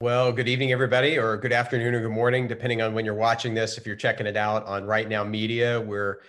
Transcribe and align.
Well, 0.00 0.30
good 0.30 0.46
evening, 0.46 0.70
everybody, 0.70 1.18
or 1.18 1.36
good 1.36 1.52
afternoon 1.52 1.92
or 1.92 2.00
good 2.00 2.12
morning, 2.12 2.46
depending 2.46 2.80
on 2.80 2.94
when 2.94 3.04
you're 3.04 3.14
watching 3.14 3.52
this. 3.52 3.76
If 3.76 3.84
you're 3.84 3.96
checking 3.96 4.28
it 4.28 4.36
out 4.36 4.64
on 4.64 4.84
Right 4.84 5.08
Now 5.08 5.24
Media, 5.24 5.80
we're 5.80 6.20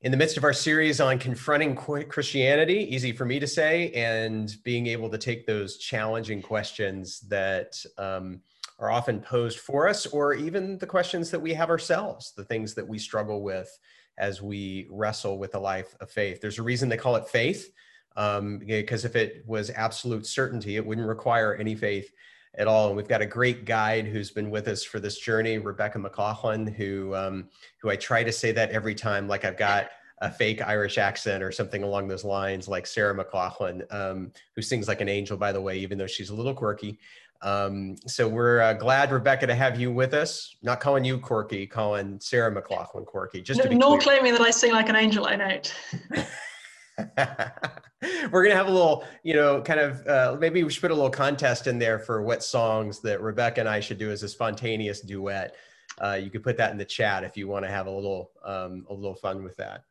in 0.00 0.10
the 0.10 0.16
midst 0.16 0.38
of 0.38 0.44
our 0.44 0.54
series 0.54 1.02
on 1.02 1.18
confronting 1.18 1.76
Christianity, 1.76 2.78
easy 2.94 3.12
for 3.12 3.26
me 3.26 3.38
to 3.38 3.46
say, 3.46 3.92
and 3.92 4.56
being 4.64 4.86
able 4.86 5.10
to 5.10 5.18
take 5.18 5.46
those 5.46 5.76
challenging 5.76 6.40
questions 6.40 7.20
that 7.28 7.76
um, 7.98 8.40
are 8.78 8.90
often 8.90 9.20
posed 9.20 9.58
for 9.58 9.86
us, 9.86 10.06
or 10.06 10.32
even 10.32 10.78
the 10.78 10.86
questions 10.86 11.30
that 11.30 11.40
we 11.40 11.52
have 11.52 11.68
ourselves, 11.68 12.32
the 12.34 12.44
things 12.44 12.72
that 12.72 12.88
we 12.88 12.98
struggle 12.98 13.42
with 13.42 13.68
as 14.16 14.40
we 14.40 14.88
wrestle 14.90 15.38
with 15.38 15.54
a 15.56 15.60
life 15.60 15.94
of 16.00 16.10
faith. 16.10 16.40
There's 16.40 16.58
a 16.58 16.62
reason 16.62 16.88
they 16.88 16.96
call 16.96 17.16
it 17.16 17.28
faith, 17.28 17.70
um, 18.16 18.60
because 18.60 19.04
if 19.04 19.14
it 19.14 19.44
was 19.46 19.68
absolute 19.68 20.24
certainty, 20.24 20.76
it 20.76 20.86
wouldn't 20.86 21.06
require 21.06 21.54
any 21.54 21.74
faith 21.74 22.10
at 22.58 22.66
all. 22.66 22.88
And 22.88 22.96
we've 22.96 23.08
got 23.08 23.22
a 23.22 23.26
great 23.26 23.64
guide 23.64 24.06
who's 24.06 24.30
been 24.30 24.50
with 24.50 24.68
us 24.68 24.84
for 24.84 25.00
this 25.00 25.18
journey, 25.18 25.58
Rebecca 25.58 25.98
McLaughlin, 25.98 26.66
who 26.66 27.14
um, 27.14 27.48
who 27.80 27.90
I 27.90 27.96
try 27.96 28.22
to 28.24 28.32
say 28.32 28.52
that 28.52 28.70
every 28.70 28.94
time, 28.94 29.28
like 29.28 29.44
I've 29.44 29.56
got 29.56 29.90
a 30.18 30.30
fake 30.30 30.62
Irish 30.62 30.96
accent 30.96 31.42
or 31.42 31.52
something 31.52 31.82
along 31.82 32.08
those 32.08 32.24
lines, 32.24 32.68
like 32.68 32.86
Sarah 32.86 33.14
McLachlan, 33.14 33.92
um, 33.92 34.32
who 34.54 34.62
sings 34.62 34.88
like 34.88 35.00
an 35.00 35.08
angel, 35.08 35.36
by 35.36 35.52
the 35.52 35.60
way, 35.60 35.76
even 35.78 35.98
though 35.98 36.06
she's 36.06 36.30
a 36.30 36.34
little 36.34 36.54
quirky. 36.54 36.98
Um, 37.42 37.96
so 38.06 38.26
we're 38.26 38.60
uh, 38.60 38.72
glad, 38.72 39.10
Rebecca, 39.10 39.46
to 39.46 39.54
have 39.54 39.78
you 39.78 39.92
with 39.92 40.14
us. 40.14 40.56
Not 40.62 40.80
calling 40.80 41.04
you 41.04 41.18
quirky, 41.18 41.66
calling 41.66 42.18
Sarah 42.20 42.50
McLachlan 42.50 43.04
quirky. 43.04 43.42
Just 43.42 43.62
no, 43.62 43.70
nor 43.70 43.98
claiming 43.98 44.32
that 44.32 44.40
I 44.40 44.50
sing 44.50 44.72
like 44.72 44.88
an 44.88 44.96
angel. 44.96 45.26
I 45.26 45.36
note. 45.36 45.74
We're 48.30 48.42
gonna 48.44 48.54
have 48.54 48.68
a 48.68 48.70
little, 48.70 49.04
you 49.22 49.34
know, 49.34 49.62
kind 49.62 49.80
of 49.80 50.06
uh, 50.06 50.36
maybe 50.38 50.62
we 50.62 50.70
should 50.70 50.82
put 50.82 50.90
a 50.90 50.94
little 50.94 51.10
contest 51.10 51.66
in 51.66 51.78
there 51.78 51.98
for 51.98 52.22
what 52.22 52.42
songs 52.42 53.00
that 53.00 53.20
Rebecca 53.20 53.60
and 53.60 53.68
I 53.68 53.80
should 53.80 53.98
do 53.98 54.10
as 54.10 54.22
a 54.22 54.28
spontaneous 54.28 55.00
duet. 55.00 55.56
Uh, 56.02 56.18
you 56.22 56.30
could 56.30 56.42
put 56.42 56.56
that 56.56 56.72
in 56.72 56.78
the 56.78 56.84
chat 56.84 57.24
if 57.24 57.36
you 57.36 57.48
want 57.48 57.64
to 57.64 57.70
have 57.70 57.86
a 57.86 57.90
little 57.90 58.32
um, 58.44 58.86
a 58.90 58.94
little 58.94 59.14
fun 59.14 59.42
with 59.42 59.56
that. 59.56 59.84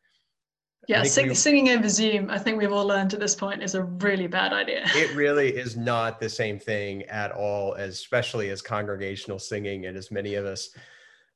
Yeah, 0.88 1.04
sing, 1.04 1.30
we, 1.30 1.36
singing 1.36 1.70
over 1.70 1.88
Zoom, 1.88 2.30
I 2.30 2.38
think 2.38 2.58
we've 2.58 2.72
all 2.72 2.86
learned 2.86 3.14
at 3.14 3.20
this 3.22 3.36
point 3.36 3.64
is 3.64 3.74
a 3.74 3.84
really 3.84 4.28
bad 4.28 4.52
idea. 4.52 4.86
It 4.96 5.16
really 5.16 5.56
is 5.56 5.78
not 5.78 6.20
the 6.20 6.30
same 6.30 6.60
thing 6.60 7.04
at 7.04 7.32
all, 7.32 7.74
especially 7.76 8.50
as 8.50 8.62
congregational 8.62 9.40
singing, 9.40 9.86
and 9.86 9.96
as 9.96 10.12
many 10.12 10.36
of 10.36 10.46
us 10.46 10.70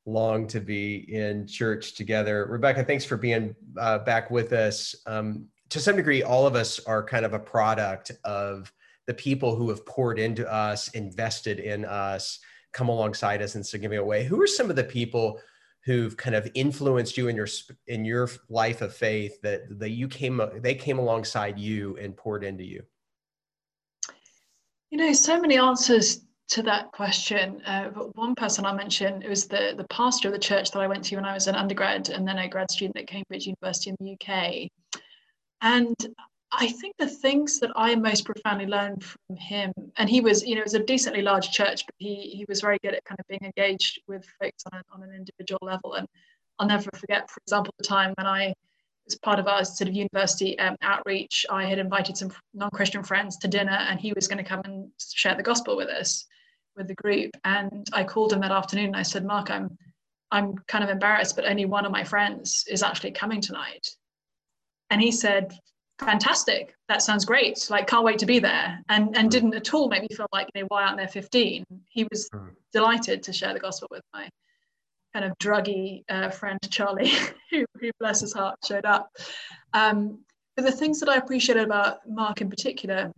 long 0.04 0.46
to 0.48 0.60
be 0.60 1.14
in 1.14 1.46
church 1.46 1.94
together. 1.94 2.46
Rebecca, 2.46 2.84
thanks 2.84 3.04
for 3.04 3.16
being 3.16 3.54
uh, 3.78 3.98
back 4.00 4.30
with 4.30 4.52
us. 4.52 4.94
Um, 5.06 5.46
to 5.70 5.80
some 5.80 5.96
degree, 5.96 6.22
all 6.22 6.46
of 6.46 6.54
us 6.54 6.78
are 6.80 7.02
kind 7.04 7.24
of 7.24 7.34
a 7.34 7.38
product 7.38 8.12
of 8.24 8.72
the 9.06 9.14
people 9.14 9.54
who 9.54 9.68
have 9.68 9.84
poured 9.86 10.18
into 10.18 10.50
us, 10.50 10.88
invested 10.88 11.60
in 11.60 11.84
us, 11.84 12.40
come 12.72 12.88
alongside 12.88 13.42
us 13.42 13.54
in 13.54 13.64
significant 13.64 14.06
way. 14.06 14.24
Who 14.24 14.40
are 14.42 14.46
some 14.46 14.70
of 14.70 14.76
the 14.76 14.84
people 14.84 15.40
who've 15.84 16.16
kind 16.16 16.36
of 16.36 16.48
influenced 16.54 17.16
you 17.16 17.28
in 17.28 17.36
your 17.36 17.48
in 17.86 18.04
your 18.04 18.28
life 18.50 18.82
of 18.82 18.94
faith 18.94 19.40
that 19.42 19.78
that 19.78 19.90
you 19.90 20.08
came 20.08 20.40
they 20.56 20.74
came 20.74 20.98
alongside 20.98 21.58
you 21.58 21.96
and 21.96 22.16
poured 22.16 22.44
into 22.44 22.64
you? 22.64 22.82
You 24.90 24.98
know, 24.98 25.12
so 25.12 25.40
many 25.40 25.58
answers 25.58 26.22
to 26.48 26.62
that 26.62 26.92
question. 26.92 27.62
Uh, 27.66 27.90
but 27.90 28.16
one 28.16 28.34
person 28.34 28.64
I 28.64 28.72
mentioned 28.72 29.22
it 29.22 29.28
was 29.28 29.46
the 29.46 29.74
the 29.76 29.86
pastor 29.88 30.28
of 30.28 30.34
the 30.34 30.40
church 30.40 30.70
that 30.70 30.80
I 30.80 30.86
went 30.86 31.04
to 31.04 31.16
when 31.16 31.24
I 31.24 31.34
was 31.34 31.46
an 31.46 31.54
undergrad 31.54 32.08
and 32.10 32.26
then 32.26 32.38
a 32.38 32.48
grad 32.48 32.70
student 32.70 32.98
at 32.98 33.06
Cambridge 33.06 33.46
University 33.46 33.90
in 33.90 33.96
the 34.00 34.12
UK. 34.12 34.70
And 35.60 35.96
I 36.52 36.68
think 36.68 36.94
the 36.98 37.08
things 37.08 37.60
that 37.60 37.70
I 37.76 37.94
most 37.94 38.24
profoundly 38.24 38.66
learned 38.66 39.04
from 39.04 39.36
him, 39.36 39.72
and 39.96 40.08
he 40.08 40.20
was, 40.20 40.46
you 40.46 40.54
know, 40.54 40.60
it 40.62 40.64
was 40.64 40.74
a 40.74 40.82
decently 40.82 41.22
large 41.22 41.50
church, 41.50 41.84
but 41.84 41.94
he 41.98 42.14
he 42.36 42.46
was 42.48 42.60
very 42.60 42.78
good 42.82 42.94
at 42.94 43.04
kind 43.04 43.20
of 43.20 43.26
being 43.28 43.44
engaged 43.44 44.00
with 44.08 44.24
folks 44.40 44.64
on, 44.72 44.78
a, 44.78 44.82
on 44.94 45.02
an 45.02 45.14
individual 45.14 45.58
level. 45.62 45.94
And 45.94 46.06
I'll 46.58 46.66
never 46.66 46.90
forget, 46.94 47.30
for 47.30 47.40
example, 47.46 47.74
the 47.78 47.84
time 47.84 48.14
when 48.16 48.26
I 48.26 48.54
was 49.04 49.18
part 49.18 49.38
of 49.38 49.46
our 49.46 49.64
sort 49.64 49.88
of 49.88 49.94
university 49.94 50.58
um, 50.58 50.76
outreach, 50.82 51.44
I 51.50 51.64
had 51.66 51.78
invited 51.78 52.16
some 52.16 52.30
non-Christian 52.54 53.02
friends 53.02 53.36
to 53.38 53.48
dinner, 53.48 53.78
and 53.88 54.00
he 54.00 54.12
was 54.12 54.28
going 54.28 54.42
to 54.42 54.48
come 54.48 54.62
and 54.64 54.90
share 55.00 55.34
the 55.34 55.42
gospel 55.42 55.76
with 55.76 55.88
us, 55.88 56.26
with 56.76 56.88
the 56.88 56.94
group. 56.94 57.30
And 57.44 57.86
I 57.92 58.04
called 58.04 58.32
him 58.32 58.40
that 58.40 58.52
afternoon, 58.52 58.86
and 58.86 58.96
I 58.96 59.02
said, 59.02 59.24
Mark, 59.24 59.50
I'm 59.50 59.76
I'm 60.30 60.56
kind 60.66 60.84
of 60.84 60.90
embarrassed, 60.90 61.36
but 61.36 61.46
only 61.46 61.64
one 61.66 61.84
of 61.84 61.92
my 61.92 62.04
friends 62.04 62.64
is 62.68 62.82
actually 62.82 63.12
coming 63.12 63.40
tonight. 63.40 63.86
And 64.90 65.00
he 65.00 65.12
said, 65.12 65.52
fantastic. 65.98 66.74
That 66.88 67.02
sounds 67.02 67.24
great. 67.24 67.66
Like 67.70 67.86
can't 67.86 68.04
wait 68.04 68.18
to 68.20 68.26
be 68.26 68.38
there. 68.38 68.80
And 68.88 69.16
and 69.16 69.30
didn't 69.30 69.54
at 69.54 69.74
all 69.74 69.88
make 69.88 70.02
me 70.02 70.08
feel 70.14 70.28
like 70.32 70.48
you 70.54 70.62
know 70.62 70.66
why 70.68 70.84
aren't 70.84 70.96
there 70.96 71.08
15 71.08 71.64
he 71.88 72.06
was 72.10 72.28
mm. 72.30 72.50
delighted 72.72 73.22
to 73.24 73.32
share 73.32 73.52
the 73.52 73.60
gospel 73.60 73.88
with 73.90 74.02
my 74.14 74.28
kind 75.12 75.24
of 75.24 75.36
druggy 75.38 76.04
uh, 76.08 76.30
friend 76.30 76.58
charlie 76.70 77.10
who, 77.50 77.64
who 77.80 77.90
bless 77.98 78.20
his 78.20 78.32
heart 78.32 78.56
showed 78.66 78.84
up. 78.84 79.10
Um, 79.72 80.20
but 80.56 80.64
the 80.64 80.72
things 80.72 81.00
that 81.00 81.08
i 81.08 81.16
appreciated 81.16 81.64
about 81.64 82.08
mark 82.08 82.40
in 82.40 82.50
particular 82.50 83.12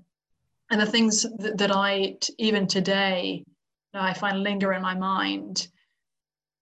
and 0.71 0.81
the 0.81 0.87
things 0.87 1.27
that, 1.39 1.59
that 1.59 1.75
i 1.75 2.17
t- 2.21 2.35
even 2.39 2.67
today 2.67 3.43
you 3.47 4.01
know, 4.01 4.01
i 4.01 4.13
find 4.13 4.43
linger 4.43 4.73
in 4.73 4.83
my 4.83 4.95
mind 4.95 5.69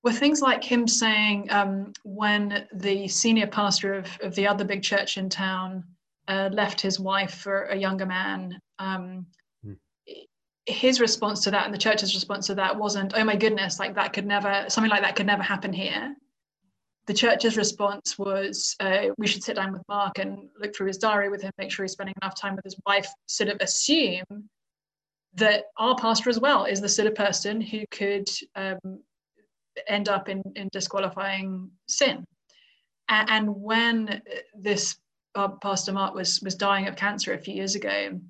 were 0.04 0.12
things 0.12 0.40
like 0.40 0.62
him 0.62 0.86
saying 0.86 1.50
um, 1.50 1.92
when 2.04 2.66
the 2.72 3.08
senior 3.08 3.46
pastor 3.46 3.94
of, 3.94 4.06
of 4.22 4.34
the 4.34 4.46
other 4.46 4.64
big 4.64 4.82
church 4.82 5.18
in 5.18 5.28
town 5.28 5.84
uh, 6.28 6.50
left 6.52 6.80
his 6.80 7.00
wife 7.00 7.34
for 7.34 7.64
a 7.64 7.76
younger 7.76 8.06
man. 8.06 8.60
Um, 8.78 9.26
mm. 9.66 9.76
His 10.66 11.00
response 11.00 11.42
to 11.44 11.50
that 11.50 11.64
and 11.64 11.74
the 11.74 11.78
church's 11.78 12.14
response 12.14 12.46
to 12.46 12.54
that 12.56 12.76
wasn't, 12.76 13.14
oh 13.16 13.24
my 13.24 13.36
goodness, 13.36 13.78
like 13.78 13.94
that 13.94 14.12
could 14.12 14.26
never, 14.26 14.66
something 14.68 14.90
like 14.90 15.02
that 15.02 15.16
could 15.16 15.26
never 15.26 15.42
happen 15.42 15.72
here. 15.72 16.14
The 17.06 17.14
church's 17.14 17.56
response 17.56 18.18
was, 18.18 18.76
uh, 18.80 19.06
we 19.16 19.26
should 19.26 19.42
sit 19.42 19.56
down 19.56 19.72
with 19.72 19.82
Mark 19.88 20.18
and 20.18 20.50
look 20.60 20.76
through 20.76 20.88
his 20.88 20.98
diary 20.98 21.30
with 21.30 21.40
him, 21.40 21.50
make 21.56 21.72
sure 21.72 21.84
he's 21.84 21.92
spending 21.92 22.14
enough 22.22 22.38
time 22.38 22.54
with 22.54 22.64
his 22.64 22.78
wife, 22.86 23.08
sort 23.26 23.48
of 23.48 23.56
assume 23.62 24.50
that 25.34 25.64
our 25.78 25.96
pastor 25.96 26.28
as 26.28 26.38
well 26.38 26.66
is 26.66 26.82
the 26.82 26.88
sort 26.88 27.08
of 27.08 27.14
person 27.14 27.60
who 27.60 27.84
could 27.90 28.28
um, 28.56 29.00
end 29.86 30.08
up 30.08 30.28
in, 30.28 30.42
in 30.56 30.68
disqualifying 30.72 31.70
sin. 31.86 32.24
And, 33.08 33.48
when 33.48 34.22
this 34.54 34.96
uh, 35.34 35.48
Pastor 35.62 35.92
Mark 35.92 36.14
was 36.14 36.42
was 36.42 36.54
dying 36.54 36.88
of 36.88 36.96
cancer 36.96 37.32
a 37.32 37.38
few 37.38 37.54
years 37.54 37.74
ago, 37.74 38.20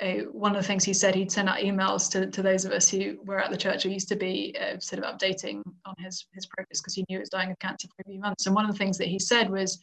uh, 0.00 0.18
one 0.30 0.54
of 0.54 0.62
the 0.62 0.66
things 0.66 0.84
he 0.84 0.92
said 0.92 1.14
he'd 1.14 1.32
send 1.32 1.48
out 1.48 1.58
emails 1.58 2.10
to, 2.12 2.30
to 2.30 2.42
those 2.42 2.64
of 2.64 2.70
us 2.72 2.88
who 2.88 3.18
were 3.24 3.40
at 3.40 3.50
the 3.50 3.56
church 3.56 3.84
or 3.84 3.88
used 3.88 4.08
to 4.08 4.16
be 4.16 4.54
uh, 4.60 4.78
sort 4.78 5.02
of 5.02 5.12
updating 5.12 5.62
on 5.84 5.94
his 5.98 6.26
his 6.32 6.46
progress 6.46 6.80
because 6.80 6.94
he 6.94 7.04
knew 7.08 7.16
he 7.16 7.20
was 7.20 7.28
dying 7.28 7.50
of 7.50 7.58
cancer 7.58 7.88
for 7.88 8.02
a 8.02 8.10
few 8.10 8.20
months. 8.20 8.46
And 8.46 8.54
one 8.54 8.64
of 8.64 8.70
the 8.70 8.78
things 8.78 8.98
that 8.98 9.08
he 9.08 9.18
said 9.18 9.50
was, 9.50 9.80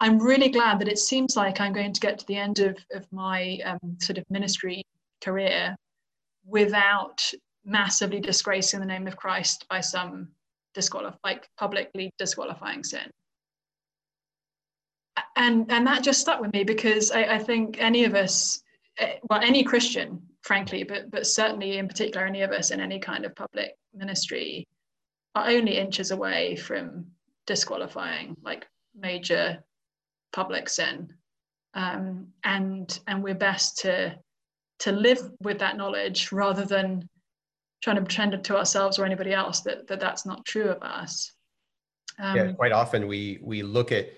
"I'm 0.00 0.18
really 0.18 0.50
glad 0.50 0.78
that 0.80 0.88
it 0.88 0.98
seems 0.98 1.36
like 1.36 1.60
I'm 1.60 1.72
going 1.72 1.94
to 1.94 2.00
get 2.00 2.18
to 2.18 2.26
the 2.26 2.36
end 2.36 2.58
of 2.58 2.76
of 2.92 3.10
my 3.12 3.58
um, 3.64 3.96
sort 4.00 4.18
of 4.18 4.24
ministry 4.30 4.84
career 5.22 5.74
without 6.44 7.32
massively 7.64 8.20
disgracing 8.20 8.80
the 8.80 8.86
name 8.86 9.06
of 9.06 9.16
Christ 9.16 9.66
by 9.68 9.80
some 9.80 10.28
disqualify 10.74 11.16
like 11.24 11.48
publicly 11.56 12.12
disqualifying 12.18 12.84
sin." 12.84 13.10
and 15.36 15.70
and 15.70 15.86
that 15.86 16.02
just 16.02 16.20
stuck 16.20 16.40
with 16.40 16.52
me 16.52 16.64
because 16.64 17.10
I, 17.10 17.24
I 17.24 17.38
think 17.38 17.80
any 17.80 18.04
of 18.04 18.14
us, 18.14 18.62
eh, 18.98 19.14
well, 19.28 19.40
any 19.42 19.62
Christian, 19.62 20.20
frankly, 20.42 20.82
but 20.82 21.10
but 21.10 21.26
certainly 21.26 21.78
in 21.78 21.88
particular, 21.88 22.26
any 22.26 22.42
of 22.42 22.50
us 22.50 22.70
in 22.70 22.80
any 22.80 22.98
kind 22.98 23.24
of 23.24 23.34
public 23.34 23.72
ministry, 23.94 24.66
are 25.34 25.48
only 25.48 25.78
inches 25.78 26.10
away 26.10 26.56
from 26.56 27.06
disqualifying 27.46 28.36
like 28.42 28.66
major 28.94 29.62
public 30.32 30.68
sin, 30.68 31.12
um, 31.74 32.28
and 32.44 33.00
and 33.06 33.22
we're 33.22 33.34
best 33.34 33.78
to 33.78 34.16
to 34.80 34.92
live 34.92 35.18
with 35.40 35.58
that 35.58 35.76
knowledge 35.76 36.30
rather 36.30 36.64
than 36.64 37.08
trying 37.82 37.96
to 37.96 38.02
pretend 38.02 38.42
to 38.42 38.56
ourselves 38.56 38.98
or 38.98 39.04
anybody 39.04 39.32
else 39.32 39.60
that, 39.62 39.86
that 39.88 40.00
that's 40.00 40.26
not 40.26 40.44
true 40.44 40.68
of 40.68 40.82
us. 40.82 41.32
Um, 42.18 42.36
yeah, 42.36 42.52
quite 42.52 42.72
often 42.72 43.06
we 43.06 43.38
we 43.42 43.62
look 43.62 43.92
at 43.92 44.08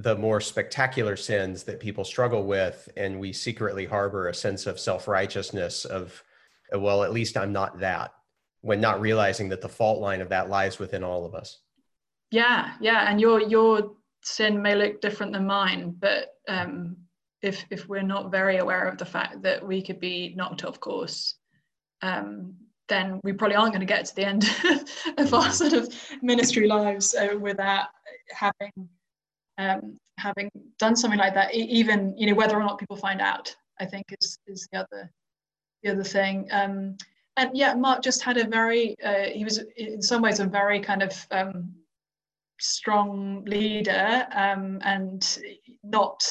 the 0.00 0.16
more 0.16 0.40
spectacular 0.40 1.14
sins 1.14 1.62
that 1.64 1.78
people 1.78 2.04
struggle 2.04 2.44
with 2.44 2.88
and 2.96 3.20
we 3.20 3.32
secretly 3.32 3.84
harbor 3.84 4.28
a 4.28 4.34
sense 4.34 4.66
of 4.66 4.80
self-righteousness 4.80 5.84
of 5.84 6.22
well 6.72 7.02
at 7.02 7.12
least 7.12 7.36
i'm 7.36 7.52
not 7.52 7.80
that 7.80 8.14
when 8.62 8.80
not 8.80 9.00
realizing 9.00 9.48
that 9.48 9.60
the 9.60 9.68
fault 9.68 10.00
line 10.00 10.22
of 10.22 10.30
that 10.30 10.48
lies 10.48 10.78
within 10.78 11.04
all 11.04 11.26
of 11.26 11.34
us 11.34 11.58
yeah 12.30 12.72
yeah 12.80 13.10
and 13.10 13.20
your 13.20 13.42
your 13.42 13.92
sin 14.22 14.62
may 14.62 14.74
look 14.74 15.00
different 15.00 15.32
than 15.32 15.46
mine 15.46 15.94
but 15.98 16.28
um 16.48 16.96
if 17.42 17.64
if 17.70 17.86
we're 17.88 18.02
not 18.02 18.30
very 18.30 18.58
aware 18.58 18.86
of 18.86 18.96
the 18.96 19.04
fact 19.04 19.42
that 19.42 19.66
we 19.66 19.82
could 19.82 20.00
be 20.00 20.32
knocked 20.34 20.64
off 20.64 20.80
course 20.80 21.34
um 22.00 22.54
then 22.90 23.18
we 23.24 23.32
probably 23.32 23.56
aren't 23.56 23.72
going 23.72 23.80
to 23.80 23.86
get 23.86 24.04
to 24.04 24.14
the 24.14 24.26
end 24.26 24.44
of 25.16 25.32
our 25.32 25.44
mm-hmm. 25.44 25.52
sort 25.52 25.72
of 25.72 25.94
ministry 26.20 26.66
lives 26.66 27.14
uh, 27.14 27.38
without 27.38 27.86
having 28.30 28.72
um, 29.56 29.98
having 30.18 30.50
done 30.78 30.94
something 30.94 31.18
like 31.18 31.34
that, 31.34 31.54
even 31.54 32.14
you 32.18 32.26
know 32.26 32.34
whether 32.34 32.56
or 32.56 32.62
not 32.62 32.78
people 32.78 32.96
find 32.96 33.22
out, 33.22 33.54
I 33.78 33.86
think 33.86 34.04
is 34.20 34.38
is 34.46 34.68
the 34.70 34.80
other 34.80 35.10
the 35.82 35.92
other 35.92 36.04
thing. 36.04 36.46
Um, 36.50 36.96
and 37.36 37.50
yeah, 37.54 37.74
Mark 37.74 38.02
just 38.02 38.22
had 38.22 38.36
a 38.36 38.46
very, 38.46 38.96
uh, 39.02 39.30
he 39.32 39.44
was 39.44 39.60
in 39.76 40.02
some 40.02 40.20
ways 40.20 40.40
a 40.40 40.44
very 40.44 40.80
kind 40.80 41.02
of 41.02 41.26
um, 41.30 41.72
strong 42.58 43.44
leader 43.46 44.26
um, 44.34 44.78
and 44.84 45.38
not 45.82 46.22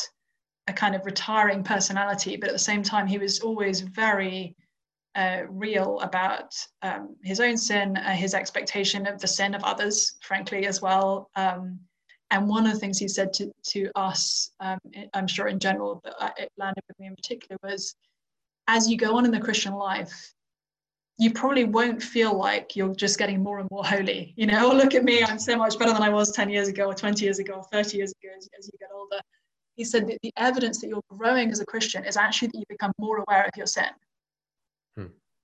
a 0.68 0.74
kind 0.74 0.96
of 0.96 1.06
retiring 1.06 1.64
personality, 1.64 2.38
but 2.38 2.50
at 2.50 2.54
the 2.54 2.60
same 2.60 2.84
time, 2.84 3.08
he 3.08 3.18
was 3.18 3.40
always 3.40 3.82
very 3.82 4.56
uh, 5.20 5.44
real 5.50 6.00
about 6.00 6.56
um, 6.82 7.14
his 7.24 7.42
own 7.42 7.58
sin, 7.58 7.98
uh, 7.98 8.12
his 8.12 8.34
expectation 8.34 9.06
of 9.06 9.20
the 9.20 9.28
sin 9.28 9.54
of 9.54 9.62
others, 9.66 10.18
frankly, 10.22 10.66
as 10.66 10.82
well. 10.82 11.30
Um, 11.36 11.78
and 12.32 12.48
one 12.48 12.66
of 12.66 12.72
the 12.72 12.80
things 12.80 12.98
he 12.98 13.10
said 13.10 13.34
to, 13.34 13.52
to 13.72 13.92
us, 13.96 14.52
um, 14.62 14.80
I'm 15.14 15.28
sure 15.28 15.48
in 15.48 15.60
general, 15.60 16.00
but 16.06 16.14
it 16.38 16.50
landed 16.58 16.84
with 16.88 16.98
me 17.00 17.08
in 17.08 17.16
particular, 17.16 17.58
was 17.62 17.96
as 18.68 18.90
you 18.90 18.96
go 18.96 19.18
on 19.18 19.26
in 19.26 19.32
the 19.32 19.42
Christian 19.42 19.74
life, 19.74 20.34
you 21.18 21.34
probably 21.34 21.66
won't 21.66 22.02
feel 22.02 22.34
like 22.38 22.78
you're 22.78 22.96
just 22.96 23.20
getting 23.20 23.44
more 23.44 23.60
and 23.60 23.70
more 23.72 23.84
holy. 23.84 24.34
You 24.38 24.48
know, 24.48 24.72
oh, 24.72 24.76
look 24.82 24.96
at 24.96 25.04
me, 25.04 25.22
I'm 25.22 25.40
so 25.40 25.58
much 25.58 25.78
better 25.78 25.92
than 25.92 26.04
I 26.04 26.10
was 26.10 26.32
10 26.32 26.50
years 26.50 26.70
ago, 26.70 26.86
or 26.86 26.94
20 26.94 27.26
years 27.26 27.40
ago, 27.40 27.56
or 27.56 27.64
30 27.64 27.98
years 27.98 28.14
ago 28.24 28.32
as, 28.38 28.48
as 28.58 28.68
you 28.68 28.80
get 28.80 28.90
older. 28.96 29.20
He 29.76 29.84
said 29.84 30.08
that 30.08 30.20
the 30.24 30.32
evidence 30.38 30.80
that 30.80 30.88
you're 30.88 31.04
growing 31.10 31.52
as 31.52 31.60
a 31.60 31.66
Christian 31.66 32.06
is 32.06 32.16
actually 32.16 32.50
that 32.50 32.60
you 32.60 32.66
become 32.70 32.94
more 32.98 33.18
aware 33.18 33.44
of 33.44 33.52
your 33.58 33.66
sin. 33.66 33.90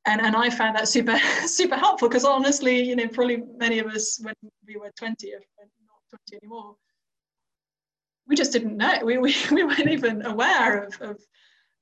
And, 0.07 0.21
and 0.21 0.35
I 0.35 0.49
found 0.49 0.75
that 0.75 0.87
super 0.87 1.17
super 1.47 1.75
helpful 1.75 2.07
because 2.07 2.25
honestly, 2.25 2.81
you 2.81 2.95
know, 2.95 3.07
probably 3.07 3.43
many 3.57 3.79
of 3.79 3.87
us 3.87 4.19
when 4.21 4.33
we 4.67 4.77
were 4.77 4.91
20, 4.97 5.27
if 5.27 5.43
not 5.59 6.19
20 6.29 6.39
anymore, 6.43 6.75
we 8.27 8.35
just 8.35 8.51
didn't 8.51 8.77
know. 8.77 8.99
We, 9.03 9.17
we, 9.17 9.35
we 9.51 9.63
weren't 9.63 9.89
even 9.89 10.25
aware 10.25 10.83
of, 10.83 11.01
of 11.01 11.19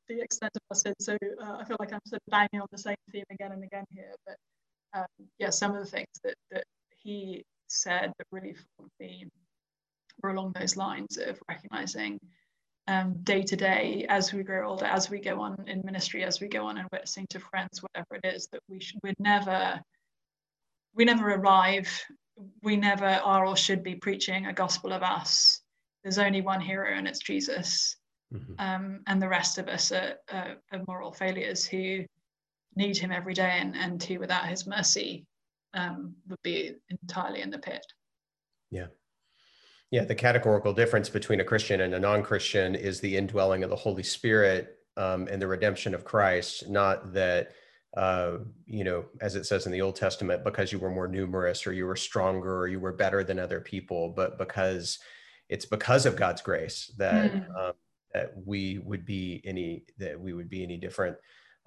the 0.08 0.22
extent 0.22 0.52
of 0.56 0.62
our 0.70 0.75
sin. 0.75 0.94
So 1.00 1.18
uh, 1.42 1.58
I 1.60 1.66
feel 1.66 1.78
like 1.80 1.94
I'm 1.94 2.00
sort 2.06 2.22
of 2.25 2.31
banging 2.31 2.62
on 2.62 2.68
the 2.72 2.78
same 2.78 2.96
theme 3.12 3.25
again 3.31 3.52
and 3.52 3.64
again 3.64 3.86
here. 3.92 4.14
But 4.25 4.38
um, 4.96 5.28
yeah, 5.40 5.50
some 5.50 5.75
of 5.75 5.84
the 5.84 5.90
things 5.90 6.08
that, 6.24 6.36
that 6.52 6.64
he 7.02 7.44
said 7.68 8.14
that 8.18 8.28
really 8.31 8.56
formed 8.78 8.92
me 9.00 9.28
were 10.22 10.31
along 10.31 10.54
those 10.54 10.78
lines 10.78 11.18
of 11.18 11.40
recognizing 11.50 12.20
um, 12.88 13.15
day 13.24 13.41
to 13.44 13.56
day 13.56 14.06
as 14.09 14.33
we 14.33 14.44
grow 14.44 14.69
older, 14.69 14.85
as 14.85 15.09
we 15.09 15.19
go 15.19 15.41
on 15.41 15.63
in 15.68 15.81
ministry, 15.85 16.24
as 16.24 16.41
we 16.41 16.47
go 16.47 16.65
on 16.65 16.77
and 16.77 16.88
witnessing 16.91 17.25
to 17.30 17.39
friends, 17.39 17.81
whatever 17.81 18.15
it 18.15 18.35
is, 18.35 18.47
that 18.51 18.62
we 18.68 18.80
should, 18.80 19.00
we 19.03 19.13
never, 19.19 19.80
we 20.94 21.06
never 21.06 21.31
arrive, 21.31 21.89
we 22.62 22.75
never 22.75 23.06
are 23.06 23.45
or 23.45 23.56
should 23.56 23.83
be 23.83 23.95
preaching 23.95 24.47
a 24.47 24.53
gospel 24.53 24.91
of 24.91 25.03
us. 25.03 25.62
There's 26.03 26.18
only 26.18 26.41
one 26.41 26.59
hero, 26.59 26.94
and 26.94 27.07
it's 27.07 27.19
Jesus. 27.19 27.95
Mm-hmm. 28.33 28.53
Um, 28.59 29.00
and 29.07 29.21
the 29.21 29.29
rest 29.29 29.57
of 29.57 29.68
us 29.68 29.91
are, 29.91 30.15
are, 30.31 30.56
are, 30.71 30.83
moral 30.88 31.13
failures 31.13 31.65
who 31.65 32.03
need 32.75 32.97
him 32.97 33.12
every 33.12 33.33
day, 33.33 33.59
and, 33.59 33.75
and 33.75 34.01
who, 34.03 34.19
without 34.19 34.47
his 34.47 34.68
mercy, 34.68 35.25
um, 35.74 36.15
would 36.27 36.41
be 36.44 36.74
entirely 36.89 37.41
in 37.41 37.50
the 37.50 37.59
pit. 37.59 37.86
Yeah. 38.71 38.88
Yeah, 39.94 40.06
the 40.06 40.16
categorical 40.16 40.74
difference 40.74 41.07
between 41.07 41.40
a 41.40 41.44
Christian 41.44 41.81
and 41.81 41.94
a 41.94 42.00
non-Christian 42.00 42.74
is 42.74 43.00
the 43.00 43.16
indwelling 43.16 43.63
of 43.63 43.69
the 43.69 43.75
Holy 43.75 44.01
Spirit 44.01 44.80
um, 44.98 45.28
and 45.30 45.40
the 45.40 45.45
redemption 45.45 45.94
of 45.94 46.04
Christ. 46.04 46.68
Not 46.68 47.13
that, 47.13 47.51
uh, 47.95 48.38
you 48.66 48.84
know, 48.84 49.06
as 49.22 49.36
it 49.36 49.45
says 49.45 49.68
in 49.68 49.72
the 49.72 49.84
Old 49.84 49.95
Testament, 49.95 50.44
because 50.44 50.72
you 50.72 50.80
were 50.80 50.90
more 50.90 51.07
numerous 51.07 51.68
or 51.68 51.74
you 51.74 51.86
were 51.86 51.95
stronger 51.95 52.57
or 52.57 52.68
you 52.68 52.80
were 52.80 52.94
better 52.94 53.24
than 53.24 53.38
other 53.38 53.60
people, 53.60 54.10
but 54.10 54.40
because 54.40 54.98
it's 55.48 55.66
because 55.66 56.07
of 56.07 56.16
God's 56.16 56.42
grace 56.42 56.92
that 56.98 57.31
mm. 57.31 57.46
um, 57.56 57.74
that 58.16 58.34
we 58.44 58.80
would 58.80 59.06
be 59.06 59.44
any 59.46 59.84
that 60.00 60.19
we 60.19 60.34
would 60.34 60.50
be 60.50 60.63
any 60.63 60.78
different. 60.78 61.18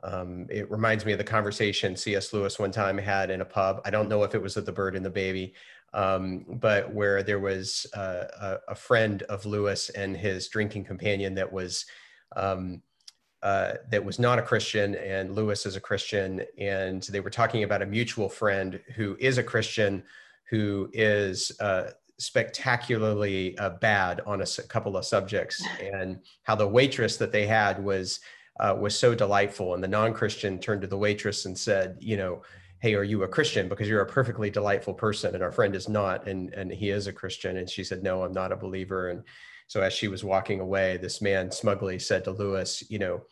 Um, 0.02 0.49
it 0.50 0.69
reminds 0.69 1.06
me 1.06 1.12
of 1.12 1.19
the 1.19 1.25
conversation 1.25 1.94
C.S. 1.94 2.32
Lewis 2.32 2.58
one 2.58 2.72
time 2.72 2.99
had 2.99 3.31
in 3.31 3.40
a 3.40 3.44
pub. 3.44 3.82
I 3.84 3.90
don't 3.90 4.08
know 4.08 4.25
if 4.25 4.34
it 4.34 4.43
was 4.43 4.56
at 4.56 4.67
the 4.67 4.72
Bird 4.72 4.96
and 4.96 5.06
the 5.06 5.11
Baby, 5.11 5.55
um, 5.96 6.44
but 6.46 6.93
where 6.93 7.22
there 7.22 7.40
was 7.40 7.87
uh, 7.96 8.25
a, 8.40 8.72
a, 8.72 8.75
friend 8.75 9.22
of 9.25 9.46
Lewis 9.46 9.88
and 9.88 10.14
his 10.14 10.46
drinking 10.48 10.84
companion 10.84 11.34
that 11.34 11.50
was 11.50 11.87
um, 12.37 12.82
uh, 13.43 13.75
that 13.90 14.04
was 14.04 14.19
not 14.19 14.38
a 14.38 14.43
Christian, 14.43 14.94
and 14.96 15.34
Lewis 15.34 15.64
is 15.64 15.75
a 15.75 15.81
Christian, 15.81 16.43
and 16.58 17.02
they 17.04 17.20
were 17.20 17.31
talking 17.31 17.62
about 17.62 17.81
a 17.81 17.87
mutual 17.87 18.28
friend 18.28 18.78
who 18.94 19.16
is 19.19 19.38
a 19.38 19.43
Christian, 19.43 20.02
who 20.50 20.90
is 20.93 21.50
uh, 21.60 21.90
spectacularly 22.19 23.56
uh, 23.56 23.70
bad 23.70 24.20
on 24.26 24.43
a 24.43 24.46
couple 24.69 24.98
of 24.98 25.04
subjects, 25.06 25.64
and 25.81 26.19
how 26.43 26.54
the 26.54 26.69
waitress 26.69 27.16
that 27.16 27.32
they 27.32 27.46
had 27.46 27.82
was. 27.82 28.20
Uh, 28.58 28.75
was 28.75 28.98
so 28.98 29.14
delightful, 29.14 29.75
and 29.75 29.84
the 29.84 29.88
non-Christian 29.88 30.58
turned 30.58 30.81
to 30.81 30.87
the 30.87 30.96
waitress 30.96 31.44
and 31.44 31.58
said, 31.58 31.94
"You 32.00 32.16
know, 32.16 32.43
hey 32.81 32.94
are 32.94 33.05
you 33.05 33.23
a 33.23 33.28
christian? 33.28 33.69
Because 33.69 33.88
you're 33.88 34.02
a 34.02 34.06
perfectly 34.06 34.50
delightful 34.50 34.94
person 34.94 35.34
and 35.34 35.43
our 35.43 35.52
friend 35.52 35.75
is 35.75 35.88
not 35.88 36.26
and 36.26 36.52
and 36.55 36.70
he 36.70 36.90
is 36.90 37.06
a 37.06 37.12
christian. 37.12 37.56
And 37.56 37.69
she 37.69 37.84
said 37.84 38.02
no 38.02 38.23
i'm 38.23 38.32
not 38.32 38.52
a 38.52 38.56
believer. 38.56 39.11
And 39.11 39.23
so 39.67 39.82
as 39.82 39.93
she 39.93 40.08
was 40.08 40.25
walking 40.25 40.61
away 40.61 40.96
this 40.96 41.20
man 41.20 41.50
smugly 41.50 41.99
said 41.99 42.25
to 42.25 42.31
lewis 42.31 42.84
you 42.88 42.99
know 42.99 43.23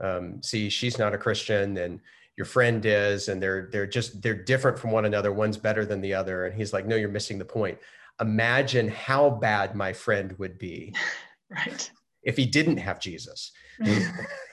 um, 0.00 0.42
see 0.42 0.70
she's 0.70 0.98
not 0.98 1.14
a 1.14 1.18
christian 1.18 1.76
and 1.76 2.00
your 2.36 2.46
friend 2.46 2.86
is 2.86 3.28
and 3.28 3.42
they're 3.42 3.68
they're 3.70 3.86
just 3.86 4.22
they're 4.22 4.34
different 4.34 4.78
from 4.78 4.92
one 4.92 5.04
another. 5.04 5.30
One's 5.32 5.58
better 5.58 5.84
than 5.84 6.00
the 6.00 6.14
other. 6.14 6.46
And 6.46 6.54
he's 6.54 6.72
like 6.72 6.86
no 6.86 6.96
you're 6.96 7.08
missing 7.08 7.38
the 7.38 7.44
point. 7.44 7.78
Imagine 8.20 8.88
how 8.88 9.28
bad 9.28 9.74
my 9.74 9.92
friend 9.92 10.34
would 10.38 10.58
be 10.58 10.94
right. 11.50 11.90
if 12.22 12.36
he 12.36 12.46
didn't 12.46 12.76
have 12.76 13.00
jesus 13.00 13.52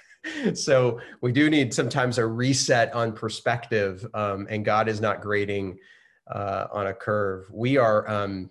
so 0.54 1.00
we 1.22 1.32
do 1.32 1.50
need 1.50 1.74
sometimes 1.74 2.18
a 2.18 2.26
reset 2.26 2.94
on 2.94 3.14
perspective, 3.14 4.06
um, 4.14 4.48
and 4.50 4.64
God 4.66 4.88
is 4.88 5.02
not 5.02 5.22
grading 5.22 5.80
uh, 6.30 6.68
on 6.72 6.88
a 6.88 6.94
curve. 6.94 7.50
We 7.52 7.78
are. 7.78 8.10
Um, 8.10 8.50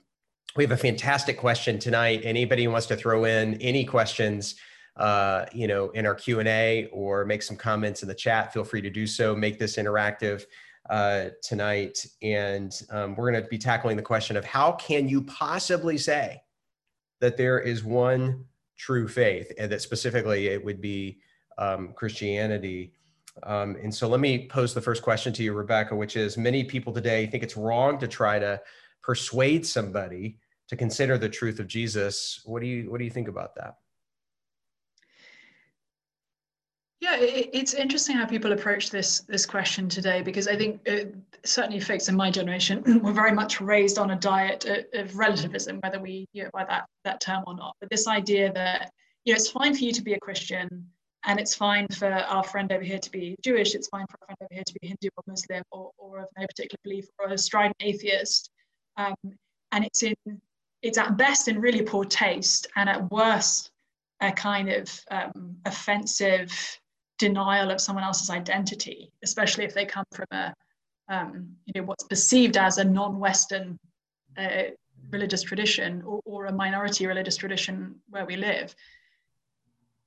we 0.56 0.64
have 0.64 0.72
a 0.72 0.76
fantastic 0.76 1.36
question 1.36 1.78
tonight. 1.78 2.22
Anybody 2.24 2.64
who 2.64 2.70
wants 2.70 2.86
to 2.86 2.96
throw 2.96 3.24
in 3.24 3.60
any 3.60 3.84
questions, 3.84 4.54
uh, 4.96 5.44
you 5.52 5.68
know, 5.68 5.90
in 5.90 6.06
our 6.06 6.14
Q 6.14 6.40
and 6.40 6.48
A 6.48 6.88
or 6.92 7.26
make 7.26 7.42
some 7.42 7.56
comments 7.56 8.02
in 8.02 8.08
the 8.08 8.14
chat, 8.14 8.54
feel 8.54 8.64
free 8.64 8.80
to 8.80 8.88
do 8.88 9.06
so. 9.06 9.36
Make 9.36 9.58
this 9.58 9.76
interactive 9.76 10.44
uh, 10.88 11.26
tonight, 11.42 12.06
and 12.22 12.80
um, 12.90 13.14
we're 13.16 13.30
going 13.30 13.42
to 13.42 13.48
be 13.48 13.58
tackling 13.58 13.96
the 13.96 14.02
question 14.02 14.36
of 14.36 14.44
how 14.44 14.72
can 14.72 15.08
you 15.08 15.22
possibly 15.24 15.98
say 15.98 16.40
that 17.20 17.36
there 17.36 17.58
is 17.60 17.84
one 17.84 18.44
true 18.78 19.08
faith, 19.08 19.52
and 19.58 19.70
that 19.72 19.82
specifically 19.82 20.48
it 20.48 20.64
would 20.64 20.80
be 20.80 21.18
um, 21.58 21.92
Christianity. 21.94 22.92
Um, 23.42 23.76
and 23.82 23.94
so 23.94 24.08
let 24.08 24.20
me 24.20 24.46
pose 24.48 24.72
the 24.72 24.80
first 24.80 25.02
question 25.02 25.32
to 25.34 25.42
you, 25.42 25.52
Rebecca, 25.52 25.94
which 25.94 26.16
is 26.16 26.36
many 26.36 26.64
people 26.64 26.92
today 26.92 27.26
think 27.26 27.42
it's 27.42 27.56
wrong 27.56 27.98
to 27.98 28.08
try 28.08 28.38
to 28.38 28.60
persuade 29.02 29.66
somebody 29.66 30.38
to 30.68 30.76
consider 30.76 31.18
the 31.18 31.28
truth 31.28 31.60
of 31.60 31.68
Jesus. 31.68 32.40
What 32.44 32.60
do 32.60 32.66
you 32.66 32.90
what 32.90 32.98
do 32.98 33.04
you 33.04 33.10
think 33.10 33.28
about 33.28 33.54
that? 33.56 33.76
Yeah, 37.00 37.16
it, 37.16 37.50
it's 37.52 37.74
interesting 37.74 38.16
how 38.16 38.26
people 38.26 38.52
approach 38.52 38.90
this 38.90 39.20
this 39.20 39.44
question 39.44 39.88
today 39.88 40.22
because 40.22 40.48
I 40.48 40.56
think 40.56 40.80
it, 40.86 41.14
certainly 41.44 41.78
folks 41.78 42.08
in 42.08 42.16
my 42.16 42.30
generation 42.30 42.82
were 43.02 43.12
very 43.12 43.32
much 43.32 43.60
raised 43.60 43.98
on 43.98 44.12
a 44.12 44.16
diet 44.16 44.64
of, 44.94 45.16
relativism, 45.16 45.78
whether 45.82 46.00
we 46.00 46.26
know, 46.34 46.48
by 46.52 46.64
that 46.64 46.86
that 47.04 47.20
term 47.20 47.44
or 47.46 47.54
not. 47.54 47.76
But 47.80 47.90
this 47.90 48.08
idea 48.08 48.52
that 48.54 48.90
you 49.24 49.32
know 49.32 49.36
it's 49.36 49.50
fine 49.50 49.74
for 49.74 49.84
you 49.84 49.92
to 49.92 50.02
be 50.02 50.14
a 50.14 50.20
Christian, 50.20 50.88
and 51.26 51.40
it's 51.40 51.54
fine 51.54 51.88
for 51.88 52.10
our 52.12 52.44
friend 52.44 52.72
over 52.72 52.84
here 52.84 53.00
to 53.00 53.10
be 53.10 53.36
Jewish, 53.42 53.74
it's 53.74 53.88
fine 53.88 54.06
for 54.08 54.18
our 54.22 54.26
friend 54.26 54.38
over 54.42 54.54
here 54.54 54.64
to 54.64 54.74
be 54.80 54.86
Hindu 54.86 55.08
or 55.16 55.24
Muslim 55.26 55.62
or, 55.72 55.90
or 55.98 56.20
of 56.20 56.28
no 56.38 56.46
particular 56.46 56.78
belief 56.84 57.06
or 57.18 57.28
a 57.28 57.36
strident 57.38 57.76
atheist. 57.80 58.50
Um, 58.96 59.14
and 59.72 59.84
it's 59.84 60.02
in 60.02 60.14
it's 60.82 60.98
at 60.98 61.16
best 61.16 61.48
in 61.48 61.60
really 61.60 61.82
poor 61.82 62.04
taste 62.04 62.68
and 62.76 62.88
at 62.88 63.10
worst 63.10 63.70
a 64.20 64.30
kind 64.30 64.68
of 64.68 65.00
um, 65.10 65.56
offensive 65.64 66.78
denial 67.18 67.70
of 67.70 67.80
someone 67.80 68.04
else's 68.04 68.30
identity, 68.30 69.10
especially 69.24 69.64
if 69.64 69.74
they 69.74 69.84
come 69.84 70.04
from 70.12 70.26
a 70.30 70.54
um, 71.08 71.48
you 71.66 71.72
know 71.74 71.86
what's 71.86 72.04
perceived 72.04 72.56
as 72.56 72.78
a 72.78 72.84
non-Western 72.84 73.78
uh, 74.38 74.62
religious 75.10 75.42
tradition 75.42 76.02
or, 76.02 76.20
or 76.24 76.46
a 76.46 76.52
minority 76.52 77.06
religious 77.06 77.36
tradition 77.36 77.96
where 78.10 78.26
we 78.26 78.36
live 78.36 78.74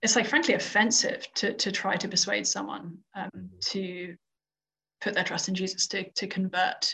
it's 0.01 0.15
like 0.15 0.27
frankly 0.27 0.53
offensive 0.53 1.27
to 1.35 1.53
to 1.53 1.71
try 1.71 1.95
to 1.95 2.07
persuade 2.07 2.47
someone 2.47 2.97
um, 3.15 3.29
mm-hmm. 3.35 3.45
to 3.59 4.15
put 5.01 5.13
their 5.13 5.23
trust 5.23 5.49
in 5.49 5.55
Jesus 5.55 5.87
to 5.87 6.09
to 6.11 6.27
convert 6.27 6.93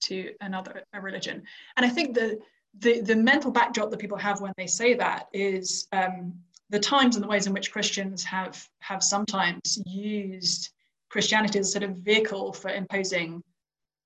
to 0.00 0.32
another 0.40 0.84
religion. 1.00 1.42
And 1.76 1.84
I 1.84 1.88
think 1.88 2.14
the 2.14 2.38
the 2.78 3.00
the 3.00 3.16
mental 3.16 3.50
backdrop 3.50 3.90
that 3.90 3.98
people 3.98 4.18
have 4.18 4.40
when 4.40 4.52
they 4.56 4.66
say 4.66 4.94
that 4.94 5.26
is 5.32 5.88
um, 5.92 6.34
the 6.70 6.78
times 6.78 7.16
and 7.16 7.24
the 7.24 7.28
ways 7.28 7.46
in 7.46 7.52
which 7.52 7.72
Christians 7.72 8.22
have 8.24 8.62
have 8.80 9.02
sometimes 9.02 9.82
used 9.86 10.70
Christianity 11.08 11.58
as 11.58 11.68
a 11.68 11.72
sort 11.72 11.84
of 11.84 11.96
vehicle 11.96 12.52
for 12.52 12.70
imposing 12.70 13.42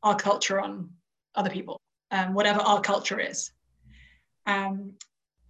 our 0.03 0.17
culture 0.17 0.61
on 0.61 0.91
other 1.35 1.51
people, 1.51 1.81
um, 2.11 2.35
whatever 2.35 2.61
our 2.61 2.81
culture 2.81 3.19
is. 3.19 3.51
Um, 4.47 4.95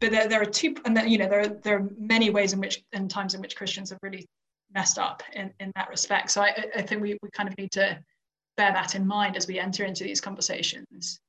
but 0.03 0.11
there, 0.11 0.27
there 0.27 0.43
are 0.43 0.45
two 0.45 0.75
and 0.85 0.97
then, 0.97 1.09
you 1.09 1.17
know 1.17 1.29
there 1.29 1.41
are, 1.41 1.49
there 1.49 1.77
are 1.77 1.89
many 1.97 2.29
ways 2.29 2.53
in 2.53 2.59
which 2.59 2.83
and 2.93 3.09
times 3.09 3.35
in 3.35 3.41
which 3.41 3.55
christians 3.55 3.91
have 3.91 4.01
really 4.03 4.27
messed 4.75 4.99
up 4.99 5.23
in, 5.35 5.53
in 5.61 5.71
that 5.77 5.89
respect. 5.89 6.31
So 6.31 6.43
I, 6.43 6.65
I 6.75 6.83
think 6.83 7.03
we, 7.03 7.19
we 7.23 7.31
kind 7.31 7.49
of 7.49 7.57
need 7.57 7.71
to 7.73 7.99
bear 8.57 8.73
that 8.73 8.95
in 8.95 9.07
mind 9.07 9.37
as 9.37 9.47
we 9.47 9.59
enter 9.59 9.85
into 9.85 10.03
these 10.05 10.21
conversations. 10.21 11.21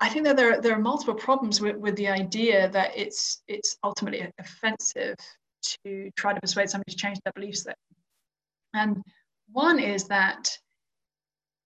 I 0.00 0.08
think 0.08 0.24
that 0.24 0.36
there, 0.36 0.54
are, 0.54 0.60
there 0.60 0.74
are 0.74 0.80
multiple 0.80 1.14
problems 1.14 1.60
with, 1.60 1.76
with 1.76 1.96
the 1.96 2.08
idea 2.08 2.68
that 2.70 2.90
it's 2.96 3.42
it's 3.46 3.76
ultimately 3.84 4.28
offensive 4.38 5.16
to 5.84 6.10
try 6.16 6.32
to 6.32 6.40
persuade 6.40 6.68
somebody 6.70 6.92
to 6.92 6.98
change 6.98 7.18
their 7.24 7.32
beliefs. 7.34 7.62
There. 7.62 7.74
And 8.74 9.02
one 9.52 9.78
is 9.78 10.04
that 10.04 10.50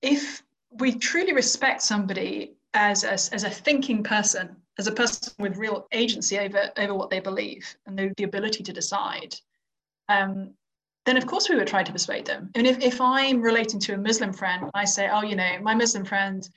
if 0.03 0.43
we 0.71 0.93
truly 0.93 1.33
respect 1.33 1.83
somebody 1.83 2.57
as 2.75 3.05
a, 3.05 3.13
as 3.13 3.45
a 3.45 3.51
thinking 3.51 4.03
person, 4.03 4.57
as 4.79 4.87
a 4.87 4.93
person 4.93 5.33
with 5.39 5.57
real 5.57 5.87
agency 5.93 6.39
over, 6.39 6.71
over 6.77 6.95
what 6.95 7.11
they 7.11 7.21
believe 7.21 7.77
and 7.87 7.99
the, 7.99 8.13
the 8.17 8.25
ability 8.25 8.63
to 8.63 8.73
decide, 8.73 9.35
um, 10.09 10.51
then 11.05 11.17
of 11.17 11.27
course 11.27 11.49
we 11.49 11.57
would 11.57 11.67
try 11.67 11.83
to 11.83 11.93
persuade 11.93 12.27
them. 12.27 12.51
And 12.55 12.67
if, 12.67 12.79
if 12.81 13.01
I'm 13.01 13.41
relating 13.41 13.81
to 13.81 13.95
a 13.95 13.99
Muslim 13.99 14.33
friend 14.33 14.71
I 14.75 14.85
say, 14.85 15.09
oh, 15.11 15.23
you 15.23 15.37
know, 15.37 15.59
my 15.63 15.75
Muslim 15.75 16.05
friend, 16.05 16.49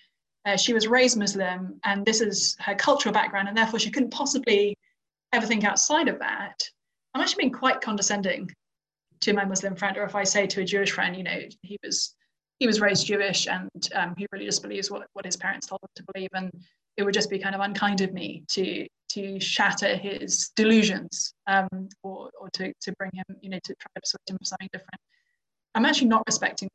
uh, 0.46 0.58
she 0.58 0.74
was 0.74 0.88
raised 0.88 1.18
Muslim 1.18 1.80
and 1.84 2.06
this 2.06 2.22
is 2.22 2.56
her 2.60 2.76
cultural 2.76 3.14
background, 3.14 3.48
and 3.48 3.58
therefore 3.58 3.80
she 3.80 3.92
couldn't 3.92 4.12
possibly 4.12 4.76
ever 5.34 5.46
think 5.46 5.64
outside 5.64 6.08
of 6.08 6.20
that, 6.20 6.62
I'm 7.14 7.22
actually 7.22 7.44
being 7.44 7.54
quite 7.54 7.82
condescending 7.82 8.50
to 9.22 9.34
my 9.34 9.46
Muslim 9.46 9.76
friend. 9.76 9.98
Or 9.98 10.04
if 10.04 10.16
I 10.16 10.24
say 10.24 10.48
to 10.48 10.62
a 10.62 10.66
Jewish 10.66 10.92
friend, 10.92 11.16
you 11.16 11.24
know, 11.24 11.40
he 11.62 11.78
was 11.84 12.16
he 12.60 12.68
was 12.68 12.80
raised 12.80 13.08
Jewish 13.08 13.48
and 13.48 13.70
um, 13.96 14.14
he 14.18 14.28
really 14.32 14.46
just 14.46 14.62
believes 14.62 14.92
what, 14.92 15.08
what 15.14 15.26
his 15.26 15.36
parents 15.36 15.66
told 15.66 15.82
him 15.82 15.90
to 15.96 16.04
believe. 16.14 16.30
And 16.34 16.52
it 16.98 17.04
would 17.04 17.14
just 17.14 17.30
be 17.30 17.40
kind 17.40 17.56
of 17.56 17.62
unkind 17.62 18.02
of 18.02 18.14
me 18.14 18.44
to 18.50 18.88
to 19.12 19.40
shatter 19.40 19.96
his 19.96 20.52
delusions 20.56 21.34
um, 21.48 21.68
or, 22.02 22.30
or 22.40 22.50
to, 22.54 22.74
to 22.80 22.94
bring 22.94 23.12
him, 23.14 23.26
you 23.42 23.50
know, 23.50 23.60
to 23.64 23.76
try 23.76 23.92
to 23.96 24.02
persuade 24.02 24.30
him 24.30 24.38
of 24.40 24.48
something 24.48 24.70
different. 24.72 25.02
I'm 25.76 25.86
actually 25.86 26.08
not 26.08 26.24
respecting 26.26 26.70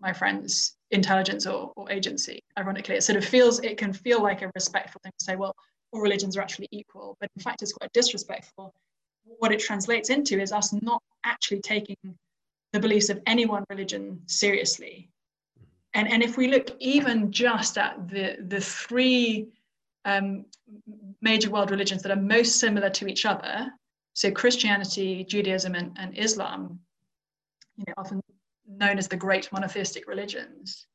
my 0.00 0.12
friend's 0.12 0.76
intelligence 0.90 1.46
or, 1.46 1.72
or 1.76 1.90
agency, 1.92 2.40
ironically. 2.58 2.96
It 2.96 3.02
sort 3.02 3.18
of 3.18 3.24
feels, 3.24 3.60
it 3.60 3.76
can 3.76 3.92
feel 3.92 4.22
like 4.22 4.40
a 4.40 4.50
respectful 4.54 5.00
thing 5.02 5.12
to 5.18 5.24
say, 5.24 5.36
well, 5.36 5.54
all 5.92 6.00
religions 6.00 6.36
are 6.36 6.40
actually 6.40 6.68
equal, 6.70 7.16
but 7.20 7.28
in 7.36 7.42
fact 7.42 7.60
it's 7.60 7.74
quite 7.74 7.92
disrespectful. 7.92 8.72
What 9.24 9.52
it 9.52 9.60
translates 9.60 10.08
into 10.08 10.40
is 10.40 10.50
us 10.50 10.72
not 10.72 11.02
actually 11.24 11.60
taking 11.60 11.96
the 12.72 12.80
beliefs 12.80 13.10
of 13.10 13.20
any 13.26 13.44
one 13.44 13.64
religion 13.68 14.22
seriously. 14.26 15.10
And, 15.92 16.10
and 16.10 16.22
if 16.22 16.38
we 16.38 16.48
look 16.48 16.70
even 16.80 17.30
just 17.30 17.76
at 17.76 18.08
the, 18.08 18.38
the 18.48 18.62
three 18.62 19.48
um, 20.04 20.44
major 21.20 21.50
world 21.50 21.70
religions 21.70 22.02
that 22.02 22.12
are 22.12 22.20
most 22.20 22.58
similar 22.58 22.90
to 22.90 23.06
each 23.06 23.24
other, 23.24 23.70
so 24.14 24.30
Christianity, 24.30 25.24
Judaism, 25.24 25.74
and, 25.74 25.96
and 25.98 26.16
Islam, 26.18 26.78
you 27.76 27.84
know, 27.86 27.94
often 27.96 28.20
known 28.68 28.98
as 28.98 29.08
the 29.08 29.16
great 29.16 29.50
monotheistic 29.52 30.06
religions. 30.06 30.86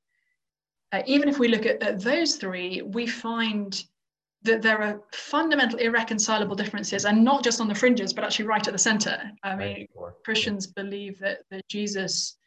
Uh, 0.92 1.02
even 1.06 1.28
if 1.28 1.40
we 1.40 1.48
look 1.48 1.66
at, 1.66 1.82
at 1.84 2.00
those 2.02 2.36
three, 2.36 2.82
we 2.82 3.08
find 3.08 3.84
that 4.44 4.62
there 4.62 4.82
are 4.82 5.02
fundamental 5.14 5.80
irreconcilable 5.80 6.56
differences, 6.56 7.06
and 7.06 7.24
not 7.24 7.44
just 7.44 7.60
on 7.60 7.68
the 7.68 7.76
fringes, 7.76 8.14
but 8.14 8.24
actually 8.24 8.46
right 8.46 8.68
at 8.68 8.72
the 8.72 8.80
center. 8.80 9.20
I 9.44 9.56
mean, 9.56 9.88
Christians 10.24 10.68
believe 10.68 11.20
that, 11.20 11.40
that 11.52 11.68
Jesus 11.68 12.38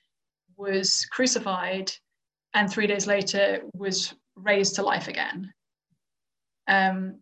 was 0.57 1.07
crucified 1.11 1.91
and 2.55 2.71
three 2.71 2.87
days 2.87 3.07
later 3.07 3.63
was 3.75 4.15
raised 4.37 4.75
to 4.77 4.83
life 4.83 5.09
again. 5.09 5.53
Um, 6.71 7.17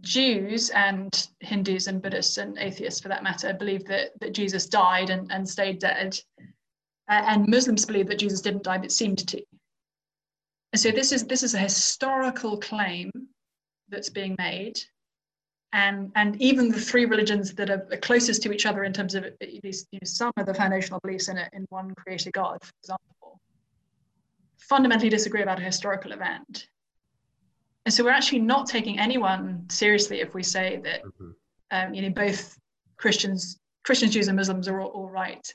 Jews 0.00 0.70
and 0.70 1.28
Hindus 1.40 1.86
and 1.86 2.00
Buddhists 2.00 2.38
and 2.38 2.58
atheists, 2.58 3.00
for 3.00 3.08
that 3.08 3.22
matter, 3.22 3.52
believe 3.52 3.84
that, 3.86 4.18
that 4.20 4.32
Jesus 4.32 4.66
died 4.66 5.10
and, 5.10 5.30
and 5.32 5.48
stayed 5.48 5.78
dead. 5.78 6.18
Uh, 7.08 7.22
and 7.26 7.48
Muslims 7.48 7.84
believe 7.84 8.08
that 8.08 8.18
Jesus 8.18 8.40
didn't 8.40 8.62
die 8.62 8.78
but 8.78 8.92
seemed 8.92 9.26
to. 9.28 9.42
And 10.72 10.80
so 10.80 10.90
this 10.90 11.12
is 11.12 11.24
this 11.26 11.42
is 11.42 11.54
a 11.54 11.58
historical 11.58 12.58
claim 12.58 13.10
that's 13.88 14.10
being 14.10 14.34
made. 14.38 14.80
And, 15.72 16.12
and 16.14 16.40
even 16.40 16.68
the 16.68 16.80
three 16.80 17.04
religions 17.04 17.52
that 17.54 17.68
are 17.68 17.86
closest 18.00 18.42
to 18.44 18.52
each 18.52 18.64
other 18.64 18.84
in 18.84 18.92
terms 18.92 19.16
of 19.16 19.24
at 19.24 19.36
least 19.64 19.88
you 19.90 19.98
know, 20.00 20.06
some 20.06 20.32
of 20.36 20.46
the 20.46 20.54
foundational 20.54 21.00
beliefs 21.00 21.28
in, 21.28 21.36
it, 21.36 21.50
in 21.52 21.66
one 21.70 21.92
creator 21.96 22.30
God, 22.30 22.58
for 22.62 22.72
example, 22.80 23.40
fundamentally 24.58 25.10
disagree 25.10 25.42
about 25.42 25.58
a 25.58 25.62
historical 25.62 26.12
event. 26.12 26.68
And 27.86 27.92
so 27.92 28.02
we're 28.04 28.10
actually 28.10 28.40
not 28.40 28.66
taking 28.66 28.98
anyone 28.98 29.66
seriously 29.68 30.20
if 30.20 30.34
we 30.34 30.42
say 30.42 30.80
that 30.84 31.04
mm-hmm. 31.04 31.30
um, 31.70 31.94
you 31.94 32.02
know 32.02 32.10
both 32.10 32.58
Christians, 32.96 33.58
Christians, 33.84 34.14
Jews, 34.14 34.28
and 34.28 34.36
Muslims 34.36 34.68
are 34.68 34.80
all, 34.80 34.88
all 34.88 35.10
right 35.10 35.52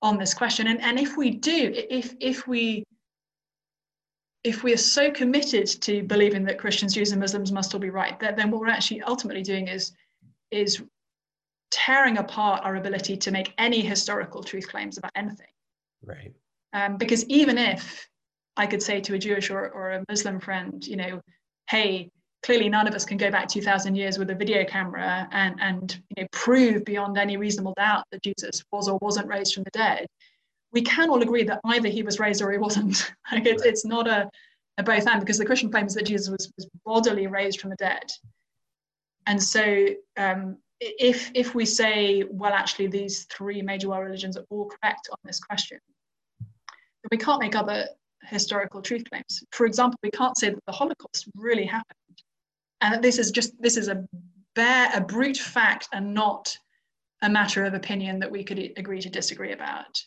on 0.00 0.18
this 0.18 0.34
question. 0.34 0.66
And, 0.66 0.80
and 0.80 0.98
if 0.98 1.16
we 1.16 1.30
do, 1.30 1.72
if 1.74 2.14
if 2.20 2.46
we 2.46 2.84
if 4.44 4.64
we 4.64 4.72
are 4.72 4.78
so 4.78 5.10
committed 5.10 5.66
to 5.82 6.02
believing 6.02 6.44
that 6.44 6.58
Christians, 6.58 6.94
Jews, 6.94 7.12
and 7.12 7.20
Muslims 7.20 7.52
must 7.52 7.72
all 7.74 7.80
be 7.80 7.90
right, 7.90 8.18
that, 8.18 8.36
then 8.36 8.50
what 8.50 8.60
we're 8.60 8.68
actually 8.68 9.02
ultimately 9.02 9.42
doing 9.42 9.68
is 9.68 9.92
is 10.50 10.82
tearing 11.70 12.18
apart 12.18 12.62
our 12.64 12.76
ability 12.76 13.16
to 13.16 13.30
make 13.30 13.54
any 13.56 13.80
historical 13.80 14.42
truth 14.42 14.68
claims 14.68 14.98
about 14.98 15.12
anything. 15.14 15.46
Right. 16.04 16.32
Um, 16.74 16.96
because 16.96 17.24
even 17.26 17.56
if 17.56 18.08
I 18.56 18.66
could 18.66 18.82
say 18.82 19.00
to 19.00 19.14
a 19.14 19.18
Jewish 19.18 19.50
or, 19.50 19.70
or 19.70 19.92
a 19.92 20.04
Muslim 20.08 20.38
friend, 20.40 20.84
you 20.86 20.96
know, 20.96 21.22
hey, 21.68 22.10
clearly 22.42 22.68
none 22.68 22.88
of 22.88 22.94
us 22.94 23.04
can 23.04 23.16
go 23.16 23.30
back 23.30 23.48
2000 23.48 23.94
years 23.94 24.18
with 24.18 24.30
a 24.30 24.34
video 24.34 24.64
camera 24.64 25.28
and, 25.30 25.60
and 25.60 26.02
you 26.16 26.22
know, 26.22 26.28
prove 26.32 26.84
beyond 26.84 27.16
any 27.16 27.36
reasonable 27.36 27.74
doubt 27.76 28.04
that 28.10 28.22
Jesus 28.22 28.64
was 28.72 28.88
or 28.88 28.98
wasn't 29.00 29.26
raised 29.28 29.54
from 29.54 29.62
the 29.62 29.70
dead. 29.70 30.06
We 30.72 30.82
can 30.82 31.10
all 31.10 31.22
agree 31.22 31.44
that 31.44 31.60
either 31.64 31.88
he 31.88 32.02
was 32.02 32.18
raised 32.18 32.42
or 32.42 32.50
he 32.50 32.58
wasn't. 32.58 33.12
like 33.32 33.46
it, 33.46 33.60
it's 33.64 33.84
not 33.84 34.08
a, 34.08 34.28
a 34.78 34.82
both 34.82 35.06
and 35.06 35.20
because 35.20 35.38
the 35.38 35.46
Christian 35.46 35.70
claim 35.70 35.86
is 35.86 35.94
that 35.94 36.06
Jesus 36.06 36.28
was, 36.28 36.50
was 36.56 36.68
bodily 36.84 37.26
raised 37.26 37.60
from 37.60 37.70
the 37.70 37.76
dead. 37.76 38.10
And 39.26 39.40
so 39.40 39.86
um, 40.16 40.56
if, 40.80 41.30
if 41.34 41.54
we 41.54 41.64
say, 41.64 42.24
well, 42.28 42.52
actually, 42.52 42.88
these 42.88 43.24
three 43.24 43.62
major 43.62 43.88
world 43.88 44.04
religions 44.04 44.36
are 44.36 44.44
all 44.50 44.66
correct 44.68 45.08
on 45.12 45.18
this 45.24 45.38
question, 45.38 45.78
we 47.10 47.18
can't 47.18 47.40
make 47.40 47.54
other 47.54 47.86
historical 48.24 48.82
truth 48.82 49.04
claims. 49.10 49.42
For 49.52 49.66
example, 49.66 49.98
we 50.02 50.10
can't 50.10 50.36
say 50.36 50.50
that 50.50 50.64
the 50.66 50.72
Holocaust 50.72 51.28
really 51.34 51.66
happened, 51.66 52.22
and 52.80 52.94
that 52.94 53.02
this 53.02 53.18
is 53.18 53.30
just 53.30 53.52
this 53.60 53.76
is 53.76 53.88
a 53.88 54.04
bare, 54.54 54.90
a 54.94 55.00
brute 55.00 55.38
fact, 55.38 55.88
and 55.92 56.14
not 56.14 56.56
a 57.22 57.28
matter 57.28 57.64
of 57.64 57.74
opinion 57.74 58.18
that 58.18 58.30
we 58.30 58.44
could 58.44 58.58
agree 58.76 59.00
to 59.00 59.08
disagree 59.08 59.52
about. 59.52 60.00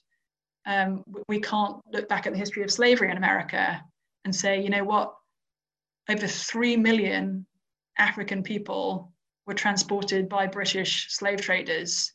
Um, 0.66 1.04
we 1.28 1.40
can't 1.40 1.78
look 1.94 2.10
back 2.10 2.28
at 2.28 2.34
the 2.34 2.40
history 2.40 2.64
of 2.64 2.72
slavery 2.72 3.12
in 3.12 3.18
America 3.18 3.82
and 4.26 4.36
say, 4.36 4.62
you 4.62 4.70
know 4.70 4.84
what, 4.84 5.14
over 6.10 6.28
three 6.28 6.76
million 6.76 7.46
African 7.98 8.44
people 8.44 9.14
were 9.48 9.54
transported 9.54 10.28
by 10.28 10.48
British 10.48 11.08
slave 11.10 11.40
traders 11.40 12.15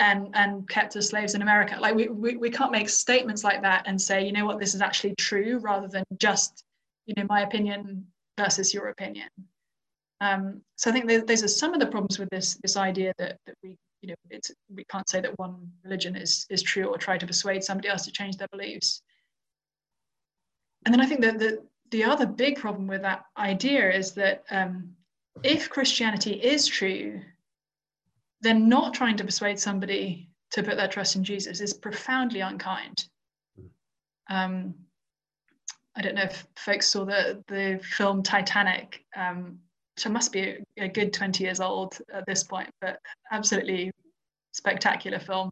and 0.00 0.28
and 0.34 0.68
kept 0.68 0.96
as 0.96 1.08
slaves 1.08 1.34
in 1.34 1.42
America. 1.42 1.76
Like 1.80 1.94
we, 1.94 2.08
we 2.08 2.36
we 2.36 2.50
can't 2.50 2.72
make 2.72 2.88
statements 2.88 3.44
like 3.44 3.62
that 3.62 3.84
and 3.86 4.00
say, 4.00 4.24
you 4.24 4.32
know 4.32 4.44
what, 4.44 4.58
this 4.58 4.74
is 4.74 4.80
actually 4.80 5.14
true, 5.16 5.58
rather 5.58 5.88
than 5.88 6.04
just, 6.18 6.64
you 7.06 7.14
know, 7.16 7.26
my 7.28 7.42
opinion 7.42 8.06
versus 8.38 8.74
your 8.74 8.88
opinion. 8.88 9.28
Um, 10.20 10.62
so 10.76 10.90
I 10.90 10.92
think 10.92 11.26
those 11.26 11.42
are 11.42 11.48
some 11.48 11.74
of 11.74 11.80
the 11.80 11.86
problems 11.86 12.18
with 12.18 12.30
this 12.30 12.58
this 12.62 12.76
idea 12.76 13.12
that 13.18 13.38
that 13.46 13.54
we 13.62 13.76
you 14.02 14.08
know 14.08 14.14
it's 14.30 14.50
we 14.74 14.84
can't 14.84 15.08
say 15.08 15.20
that 15.20 15.38
one 15.38 15.70
religion 15.84 16.16
is 16.16 16.46
is 16.50 16.62
true 16.62 16.84
or 16.84 16.98
try 16.98 17.18
to 17.18 17.26
persuade 17.26 17.62
somebody 17.62 17.88
else 17.88 18.04
to 18.04 18.12
change 18.12 18.36
their 18.36 18.48
beliefs. 18.48 19.02
And 20.84 20.92
then 20.92 21.00
I 21.00 21.06
think 21.06 21.20
that 21.20 21.38
the 21.38 21.62
the 21.90 22.04
other 22.04 22.26
big 22.26 22.56
problem 22.56 22.86
with 22.86 23.02
that 23.02 23.24
idea 23.36 23.90
is 23.92 24.12
that 24.12 24.44
um, 24.50 24.90
if 25.42 25.68
Christianity 25.68 26.32
is 26.32 26.66
true, 26.66 27.20
then 28.44 28.68
not 28.68 28.94
trying 28.94 29.16
to 29.16 29.24
persuade 29.24 29.58
somebody 29.58 30.28
to 30.52 30.62
put 30.62 30.76
their 30.76 30.88
trust 30.88 31.16
in 31.16 31.24
Jesus 31.24 31.60
is 31.60 31.74
profoundly 31.74 32.40
unkind. 32.40 33.08
Um, 34.30 34.74
I 35.96 36.02
don't 36.02 36.14
know 36.14 36.22
if 36.22 36.46
folks 36.56 36.88
saw 36.88 37.04
the 37.04 37.42
the 37.48 37.80
film 37.82 38.22
Titanic, 38.22 39.04
um, 39.16 39.58
which 39.96 40.08
must 40.08 40.32
be 40.32 40.40
a, 40.40 40.58
a, 40.78 40.88
good 40.88 41.12
20 41.12 41.44
years 41.44 41.60
old 41.60 41.98
at 42.12 42.26
this 42.26 42.42
point, 42.42 42.68
but 42.80 42.98
absolutely 43.32 43.92
spectacular 44.52 45.18
film. 45.18 45.50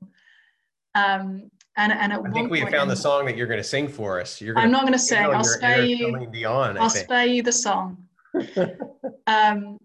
Um, 0.94 1.50
and, 1.76 1.92
and 1.92 2.12
I 2.12 2.30
think 2.32 2.50
we 2.50 2.60
have 2.60 2.70
found 2.70 2.90
the 2.90 2.96
song 2.96 3.24
that 3.26 3.36
you're 3.36 3.46
going 3.46 3.60
to 3.60 3.64
sing 3.64 3.88
for 3.88 4.20
us. 4.20 4.40
You're 4.40 4.54
gonna, 4.54 4.66
I'm 4.66 4.72
not 4.72 4.82
going 4.82 4.92
to 4.92 4.98
sing. 4.98 5.18
I'll 5.18 5.42
spare 5.44 5.84
you. 5.84 6.26
Beyond, 6.30 6.78
I'll 6.78 6.90
spare 6.90 7.24
you 7.24 7.42
the 7.42 7.52
song. 7.52 8.04
um, 9.26 9.78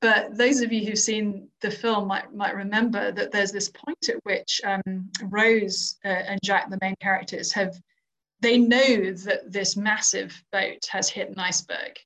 but 0.00 0.36
those 0.36 0.60
of 0.60 0.72
you 0.72 0.84
who've 0.86 0.98
seen 0.98 1.48
the 1.60 1.70
film 1.70 2.08
might 2.08 2.34
might 2.34 2.54
remember 2.54 3.12
that 3.12 3.30
there's 3.32 3.52
this 3.52 3.68
point 3.68 4.08
at 4.08 4.16
which 4.24 4.60
um, 4.64 5.10
Rose 5.24 5.98
uh, 6.04 6.08
and 6.08 6.40
Jack, 6.42 6.70
the 6.70 6.78
main 6.80 6.96
characters, 7.00 7.52
have 7.52 7.80
they 8.40 8.58
know 8.58 9.12
that 9.12 9.52
this 9.52 9.76
massive 9.76 10.42
boat 10.50 10.86
has 10.90 11.08
hit 11.10 11.28
an 11.28 11.38
iceberg, 11.38 11.98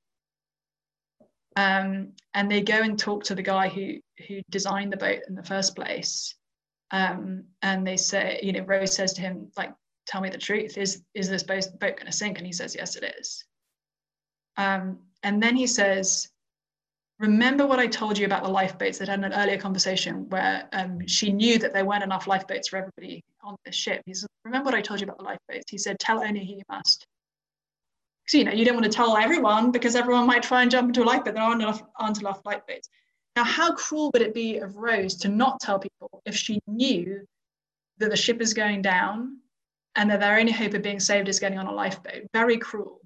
um, 1.56 2.12
and 2.34 2.50
they 2.50 2.60
go 2.60 2.82
and 2.82 2.98
talk 2.98 3.22
to 3.24 3.34
the 3.34 3.42
guy 3.42 3.68
who 3.68 3.98
who 4.26 4.40
designed 4.50 4.92
the 4.92 4.96
boat 4.96 5.20
in 5.28 5.34
the 5.34 5.44
first 5.44 5.76
place, 5.76 6.34
Um, 6.90 7.44
and 7.62 7.86
they 7.86 7.96
say, 7.96 8.38
you 8.42 8.52
know, 8.52 8.64
Rose 8.64 8.94
says 8.94 9.12
to 9.14 9.20
him, 9.20 9.50
like, 9.56 9.72
tell 10.06 10.20
me 10.20 10.30
the 10.30 10.38
truth. 10.38 10.78
Is 10.78 11.02
is 11.14 11.28
this 11.28 11.42
boat, 11.42 11.66
boat 11.80 11.96
going 11.96 12.06
to 12.06 12.12
sink? 12.12 12.38
And 12.38 12.46
he 12.46 12.52
says, 12.52 12.74
yes, 12.74 12.96
it 12.96 13.14
is. 13.18 13.44
Um, 14.56 14.98
and 15.22 15.42
then 15.42 15.56
he 15.56 15.66
says, 15.66 16.28
remember 17.18 17.66
what 17.66 17.78
I 17.78 17.86
told 17.86 18.18
you 18.18 18.26
about 18.26 18.42
the 18.42 18.48
lifeboats 18.48 18.98
that 18.98 19.08
had 19.08 19.22
an 19.22 19.32
earlier 19.32 19.58
conversation 19.58 20.28
where 20.30 20.68
um, 20.72 21.06
she 21.06 21.32
knew 21.32 21.58
that 21.58 21.72
there 21.72 21.84
weren't 21.84 22.02
enough 22.02 22.26
lifeboats 22.26 22.68
for 22.68 22.76
everybody 22.76 23.22
on 23.42 23.56
the 23.64 23.72
ship. 23.72 24.02
He 24.06 24.14
said, 24.14 24.28
remember 24.44 24.66
what 24.66 24.74
I 24.74 24.80
told 24.80 25.00
you 25.00 25.04
about 25.04 25.18
the 25.18 25.24
lifeboats? 25.24 25.70
He 25.70 25.78
said, 25.78 25.98
tell 25.98 26.24
only 26.24 26.44
who 26.44 26.54
you 26.54 26.62
must. 26.68 27.06
So, 28.26 28.38
you 28.38 28.44
know, 28.44 28.52
you 28.52 28.64
don't 28.64 28.74
want 28.74 28.86
to 28.86 28.90
tell 28.90 29.16
everyone 29.16 29.70
because 29.70 29.94
everyone 29.94 30.26
might 30.26 30.42
try 30.42 30.62
and 30.62 30.70
jump 30.70 30.88
into 30.88 31.02
a 31.02 31.04
lifeboat. 31.04 31.34
There 31.34 31.42
aren't 31.42 31.62
enough, 31.62 31.82
aren't 31.96 32.20
enough 32.20 32.40
lifeboats. 32.44 32.88
Now, 33.36 33.44
how 33.44 33.74
cruel 33.74 34.10
would 34.12 34.22
it 34.22 34.34
be 34.34 34.58
of 34.58 34.76
Rose 34.76 35.16
to 35.16 35.28
not 35.28 35.60
tell 35.60 35.78
people 35.78 36.22
if 36.24 36.34
she 36.34 36.60
knew 36.66 37.26
that 37.98 38.10
the 38.10 38.16
ship 38.16 38.40
is 38.40 38.54
going 38.54 38.82
down 38.82 39.38
and 39.94 40.10
that 40.10 40.20
their 40.20 40.38
only 40.38 40.52
hope 40.52 40.74
of 40.74 40.82
being 40.82 41.00
saved 41.00 41.28
is 41.28 41.38
getting 41.38 41.58
on 41.58 41.66
a 41.66 41.72
lifeboat? 41.72 42.22
Very 42.32 42.56
cruel 42.56 43.00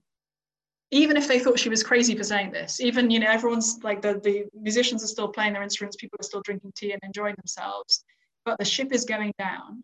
even 0.90 1.16
if 1.16 1.28
they 1.28 1.38
thought 1.38 1.59
she 1.59 1.68
was 1.68 1.83
crazy 1.83 2.16
for 2.16 2.25
saying 2.25 2.50
this, 2.50 2.80
even 2.80 3.11
you 3.11 3.21
know 3.21 3.30
everyone's 3.30 3.80
like 3.83 4.00
the 4.00 4.21
the 4.25 4.47
musicians 4.59 5.04
are 5.04 5.09
still 5.09 5.28
playing 5.28 5.52
their 5.52 5.62
instruments, 5.62 5.97
people 5.97 6.16
are 6.21 6.25
still 6.25 6.42
drinking 6.42 6.73
tea 6.75 6.92
and 6.92 7.00
enjoying 7.04 7.35
themselves, 7.37 8.04
but 8.45 8.59
the 8.59 8.64
ship 8.64 8.92
is 8.92 9.04
going 9.04 9.33
down, 9.38 9.83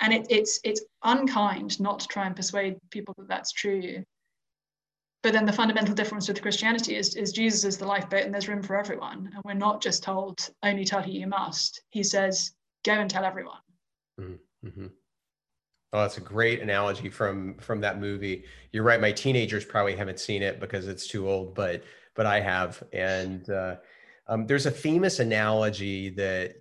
and 0.00 0.12
it, 0.12 0.26
it's 0.28 0.60
it's 0.64 0.82
unkind 1.04 1.80
not 1.80 2.00
to 2.00 2.06
try 2.08 2.26
and 2.26 2.36
persuade 2.36 2.76
people 2.90 3.14
that 3.18 3.28
that's 3.28 3.52
true. 3.52 4.04
But 5.22 5.34
then 5.34 5.44
the 5.44 5.52
fundamental 5.52 5.94
difference 5.94 6.28
with 6.28 6.40
Christianity 6.40 6.96
is, 6.96 7.14
is 7.14 7.32
Jesus 7.32 7.64
is 7.64 7.76
the 7.76 7.86
lifeboat 7.86 8.24
and 8.24 8.32
there's 8.32 8.48
room 8.48 8.62
for 8.62 8.78
everyone, 8.78 9.30
and 9.34 9.44
we're 9.44 9.52
not 9.54 9.82
just 9.82 10.02
told 10.02 10.48
only 10.62 10.84
tell 10.84 11.02
who 11.02 11.10
you 11.10 11.26
must. 11.26 11.82
He 11.90 12.02
says 12.02 12.52
go 12.84 12.92
and 12.92 13.10
tell 13.10 13.24
everyone. 13.24 13.60
Mm-hmm. 14.20 14.86
Oh, 15.92 16.02
that's 16.02 16.18
a 16.18 16.22
great 16.22 16.60
analogy 16.60 17.10
from 17.10 17.54
from 17.58 17.80
that 17.80 18.00
movie. 18.00 18.44
You're 18.72 18.84
right. 18.84 19.00
My 19.00 19.12
teenagers 19.12 19.64
probably 19.64 19.96
haven't 19.96 20.20
seen 20.20 20.42
it 20.42 20.60
because 20.60 20.86
it's 20.86 21.06
too 21.06 21.28
old, 21.28 21.54
but 21.54 21.82
but 22.14 22.26
I 22.26 22.40
have. 22.40 22.82
And 22.92 23.48
uh, 23.50 23.76
um, 24.28 24.46
there's 24.46 24.66
a 24.66 24.70
famous 24.70 25.18
analogy 25.18 26.10
that 26.10 26.54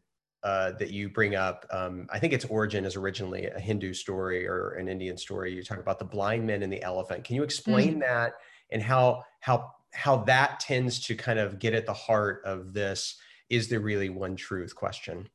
uh, 0.44 0.72
that 0.80 0.90
you 0.90 1.10
bring 1.10 1.36
up. 1.36 1.66
Um, 1.70 2.08
I 2.10 2.18
think 2.18 2.34
its 2.34 2.46
origin 2.46 2.86
is 2.86 2.96
originally 2.96 3.46
a 3.46 3.60
Hindu 3.60 3.94
story 3.94 4.48
or 4.48 4.72
an 4.72 4.88
Indian 4.88 5.18
story. 5.18 5.54
You 5.54 5.64
talk 5.64 5.80
about 5.80 6.00
the 6.00 6.06
blind 6.06 6.48
man 6.48 6.64
and 6.64 6.72
the 6.72 6.82
elephant. 6.82 7.24
Can 7.24 7.36
you 7.36 7.44
explain 7.44 7.92
mm-hmm. 7.92 8.00
that 8.00 8.34
and 8.72 8.82
how 8.82 9.24
how 9.42 9.72
how 9.94 10.18
that 10.18 10.60
tends 10.60 11.00
to 11.02 11.16
kind 11.16 11.40
of 11.40 11.60
get 11.60 11.74
at 11.74 11.86
the 11.86 11.94
heart 11.94 12.42
of 12.46 12.74
this? 12.74 13.18
Is 13.50 13.68
there 13.68 13.80
really 13.80 14.10
one 14.10 14.36
truth 14.36 14.76
question? 14.76 15.28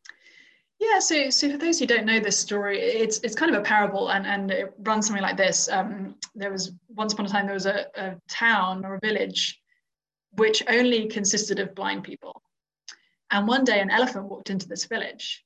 Yeah, 0.84 0.98
so 0.98 1.30
so 1.30 1.50
for 1.50 1.56
those 1.56 1.78
who 1.78 1.86
don't 1.86 2.04
know 2.04 2.20
this 2.20 2.38
story, 2.38 2.78
it's 2.78 3.18
it's 3.20 3.34
kind 3.34 3.54
of 3.54 3.60
a 3.60 3.64
parable, 3.64 4.10
and 4.10 4.26
and 4.26 4.50
it 4.50 4.74
runs 4.80 5.06
something 5.06 5.22
like 5.22 5.36
this. 5.36 5.68
Um, 5.68 6.16
there 6.34 6.50
was 6.50 6.72
once 6.88 7.14
upon 7.14 7.26
a 7.26 7.28
time 7.28 7.46
there 7.46 7.54
was 7.54 7.66
a, 7.66 7.86
a 7.94 8.16
town 8.28 8.84
or 8.84 8.96
a 8.96 9.00
village 9.00 9.60
which 10.32 10.62
only 10.68 11.06
consisted 11.06 11.58
of 11.58 11.74
blind 11.74 12.04
people, 12.04 12.42
and 13.30 13.48
one 13.48 13.64
day 13.64 13.80
an 13.80 13.90
elephant 13.90 14.26
walked 14.26 14.50
into 14.50 14.68
this 14.68 14.84
village, 14.84 15.44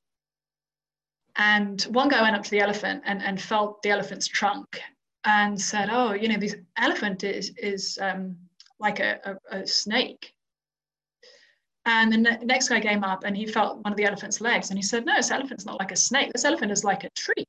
and 1.36 1.82
one 1.82 2.08
guy 2.08 2.20
went 2.22 2.34
up 2.34 2.42
to 2.42 2.50
the 2.50 2.60
elephant 2.60 3.02
and 3.06 3.22
and 3.22 3.40
felt 3.40 3.80
the 3.82 3.90
elephant's 3.90 4.26
trunk 4.26 4.80
and 5.24 5.60
said, 5.60 5.88
"Oh, 5.90 6.14
you 6.14 6.28
know, 6.28 6.38
this 6.38 6.56
elephant 6.76 7.22
is 7.22 7.52
is 7.56 7.96
um, 8.00 8.36
like 8.80 8.98
a, 8.98 9.38
a, 9.52 9.58
a 9.58 9.66
snake." 9.66 10.34
And 11.88 12.12
the 12.12 12.18
ne- 12.18 12.38
next 12.44 12.68
guy 12.68 12.80
came 12.80 13.02
up 13.02 13.24
and 13.24 13.34
he 13.34 13.46
felt 13.46 13.78
one 13.78 13.94
of 13.94 13.96
the 13.96 14.04
elephant's 14.04 14.42
legs 14.42 14.68
and 14.68 14.78
he 14.78 14.82
said, 14.82 15.06
No, 15.06 15.16
this 15.16 15.30
elephant's 15.30 15.64
not 15.64 15.78
like 15.78 15.90
a 15.90 15.96
snake. 15.96 16.30
This 16.34 16.44
elephant 16.44 16.70
is 16.70 16.84
like 16.84 17.02
a 17.04 17.10
tree. 17.16 17.46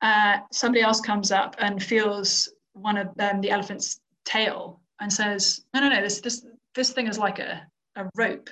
Uh, 0.00 0.38
somebody 0.50 0.80
else 0.80 1.02
comes 1.02 1.30
up 1.30 1.56
and 1.58 1.82
feels 1.82 2.48
one 2.72 2.96
of 2.96 3.08
um, 3.18 3.42
the 3.42 3.50
elephant's 3.50 4.00
tail 4.24 4.80
and 4.98 5.12
says, 5.12 5.62
No, 5.74 5.80
no, 5.80 5.90
no, 5.90 6.00
this, 6.00 6.22
this, 6.22 6.46
this 6.74 6.92
thing 6.92 7.06
is 7.06 7.18
like 7.18 7.38
a, 7.38 7.66
a 7.96 8.08
rope. 8.16 8.48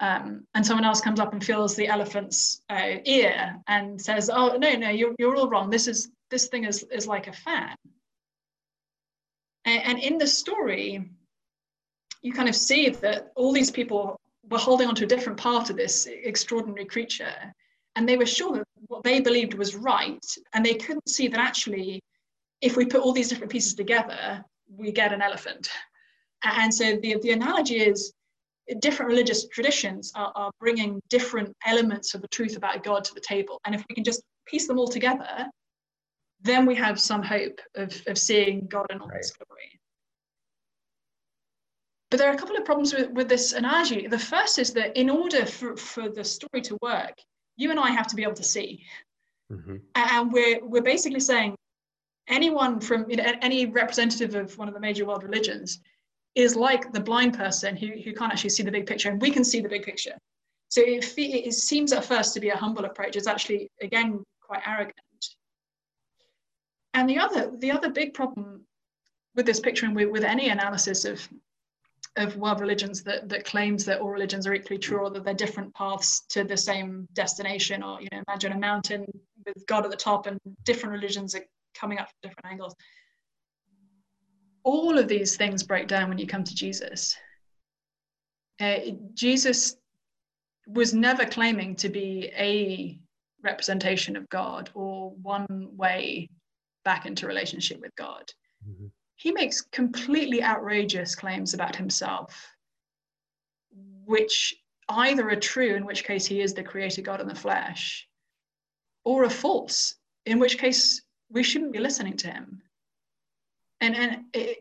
Um, 0.00 0.44
and 0.54 0.66
someone 0.66 0.84
else 0.84 1.00
comes 1.00 1.20
up 1.20 1.32
and 1.32 1.44
feels 1.44 1.76
the 1.76 1.86
elephant's 1.86 2.60
uh, 2.68 2.96
ear 3.04 3.56
and 3.68 4.00
says, 4.00 4.30
Oh, 4.32 4.56
no, 4.56 4.72
no, 4.72 4.90
you're, 4.90 5.14
you're 5.20 5.36
all 5.36 5.48
wrong. 5.48 5.70
This, 5.70 5.86
is, 5.86 6.10
this 6.32 6.48
thing 6.48 6.64
is, 6.64 6.82
is 6.90 7.06
like 7.06 7.28
a 7.28 7.32
fan. 7.32 7.76
And, 9.64 9.82
and 9.84 9.98
in 10.00 10.18
the 10.18 10.26
story, 10.26 11.08
you 12.22 12.32
kind 12.32 12.48
of 12.48 12.54
see 12.54 12.88
that 12.88 13.32
all 13.36 13.52
these 13.52 13.70
people 13.70 14.20
were 14.50 14.58
holding 14.58 14.88
on 14.88 14.94
to 14.94 15.04
a 15.04 15.08
different 15.08 15.38
part 15.38 15.70
of 15.70 15.76
this 15.76 16.06
extraordinary 16.06 16.84
creature 16.84 17.34
and 17.96 18.08
they 18.08 18.16
were 18.16 18.26
sure 18.26 18.52
that 18.58 18.64
what 18.88 19.02
they 19.02 19.20
believed 19.20 19.54
was 19.54 19.74
right 19.74 20.24
and 20.54 20.64
they 20.64 20.74
couldn't 20.74 21.08
see 21.08 21.28
that 21.28 21.40
actually 21.40 22.00
if 22.60 22.76
we 22.76 22.84
put 22.84 23.00
all 23.00 23.12
these 23.12 23.28
different 23.28 23.50
pieces 23.50 23.74
together 23.74 24.44
we 24.68 24.92
get 24.92 25.12
an 25.12 25.22
elephant 25.22 25.68
and 26.44 26.72
so 26.72 26.96
the, 27.02 27.16
the 27.22 27.32
analogy 27.32 27.78
is 27.78 28.12
different 28.80 29.08
religious 29.10 29.46
traditions 29.48 30.12
are, 30.14 30.32
are 30.34 30.50
bringing 30.60 31.00
different 31.08 31.52
elements 31.66 32.14
of 32.14 32.22
the 32.22 32.28
truth 32.28 32.56
about 32.56 32.82
god 32.82 33.04
to 33.04 33.14
the 33.14 33.20
table 33.20 33.60
and 33.64 33.74
if 33.74 33.84
we 33.88 33.94
can 33.94 34.04
just 34.04 34.22
piece 34.46 34.66
them 34.66 34.78
all 34.78 34.88
together 34.88 35.46
then 36.42 36.66
we 36.66 36.74
have 36.74 37.00
some 37.00 37.22
hope 37.22 37.60
of, 37.74 37.92
of 38.06 38.18
seeing 38.18 38.66
god 38.66 38.86
in 38.90 39.00
all 39.00 39.08
right. 39.08 39.18
his 39.18 39.32
glory 39.32 39.75
but 42.10 42.18
there 42.18 42.30
are 42.30 42.34
a 42.34 42.38
couple 42.38 42.56
of 42.56 42.64
problems 42.64 42.94
with, 42.94 43.10
with 43.10 43.28
this 43.28 43.52
analogy. 43.52 44.06
The 44.06 44.18
first 44.18 44.58
is 44.58 44.72
that 44.74 44.96
in 44.96 45.10
order 45.10 45.44
for, 45.44 45.76
for 45.76 46.08
the 46.08 46.24
story 46.24 46.62
to 46.62 46.78
work, 46.80 47.14
you 47.56 47.70
and 47.70 47.80
I 47.80 47.90
have 47.90 48.06
to 48.08 48.16
be 48.16 48.22
able 48.22 48.34
to 48.34 48.44
see. 48.44 48.84
Mm-hmm. 49.52 49.76
And 49.94 50.32
we're, 50.32 50.64
we're 50.64 50.82
basically 50.82 51.20
saying 51.20 51.56
anyone 52.28 52.80
from 52.80 53.08
you 53.10 53.16
know, 53.16 53.32
any 53.42 53.66
representative 53.66 54.34
of 54.34 54.56
one 54.58 54.68
of 54.68 54.74
the 54.74 54.80
major 54.80 55.04
world 55.04 55.22
religions 55.22 55.80
is 56.34 56.54
like 56.54 56.92
the 56.92 57.00
blind 57.00 57.36
person 57.36 57.76
who, 57.76 57.88
who 58.04 58.12
can't 58.12 58.32
actually 58.32 58.50
see 58.50 58.62
the 58.62 58.70
big 58.70 58.86
picture, 58.86 59.08
and 59.08 59.20
we 59.20 59.30
can 59.30 59.44
see 59.44 59.60
the 59.60 59.68
big 59.68 59.82
picture. 59.82 60.14
So 60.68 60.82
it, 60.82 61.14
it 61.16 61.54
seems 61.54 61.92
at 61.92 62.04
first 62.04 62.34
to 62.34 62.40
be 62.40 62.50
a 62.50 62.56
humble 62.56 62.84
approach. 62.84 63.16
It's 63.16 63.26
actually, 63.26 63.70
again, 63.80 64.22
quite 64.42 64.60
arrogant. 64.66 64.94
And 66.94 67.08
the 67.08 67.18
other, 67.18 67.50
the 67.58 67.70
other 67.70 67.90
big 67.90 68.14
problem 68.14 68.62
with 69.34 69.46
this 69.46 69.60
picture 69.60 69.86
and 69.86 69.94
with, 69.94 70.10
with 70.10 70.24
any 70.24 70.48
analysis 70.48 71.04
of 71.04 71.26
of 72.16 72.36
world 72.36 72.60
religions 72.60 73.02
that, 73.02 73.28
that 73.28 73.44
claims 73.44 73.84
that 73.84 74.00
all 74.00 74.08
religions 74.08 74.46
are 74.46 74.54
equally 74.54 74.78
true 74.78 75.00
or 75.00 75.10
that 75.10 75.24
they're 75.24 75.34
different 75.34 75.74
paths 75.74 76.20
to 76.28 76.44
the 76.44 76.56
same 76.56 77.06
destination 77.12 77.82
or 77.82 78.00
you 78.00 78.08
know 78.10 78.22
imagine 78.26 78.52
a 78.52 78.58
mountain 78.58 79.06
with 79.44 79.66
god 79.66 79.84
at 79.84 79.90
the 79.90 79.96
top 79.96 80.26
and 80.26 80.38
different 80.64 80.92
religions 80.92 81.34
are 81.34 81.44
coming 81.74 81.98
up 81.98 82.08
from 82.08 82.30
different 82.30 82.46
angles. 82.46 82.74
All 84.64 84.98
of 84.98 85.08
these 85.08 85.36
things 85.36 85.62
break 85.62 85.86
down 85.88 86.08
when 86.08 86.18
you 86.18 86.26
come 86.26 86.44
to 86.44 86.54
jesus. 86.54 87.16
Uh, 88.58 88.78
jesus 89.12 89.76
was 90.66 90.94
never 90.94 91.26
claiming 91.26 91.76
to 91.76 91.90
be 91.90 92.32
a 92.36 92.98
representation 93.42 94.16
of 94.16 94.28
god 94.30 94.70
or 94.74 95.10
one 95.22 95.68
way 95.76 96.28
back 96.84 97.04
into 97.04 97.26
relationship 97.26 97.78
with 97.80 97.94
god. 97.96 98.24
Mm-hmm 98.66 98.86
he 99.16 99.32
makes 99.32 99.62
completely 99.62 100.42
outrageous 100.42 101.14
claims 101.14 101.54
about 101.54 101.74
himself, 101.74 102.54
which 104.04 104.54
either 104.88 105.28
are 105.30 105.36
true, 105.36 105.74
in 105.74 105.84
which 105.84 106.04
case 106.04 106.26
he 106.26 106.40
is 106.40 106.54
the 106.54 106.62
creator 106.62 107.02
God 107.02 107.20
in 107.20 107.26
the 107.26 107.34
flesh, 107.34 108.06
or 109.04 109.24
are 109.24 109.30
false, 109.30 109.96
in 110.26 110.38
which 110.38 110.58
case 110.58 111.02
we 111.30 111.42
shouldn't 111.42 111.72
be 111.72 111.78
listening 111.78 112.16
to 112.18 112.30
him. 112.30 112.62
And, 113.80 113.96
and 113.96 114.56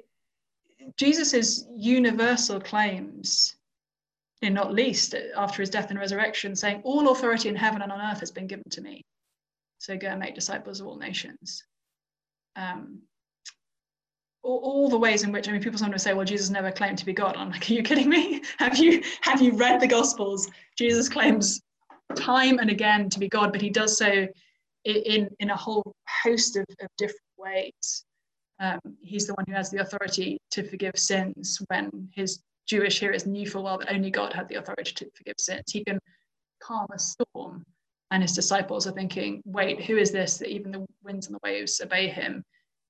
Jesus's 0.98 1.68
universal 1.76 2.60
claims, 2.60 3.58
and 4.41 4.56
not 4.56 4.74
least 4.74 5.15
after 5.36 5.62
his 5.62 5.70
death 5.70 5.89
and 5.89 6.00
resurrection, 6.00 6.56
saying, 6.56 6.82
All 6.84 7.12
authority 7.12 7.50
in 7.50 7.56
heaven 7.56 7.82
and 7.82 7.91
on 7.91 8.02
earth 8.02 8.20
has 8.22 8.32
been 8.32 8.48
given 8.48 8.70
to 8.72 8.82
me. 8.82 9.04
So 9.80 9.98
go 9.98 10.08
and 10.08 10.20
make 10.20 10.36
disciples 10.36 10.80
of 10.80 10.88
all 10.88 10.98
nations. 10.98 11.63
Um, 12.56 13.02
all, 14.45 14.89
the 14.89 14.97
ways 14.97 15.23
in 15.23 15.31
which 15.31 15.47
I 15.49 15.51
mean, 15.51 15.62
people 15.62 15.79
sometimes 15.79 16.03
say, 16.03 16.13
"Well, 16.13 16.25
Jesus 16.25 16.49
never 16.49 16.71
claimed 16.71 16.97
to 16.99 17.05
be 17.05 17.13
God." 17.13 17.36
I'm 17.36 17.49
like, 17.49 17.69
"Are 17.69 17.73
you 17.73 17.84
kidding 17.84 18.10
me? 18.10 18.41
Have 18.60 18.77
you 18.77 19.03
have 19.21 19.41
you 19.41 19.53
read 19.53 19.79
the 19.79 19.88
Gospels? 19.88 20.49
Jesus 20.77 21.10
claims 21.10 21.62
time 22.15 22.60
and 22.60 22.69
again 22.69 23.10
to 23.10 23.19
be 23.19 23.27
God, 23.27 23.51
but 23.51 23.62
he 23.62 23.69
does 23.69 23.97
so 23.97 24.27
in 24.84 25.29
in 25.39 25.49
a 25.49 25.55
whole 25.55 25.95
host 26.23 26.55
of, 26.58 26.65
of 26.81 26.88
different 26.97 27.21
ways. 27.38 28.05
Um, 28.60 28.79
he's 29.01 29.27
the 29.27 29.34
one 29.34 29.45
who 29.47 29.53
has 29.53 29.69
the 29.69 29.81
authority 29.81 30.38
to 30.51 30.63
forgive 30.63 30.97
sins 30.97 31.60
when 31.67 32.10
his 32.13 32.41
Jewish 32.67 32.99
hearers 32.99 33.25
knew 33.25 33.47
full 33.47 33.63
well 33.63 33.79
that 33.79 33.93
only 33.93 34.10
God 34.10 34.31
had 34.31 34.47
the 34.47 34.55
authority 34.55 34.93
to 34.93 35.10
forgive 35.15 35.36
sins. 35.39 35.71
He 35.71 35.84
can 35.84 35.99
calm 36.62 36.88
a 36.93 36.99
storm, 36.99 37.65
and 38.12 38.21
his 38.21 38.34
disciples 38.34 38.88
are 38.88 38.91
thinking, 38.91 39.41
"Wait, 39.45 39.84
who 39.84 39.97
is 39.97 40.12
this 40.12 40.38
that 40.38 40.49
even 40.49 40.71
the 40.71 40.86
winds 41.03 41.27
and 41.27 41.36
the 41.36 41.39
waves 41.43 41.81
obey 41.81 42.08
him?" 42.08 42.43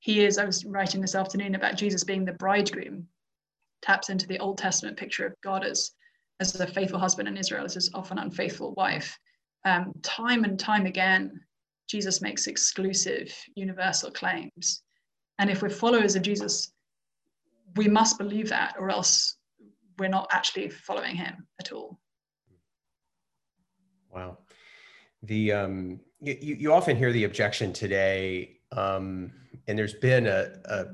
He 0.06 0.24
is, 0.24 0.38
I 0.38 0.46
was 0.46 0.64
writing 0.66 1.02
this 1.02 1.16
afternoon 1.16 1.56
about 1.56 1.78
Jesus 1.78 2.04
being 2.04 2.26
the 2.26 2.34
bridegroom, 2.34 3.08
taps 3.82 4.10
into 4.10 4.28
the 4.28 4.38
Old 4.38 4.60
Testament 4.60 4.98
picture 4.98 5.26
of 5.26 5.34
God 5.42 5.66
as 5.66 5.92
as 6.40 6.60
a 6.60 6.68
faithful 6.68 7.00
husband 7.00 7.28
and 7.28 7.40
Israel 7.40 7.66
as 7.66 7.74
his 7.74 7.90
often 7.96 8.20
unfaithful 8.20 8.76
wife. 8.76 9.18
Um, 9.66 9.94
time 10.04 10.44
and 10.44 10.60
time 10.60 10.86
again, 10.86 11.42
Jesus 11.90 12.22
makes 12.22 12.46
exclusive 12.46 13.34
universal 13.56 14.12
claims. 14.12 14.84
And 15.40 15.50
if 15.50 15.64
we're 15.64 15.70
followers 15.70 16.16
of 16.16 16.22
Jesus, 16.22 16.72
we 17.76 17.88
must 17.88 18.20
believe 18.20 18.50
that, 18.50 18.76
or 18.78 18.92
else 18.92 19.38
we're 19.98 20.10
not 20.10 20.28
actually 20.32 20.70
following 20.70 21.16
him 21.16 21.48
at 21.60 21.72
all. 21.72 22.00
Wow. 24.14 24.38
The 25.24 25.52
um, 25.52 26.00
you, 26.22 26.38
you 26.42 26.74
often 26.74 26.96
hear 26.96 27.12
the 27.12 27.24
objection 27.24 27.74
today, 27.74 28.60
um, 28.76 29.32
and 29.68 29.78
there's 29.78 29.94
been 29.94 30.28
a, 30.28 30.50
a 30.66 30.86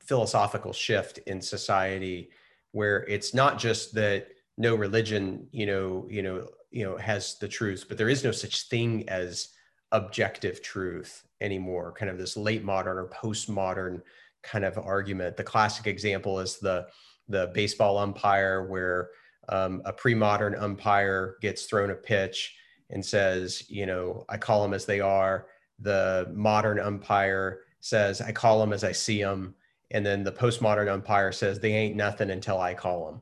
philosophical 0.00 0.72
shift 0.72 1.18
in 1.26 1.40
society 1.40 2.30
where 2.72 3.04
it's 3.08 3.34
not 3.34 3.58
just 3.58 3.94
that 3.94 4.28
no 4.56 4.74
religion, 4.74 5.46
you 5.52 5.66
know, 5.66 6.06
you 6.08 6.22
know, 6.22 6.48
you 6.70 6.84
know, 6.84 6.96
has 6.96 7.36
the 7.38 7.48
truth, 7.48 7.86
but 7.88 7.98
there 7.98 8.08
is 8.08 8.24
no 8.24 8.32
such 8.32 8.68
thing 8.68 9.08
as 9.08 9.50
objective 9.92 10.62
truth 10.62 11.24
anymore. 11.40 11.92
Kind 11.92 12.10
of 12.10 12.18
this 12.18 12.36
late 12.36 12.64
modern 12.64 12.98
or 12.98 13.08
postmodern 13.08 14.02
kind 14.42 14.64
of 14.64 14.78
argument. 14.78 15.36
The 15.36 15.44
classic 15.44 15.86
example 15.86 16.40
is 16.40 16.58
the 16.58 16.86
the 17.28 17.50
baseball 17.54 17.98
umpire, 17.98 18.66
where 18.68 19.10
um, 19.50 19.82
a 19.84 19.92
pre-modern 19.92 20.54
umpire 20.54 21.36
gets 21.42 21.66
thrown 21.66 21.90
a 21.90 21.94
pitch 21.94 22.56
and 22.90 23.04
says, 23.04 23.68
you 23.68 23.84
know, 23.84 24.24
I 24.30 24.38
call 24.38 24.62
them 24.62 24.72
as 24.72 24.86
they 24.86 25.00
are. 25.00 25.46
The 25.80 26.30
modern 26.34 26.80
umpire 26.80 27.60
says, 27.80 28.20
I 28.20 28.32
call 28.32 28.58
them 28.60 28.72
as 28.72 28.84
I 28.84 28.92
see 28.92 29.22
them. 29.22 29.54
And 29.90 30.04
then 30.04 30.22
the 30.24 30.32
postmodern 30.32 30.92
umpire 30.92 31.32
says, 31.32 31.58
they 31.58 31.72
ain't 31.72 31.96
nothing 31.96 32.30
until 32.30 32.60
I 32.60 32.74
call 32.74 33.06
them. 33.06 33.20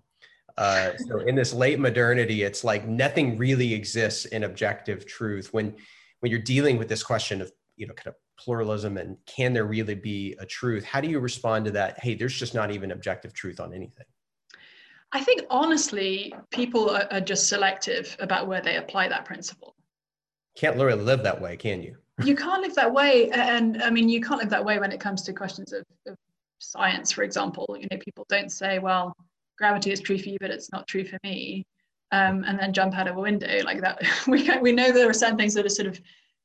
Uh, 0.58 0.96
so 0.96 1.18
in 1.20 1.34
this 1.34 1.52
late 1.52 1.78
modernity, 1.78 2.42
it's 2.42 2.64
like 2.64 2.88
nothing 2.88 3.36
really 3.36 3.74
exists 3.74 4.24
in 4.26 4.44
objective 4.44 5.06
truth. 5.06 5.52
When 5.52 5.74
when 6.20 6.30
you're 6.30 6.40
dealing 6.40 6.78
with 6.78 6.88
this 6.88 7.02
question 7.02 7.42
of 7.42 7.52
you 7.76 7.86
know 7.86 7.92
kind 7.92 8.08
of 8.08 8.14
pluralism 8.38 8.96
and 8.96 9.16
can 9.26 9.52
there 9.52 9.66
really 9.66 9.94
be 9.94 10.34
a 10.38 10.46
truth? 10.46 10.84
How 10.84 11.00
do 11.00 11.08
you 11.08 11.20
respond 11.20 11.66
to 11.66 11.70
that? 11.72 11.98
Hey, 12.02 12.14
there's 12.14 12.38
just 12.38 12.54
not 12.54 12.70
even 12.70 12.90
objective 12.90 13.34
truth 13.34 13.60
on 13.60 13.74
anything. 13.74 14.06
I 15.12 15.22
think 15.22 15.42
honestly, 15.50 16.34
people 16.50 16.90
are, 16.90 17.06
are 17.10 17.20
just 17.20 17.48
selective 17.48 18.16
about 18.18 18.48
where 18.48 18.60
they 18.60 18.76
apply 18.76 19.08
that 19.08 19.24
principle. 19.24 19.74
Can't 20.56 20.76
literally 20.76 21.02
live 21.02 21.22
that 21.22 21.40
way, 21.40 21.56
can 21.56 21.82
you? 21.82 21.96
You 22.24 22.34
can't 22.34 22.62
live 22.62 22.74
that 22.74 22.92
way, 22.92 23.30
and 23.30 23.82
I 23.82 23.90
mean, 23.90 24.08
you 24.08 24.20
can't 24.20 24.40
live 24.40 24.50
that 24.50 24.64
way 24.64 24.78
when 24.78 24.92
it 24.92 25.00
comes 25.00 25.22
to 25.22 25.32
questions 25.32 25.72
of, 25.72 25.84
of 26.06 26.16
science, 26.58 27.12
for 27.12 27.22
example. 27.22 27.76
You 27.78 27.86
know, 27.90 27.98
people 27.98 28.24
don't 28.28 28.50
say, 28.50 28.78
"Well, 28.78 29.14
gravity 29.58 29.92
is 29.92 30.00
true 30.00 30.18
for 30.18 30.30
you, 30.30 30.38
but 30.40 30.50
it's 30.50 30.72
not 30.72 30.86
true 30.86 31.04
for 31.04 31.18
me," 31.24 31.66
um, 32.12 32.44
and 32.44 32.58
then 32.58 32.72
jump 32.72 32.94
out 32.96 33.08
of 33.08 33.16
a 33.16 33.20
window 33.20 33.60
like 33.64 33.80
that. 33.82 34.02
we 34.28 34.48
we 34.60 34.72
know 34.72 34.92
there 34.92 35.10
are 35.10 35.14
certain 35.14 35.36
things 35.36 35.54
that 35.54 35.66
are 35.66 35.70
sort 35.70 35.88
of, 35.88 36.00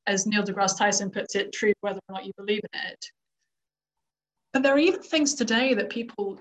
as 0.07 0.25
Neil 0.27 0.43
deGrasse 0.43 0.77
Tyson 0.77 1.09
puts 1.09 1.35
it, 1.35 1.53
true 1.53 1.73
whether 1.81 1.99
or 2.09 2.15
not 2.15 2.25
you 2.25 2.31
believe 2.37 2.61
in 2.73 2.79
it. 2.91 3.05
But 4.51 4.63
there 4.63 4.73
are 4.73 4.79
even 4.79 5.01
things 5.01 5.33
today 5.33 5.73
that 5.73 5.89
people 5.89 6.39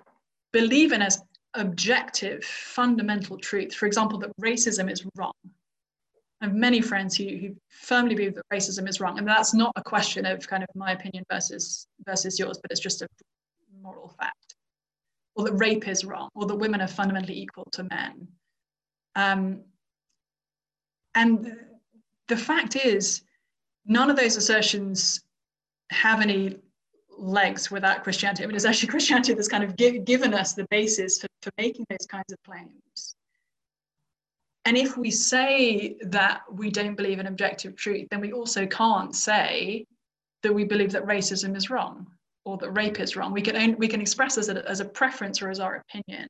believe 0.53 0.93
in 0.93 1.03
as 1.03 1.23
objective, 1.55 2.45
fundamental 2.45 3.39
truth. 3.39 3.75
For 3.75 3.87
example, 3.87 4.19
that 4.19 4.37
racism 4.41 4.91
is 4.91 5.05
wrong. 5.17 5.33
I 6.41 6.47
have 6.47 6.55
many 6.55 6.81
friends 6.81 7.17
who, 7.17 7.25
who 7.25 7.57
firmly 7.69 8.15
believe 8.15 8.35
that 8.35 8.49
racism 8.53 8.89
is 8.89 9.01
wrong, 9.01 9.19
and 9.19 9.29
that's 9.29 9.53
not 9.53 9.73
a 9.77 9.83
question 9.83 10.25
of 10.25 10.47
kind 10.47 10.63
of 10.63 10.69
my 10.75 10.93
opinion 10.93 11.25
versus 11.31 11.87
versus 12.07 12.39
yours, 12.39 12.59
but 12.63 12.71
it's 12.71 12.81
just 12.81 13.03
a 13.03 13.09
moral 13.83 14.09
fact, 14.09 14.55
or 15.37 15.45
that 15.45 15.55
rape 15.55 15.87
is 15.87 16.05
wrong, 16.05 16.31
or 16.35 16.47
that 16.47 16.57
women 16.57 16.81
are 16.81 16.89
fundamentally 16.89 17.39
equal 17.39 17.67
to 17.73 17.85
men. 17.85 18.29
Um, 19.17 19.61
and 21.15 21.57
the 22.29 22.37
fact 22.37 22.77
is, 22.77 23.23
none 23.85 24.09
of 24.09 24.17
those 24.17 24.37
assertions 24.37 25.21
have 25.91 26.21
any 26.21 26.57
legs 27.19 27.71
without 27.71 28.03
Christianity. 28.03 28.45
I 28.45 28.47
mean, 28.47 28.57
it's 28.57 28.65
actually 28.65 28.89
Christianity 28.95 29.35
that's 29.35 29.49
kind 29.49 29.65
of 29.65 29.77
give, 29.77 30.05
given 30.05 30.33
us 30.33 30.55
the 30.55 30.67
basis 30.71 31.21
for, 31.21 31.27
for 31.43 31.51
making 31.59 31.85
those 31.91 32.07
kinds 32.09 32.33
of 32.33 32.39
claims. 32.45 33.10
And 34.67 34.77
if 34.77 34.97
we 34.97 35.11
say 35.11 35.97
that 36.03 36.43
we 36.53 36.71
don't 36.71 36.95
believe 36.95 37.19
in 37.19 37.27
objective 37.27 37.77
truth, 37.77 38.07
then 38.11 38.21
we 38.21 38.33
also 38.33 38.67
can't 38.67 39.15
say 39.15 39.87
that 40.43 40.53
we 40.53 40.65
believe 40.65 40.93
that 40.93 41.05
racism 41.07 41.57
is 41.57 41.71
wrong 41.71 42.07
or 42.45 42.59
that 42.59 42.71
rape 42.73 43.01
is 43.01 43.17
wrong. 43.17 43.33
We 43.33 43.43
can 43.43 43.57
only, 43.57 43.75
we 43.75 43.89
can 43.89 44.01
express 44.01 44.37
as 44.39 44.49
a, 44.49 44.69
as 44.69 44.81
a 44.81 44.85
preference 44.85 45.41
or 45.41 45.51
as 45.51 45.61
our 45.61 45.83
opinion, 45.89 46.29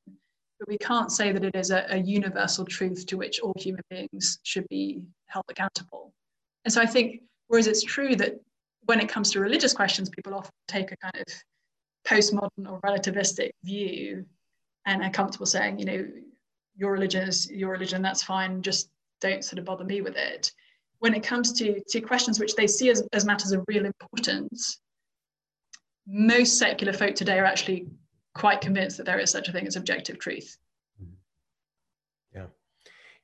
but 0.59 0.69
we 0.69 0.79
can't 0.79 1.11
say 1.11 1.33
that 1.33 1.45
it 1.45 1.55
is 1.55 1.71
a, 1.71 1.87
a 1.91 1.99
universal 1.99 2.65
truth 2.65 3.05
to 3.07 3.17
which 3.17 3.41
all 3.41 3.55
human 3.59 3.83
beings 3.91 4.39
should 4.43 4.67
be 4.69 5.03
held 5.27 5.45
accountable. 5.49 6.13
And 6.65 6.73
so 6.73 6.81
I 6.81 6.87
think, 6.87 7.23
whereas 7.49 7.67
it's 7.67 7.83
true 7.83 8.15
that 8.17 8.35
when 8.85 9.01
it 9.01 9.09
comes 9.09 9.31
to 9.33 9.41
religious 9.41 9.73
questions, 9.73 10.09
people 10.09 10.35
often 10.35 10.53
take 10.69 10.93
a 10.93 10.97
kind 10.97 11.17
of 11.17 11.35
postmodern 12.07 12.71
or 12.71 12.81
relativistic 12.81 13.51
view 13.65 14.25
and 14.87 15.03
are 15.03 15.11
comfortable 15.11 15.47
saying, 15.47 15.79
you 15.79 15.85
know, 15.85 16.07
your 16.77 16.93
religion 16.93 17.29
is 17.29 17.51
your 17.51 17.71
religion, 17.71 18.03
that's 18.03 18.23
fine, 18.23 18.63
just 18.63 18.91
don't 19.21 19.45
sort 19.45 19.59
of 19.59 19.65
bother 19.65 19.85
me 19.85 20.01
with 20.01 20.17
it. 20.17 20.51
When 20.99 21.15
it 21.15 21.23
comes 21.23 21.53
to, 21.55 21.81
to 21.89 22.01
questions 22.01 22.39
which 22.39 22.55
they 22.55 22.67
see 22.67 22.91
as, 22.91 23.03
as 23.13 23.25
matters 23.25 23.53
of 23.53 23.65
real 23.69 23.87
importance, 23.87 24.81
most 26.07 26.59
secular 26.59 26.93
folk 26.93 27.15
today 27.15 27.39
are 27.39 27.45
actually 27.45 27.87
quite 28.35 28.61
convinced 28.61 28.97
that 28.97 29.07
there 29.07 29.19
is 29.19 29.31
such 29.31 29.49
a 29.49 29.53
thing 29.53 29.67
as 29.67 29.77
objective 29.77 30.19
truth. 30.19 30.57
Yeah. 32.35 32.47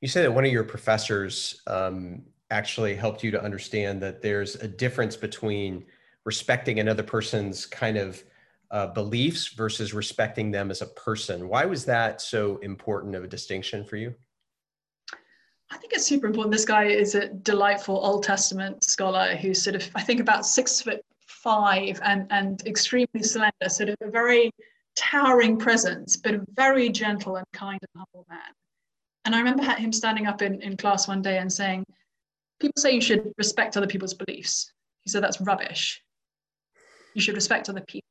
You 0.01 0.09
say 0.09 0.23
that 0.23 0.33
one 0.33 0.45
of 0.45 0.53
your 0.53 0.65
professors 0.65 1.63
um, 1.67 2.23
actually 2.51 2.95
helped 2.95 3.23
you 3.23 3.31
to 3.31 3.43
understand 3.43 4.01
that 4.03 4.23
there's 4.23 4.57
a 4.57 4.69
difference 4.69 5.17
between 5.17 5.85
respecting 6.25 6.81
another 6.81 7.03
person's 7.03 7.67
kind 7.67 7.97
of 7.97 8.23
uh, 8.71 8.89
beliefs 8.89 9.49
versus 9.49 9.95
respecting 9.95 10.51
them 10.51 10.71
as 10.71 10.83
a 10.83 10.87
person. 10.87 11.49
Why 11.49 11.65
was 11.65 11.85
that 11.85 12.21
so 12.21 12.59
important 12.59 13.15
of 13.15 13.25
a 13.25 13.29
distinction 13.29 13.85
for 13.85 13.97
you? 13.97 14.15
I 15.71 15.77
think 15.77 15.93
it's 15.93 16.07
super 16.07 16.27
important. 16.27 16.53
This 16.53 16.65
guy 16.65 16.85
is 16.85 17.15
a 17.15 17.29
delightful 17.29 17.97
Old 17.97 18.23
Testament 18.23 18.85
scholar 18.85 19.35
who's 19.35 19.63
sort 19.63 19.77
of, 19.77 19.89
I 19.95 20.03
think, 20.03 20.21
about 20.21 20.47
six 20.47 20.81
foot 20.81 21.01
five 21.27 22.01
and, 22.05 22.27
and 22.31 22.65
extremely 22.67 23.23
slender, 23.23 23.69
sort 23.69 23.89
of 23.89 23.97
a 24.01 24.11
very 24.11 24.51
towering 24.97 25.59
presence, 25.59 26.17
but 26.17 26.35
a 26.35 26.45
very 26.55 26.89
gentle 26.89 27.37
and 27.37 27.47
kind 27.53 27.79
and 27.81 27.89
humble 28.05 28.27
man. 28.29 28.53
And 29.25 29.35
I 29.35 29.39
remember 29.39 29.65
him 29.65 29.93
standing 29.93 30.27
up 30.27 30.41
in, 30.41 30.61
in 30.63 30.77
class 30.77 31.09
one 31.09 31.23
day 31.23 31.39
and 31.39 31.53
saying, 31.53 31.85
people 32.61 32.75
say 32.79 32.93
you 32.93 33.01
should 33.01 33.33
respect 33.39 33.77
other 33.77 33.87
people's 33.87 34.15
beliefs. 34.15 34.73
He 35.03 35.11
said 35.11 35.23
that's 35.23 35.41
rubbish. 35.41 36.03
You 37.15 37.21
should 37.21 37.35
respect 37.35 37.69
other 37.69 37.85
people. 37.87 38.07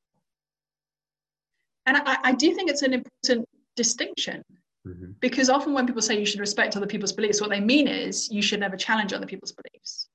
And 1.86 1.98
I, 1.98 2.17
I 2.24 2.32
do 2.34 2.54
think 2.54 2.69
it's 2.69 2.82
an 2.82 2.93
important 2.93 3.48
distinction 3.76 4.43
mm-hmm. 4.88 5.12
because 5.19 5.50
often 5.50 5.74
when 5.74 5.86
people 5.86 6.02
say 6.02 6.19
you 6.19 6.26
should 6.26 6.39
respect 6.39 6.76
other 6.76 6.88
people's 6.88 7.13
beliefs, 7.13 7.41
what 7.41 7.50
they 7.50 7.60
mean 7.60 7.88
is 7.88 8.32
you 8.32 8.41
should 8.41 8.60
never 8.60 8.76
challenge 8.76 9.13
other 9.13 9.26
people's 9.26 9.52
beliefs. 9.52 10.10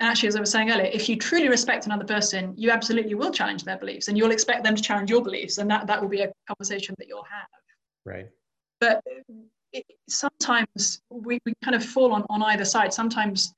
And 0.00 0.08
actually, 0.08 0.28
as 0.28 0.36
I 0.36 0.40
was 0.40 0.50
saying 0.50 0.70
earlier, 0.70 0.86
if 0.86 1.08
you 1.08 1.16
truly 1.16 1.48
respect 1.48 1.84
another 1.84 2.06
person, 2.06 2.54
you 2.56 2.70
absolutely 2.70 3.14
will 3.14 3.30
challenge 3.30 3.64
their 3.64 3.76
beliefs 3.76 4.08
and 4.08 4.16
you'll 4.16 4.30
expect 4.30 4.64
them 4.64 4.74
to 4.74 4.82
challenge 4.82 5.10
your 5.10 5.22
beliefs. 5.22 5.58
And 5.58 5.70
that, 5.70 5.86
that 5.86 6.00
will 6.00 6.08
be 6.08 6.22
a 6.22 6.32
conversation 6.48 6.94
that 6.98 7.06
you'll 7.06 7.24
have. 7.24 7.48
Right. 8.06 8.28
But 8.80 9.02
it, 9.74 9.84
sometimes 10.08 11.02
we, 11.10 11.38
we 11.44 11.52
kind 11.62 11.74
of 11.74 11.84
fall 11.84 12.12
on, 12.14 12.24
on 12.30 12.42
either 12.42 12.64
side. 12.64 12.94
Sometimes 12.94 13.52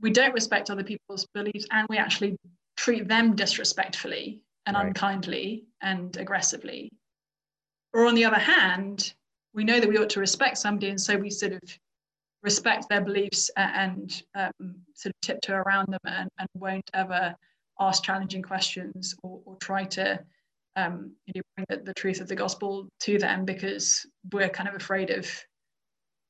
we 0.00 0.10
don't 0.10 0.32
respect 0.32 0.70
other 0.70 0.82
people's 0.82 1.26
beliefs 1.34 1.66
and 1.70 1.86
we 1.90 1.98
actually 1.98 2.38
treat 2.76 3.06
them 3.06 3.36
disrespectfully 3.36 4.42
and 4.66 4.76
right. 4.76 4.86
unkindly 4.86 5.64
and 5.82 6.16
aggressively. 6.16 6.90
Or 7.92 8.06
on 8.06 8.14
the 8.14 8.24
other 8.24 8.38
hand, 8.38 9.14
we 9.54 9.64
know 9.64 9.80
that 9.80 9.88
we 9.88 9.98
ought 9.98 10.10
to 10.10 10.20
respect 10.20 10.58
somebody, 10.58 10.90
and 10.90 11.00
so 11.00 11.16
we 11.16 11.30
sort 11.30 11.52
of 11.52 11.60
respect 12.42 12.88
their 12.88 13.00
beliefs 13.00 13.50
and 13.56 14.22
um, 14.34 14.76
sort 14.94 15.12
of 15.14 15.20
tiptoe 15.22 15.54
around 15.54 15.88
them 15.88 16.00
and, 16.06 16.28
and, 16.38 16.48
won't 16.54 16.88
ever 16.94 17.34
ask 17.80 18.02
challenging 18.02 18.42
questions 18.42 19.14
or, 19.22 19.40
or 19.44 19.56
try 19.56 19.84
to 19.84 20.18
um, 20.76 21.12
you 21.26 21.34
know, 21.36 21.42
bring 21.56 21.66
the, 21.68 21.84
the, 21.84 21.94
truth 21.94 22.20
of 22.20 22.28
the 22.28 22.34
gospel 22.34 22.88
to 23.00 23.18
them 23.18 23.44
because 23.44 24.06
we're 24.32 24.48
kind 24.48 24.68
of 24.68 24.74
afraid 24.74 25.10
of 25.10 25.28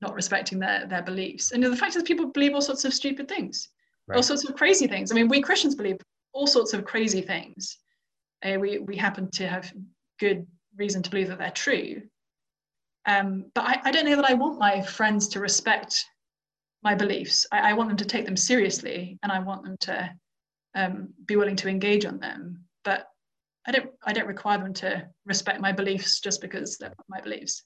not 0.01 0.15
respecting 0.15 0.59
their, 0.59 0.87
their 0.87 1.03
beliefs. 1.03 1.53
And 1.53 1.63
the 1.63 1.77
fact 1.77 1.97
is, 1.97 2.03
people 2.03 2.27
believe 2.27 2.55
all 2.55 2.63
sorts 2.63 2.85
of 2.85 2.95
stupid 2.95 3.29
things, 3.29 3.69
right. 4.09 4.17
all 4.17 4.23
sorts 4.23 4.49
of 4.49 4.57
crazy 4.57 4.87
things. 4.87 5.13
I 5.13 5.15
mean, 5.15 5.29
we 5.29 5.43
Christians 5.43 5.75
believe 5.75 5.99
all 6.33 6.47
sorts 6.47 6.73
of 6.73 6.85
crazy 6.85 7.21
things. 7.21 7.79
Uh, 8.45 8.59
we, 8.59 8.79
we 8.79 8.97
happen 8.97 9.31
to 9.33 9.47
have 9.47 9.73
good 10.19 10.47
reason 10.77 11.03
to 11.03 11.11
believe 11.11 11.29
that 11.29 11.39
they're 11.39 11.51
true. 11.51 12.03
Um, 13.07 13.47
but 13.55 13.65
I, 13.65 13.81
I 13.85 13.91
don't 13.91 14.07
know 14.07 14.17
that 14.17 14.31
I 14.31 14.35
want 14.35 14.59
my 14.59 14.83
friends 14.83 15.29
to 15.29 15.41
respect 15.41 16.05
my 16.83 16.95
beliefs. 16.95 17.47
I, 17.53 17.71
I 17.71 17.73
want 17.73 17.89
them 17.89 17.97
to 17.99 18.05
take 18.05 18.25
them 18.25 18.37
seriously 18.37 19.19
and 19.23 19.33
I 19.33 19.39
want 19.41 19.65
them 19.65 19.77
to 19.81 20.11
um, 20.75 21.09
be 21.27 21.37
willing 21.37 21.57
to 21.57 21.69
engage 21.69 22.05
on 22.05 22.19
them. 22.19 22.65
But 22.85 23.09
I 23.67 23.73
don't 23.73 23.91
I 24.05 24.13
don't 24.13 24.27
require 24.27 24.59
them 24.59 24.73
to 24.75 25.07
respect 25.27 25.61
my 25.61 25.73
beliefs 25.73 26.21
just 26.21 26.41
because 26.41 26.79
they're 26.79 26.95
my 27.09 27.21
beliefs. 27.21 27.63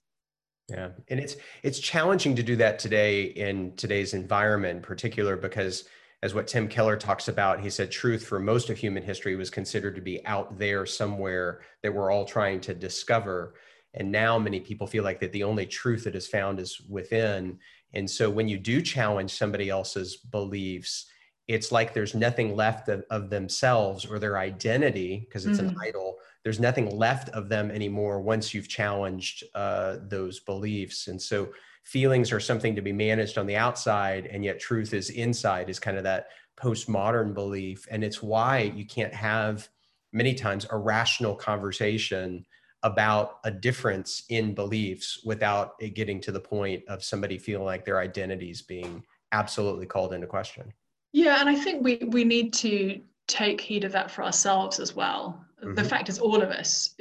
Yeah, 0.68 0.90
and 1.08 1.20
it's 1.20 1.36
it's 1.62 1.78
challenging 1.78 2.34
to 2.36 2.42
do 2.42 2.56
that 2.56 2.78
today 2.78 3.24
in 3.24 3.76
today's 3.76 4.14
environment, 4.14 4.78
in 4.78 4.82
particular 4.82 5.36
because 5.36 5.84
as 6.24 6.32
what 6.32 6.46
Tim 6.46 6.68
Keller 6.68 6.96
talks 6.96 7.28
about, 7.28 7.60
he 7.60 7.68
said 7.68 7.90
truth 7.90 8.24
for 8.24 8.40
most 8.40 8.70
of 8.70 8.78
human 8.78 9.02
history 9.02 9.36
was 9.36 9.50
considered 9.50 9.94
to 9.94 10.00
be 10.00 10.24
out 10.24 10.58
there 10.58 10.86
somewhere 10.86 11.60
that 11.82 11.92
we're 11.92 12.10
all 12.10 12.24
trying 12.24 12.62
to 12.62 12.72
discover. 12.72 13.56
And 13.92 14.10
now 14.10 14.38
many 14.38 14.58
people 14.58 14.86
feel 14.86 15.04
like 15.04 15.20
that 15.20 15.32
the 15.32 15.44
only 15.44 15.66
truth 15.66 16.04
that 16.04 16.14
is 16.14 16.26
found 16.26 16.60
is 16.60 16.80
within. 16.88 17.58
And 17.92 18.10
so 18.10 18.30
when 18.30 18.48
you 18.48 18.56
do 18.56 18.80
challenge 18.80 19.32
somebody 19.32 19.68
else's 19.68 20.16
beliefs, 20.16 21.10
it's 21.46 21.70
like 21.70 21.92
there's 21.92 22.14
nothing 22.14 22.56
left 22.56 22.88
of, 22.88 23.04
of 23.10 23.28
themselves 23.28 24.06
or 24.06 24.18
their 24.18 24.38
identity 24.38 25.26
because 25.28 25.44
it's 25.44 25.60
mm. 25.60 25.68
an 25.68 25.76
idol 25.82 26.16
there's 26.42 26.60
nothing 26.60 26.94
left 26.94 27.30
of 27.30 27.48
them 27.48 27.70
anymore 27.70 28.20
once 28.20 28.52
you've 28.52 28.68
challenged 28.68 29.44
uh, 29.54 29.96
those 30.08 30.40
beliefs 30.40 31.08
and 31.08 31.20
so 31.20 31.48
feelings 31.84 32.32
are 32.32 32.40
something 32.40 32.74
to 32.74 32.82
be 32.82 32.92
managed 32.92 33.38
on 33.38 33.46
the 33.46 33.56
outside 33.56 34.26
and 34.26 34.44
yet 34.44 34.58
truth 34.58 34.92
is 34.92 35.10
inside 35.10 35.70
is 35.70 35.78
kind 35.78 35.96
of 35.96 36.02
that 36.02 36.28
postmodern 36.56 37.34
belief 37.34 37.86
and 37.90 38.02
it's 38.02 38.22
why 38.22 38.60
you 38.74 38.86
can't 38.86 39.14
have 39.14 39.68
many 40.12 40.34
times 40.34 40.66
a 40.70 40.76
rational 40.76 41.34
conversation 41.34 42.44
about 42.82 43.38
a 43.44 43.50
difference 43.50 44.24
in 44.28 44.54
beliefs 44.54 45.20
without 45.24 45.74
it 45.80 45.94
getting 45.94 46.20
to 46.20 46.32
the 46.32 46.40
point 46.40 46.82
of 46.88 47.04
somebody 47.04 47.38
feeling 47.38 47.64
like 47.64 47.84
their 47.84 48.00
identity 48.00 48.50
is 48.50 48.62
being 48.62 49.02
absolutely 49.32 49.86
called 49.86 50.12
into 50.12 50.26
question 50.26 50.72
yeah, 51.14 51.38
and 51.38 51.48
I 51.48 51.54
think 51.54 51.84
we 51.84 51.98
we 52.08 52.24
need 52.24 52.52
to 52.54 53.00
take 53.28 53.60
heed 53.60 53.84
of 53.84 53.92
that 53.92 54.10
for 54.10 54.24
ourselves 54.24 54.80
as 54.80 54.96
well. 54.96 55.40
Mm-hmm. 55.62 55.74
The 55.74 55.84
fact 55.84 56.08
is, 56.08 56.18
all 56.18 56.42
of 56.42 56.50
us 56.50 56.96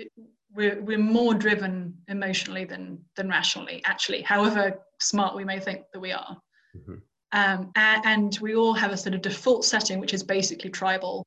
we're 0.55 0.81
we're 0.81 0.97
more 0.97 1.33
driven 1.33 1.93
emotionally 2.07 2.65
than 2.65 3.03
than 3.15 3.29
rationally. 3.29 3.81
Actually, 3.85 4.21
however 4.21 4.79
smart 4.99 5.35
we 5.35 5.43
may 5.43 5.59
think 5.59 5.83
that 5.93 5.99
we 5.99 6.11
are, 6.11 6.37
mm-hmm. 6.75 6.95
um, 7.31 7.71
and, 7.75 8.05
and 8.05 8.39
we 8.41 8.55
all 8.55 8.73
have 8.73 8.91
a 8.91 8.97
sort 8.97 9.15
of 9.15 9.21
default 9.21 9.65
setting, 9.65 9.99
which 9.99 10.13
is 10.13 10.23
basically 10.23 10.69
tribal, 10.69 11.25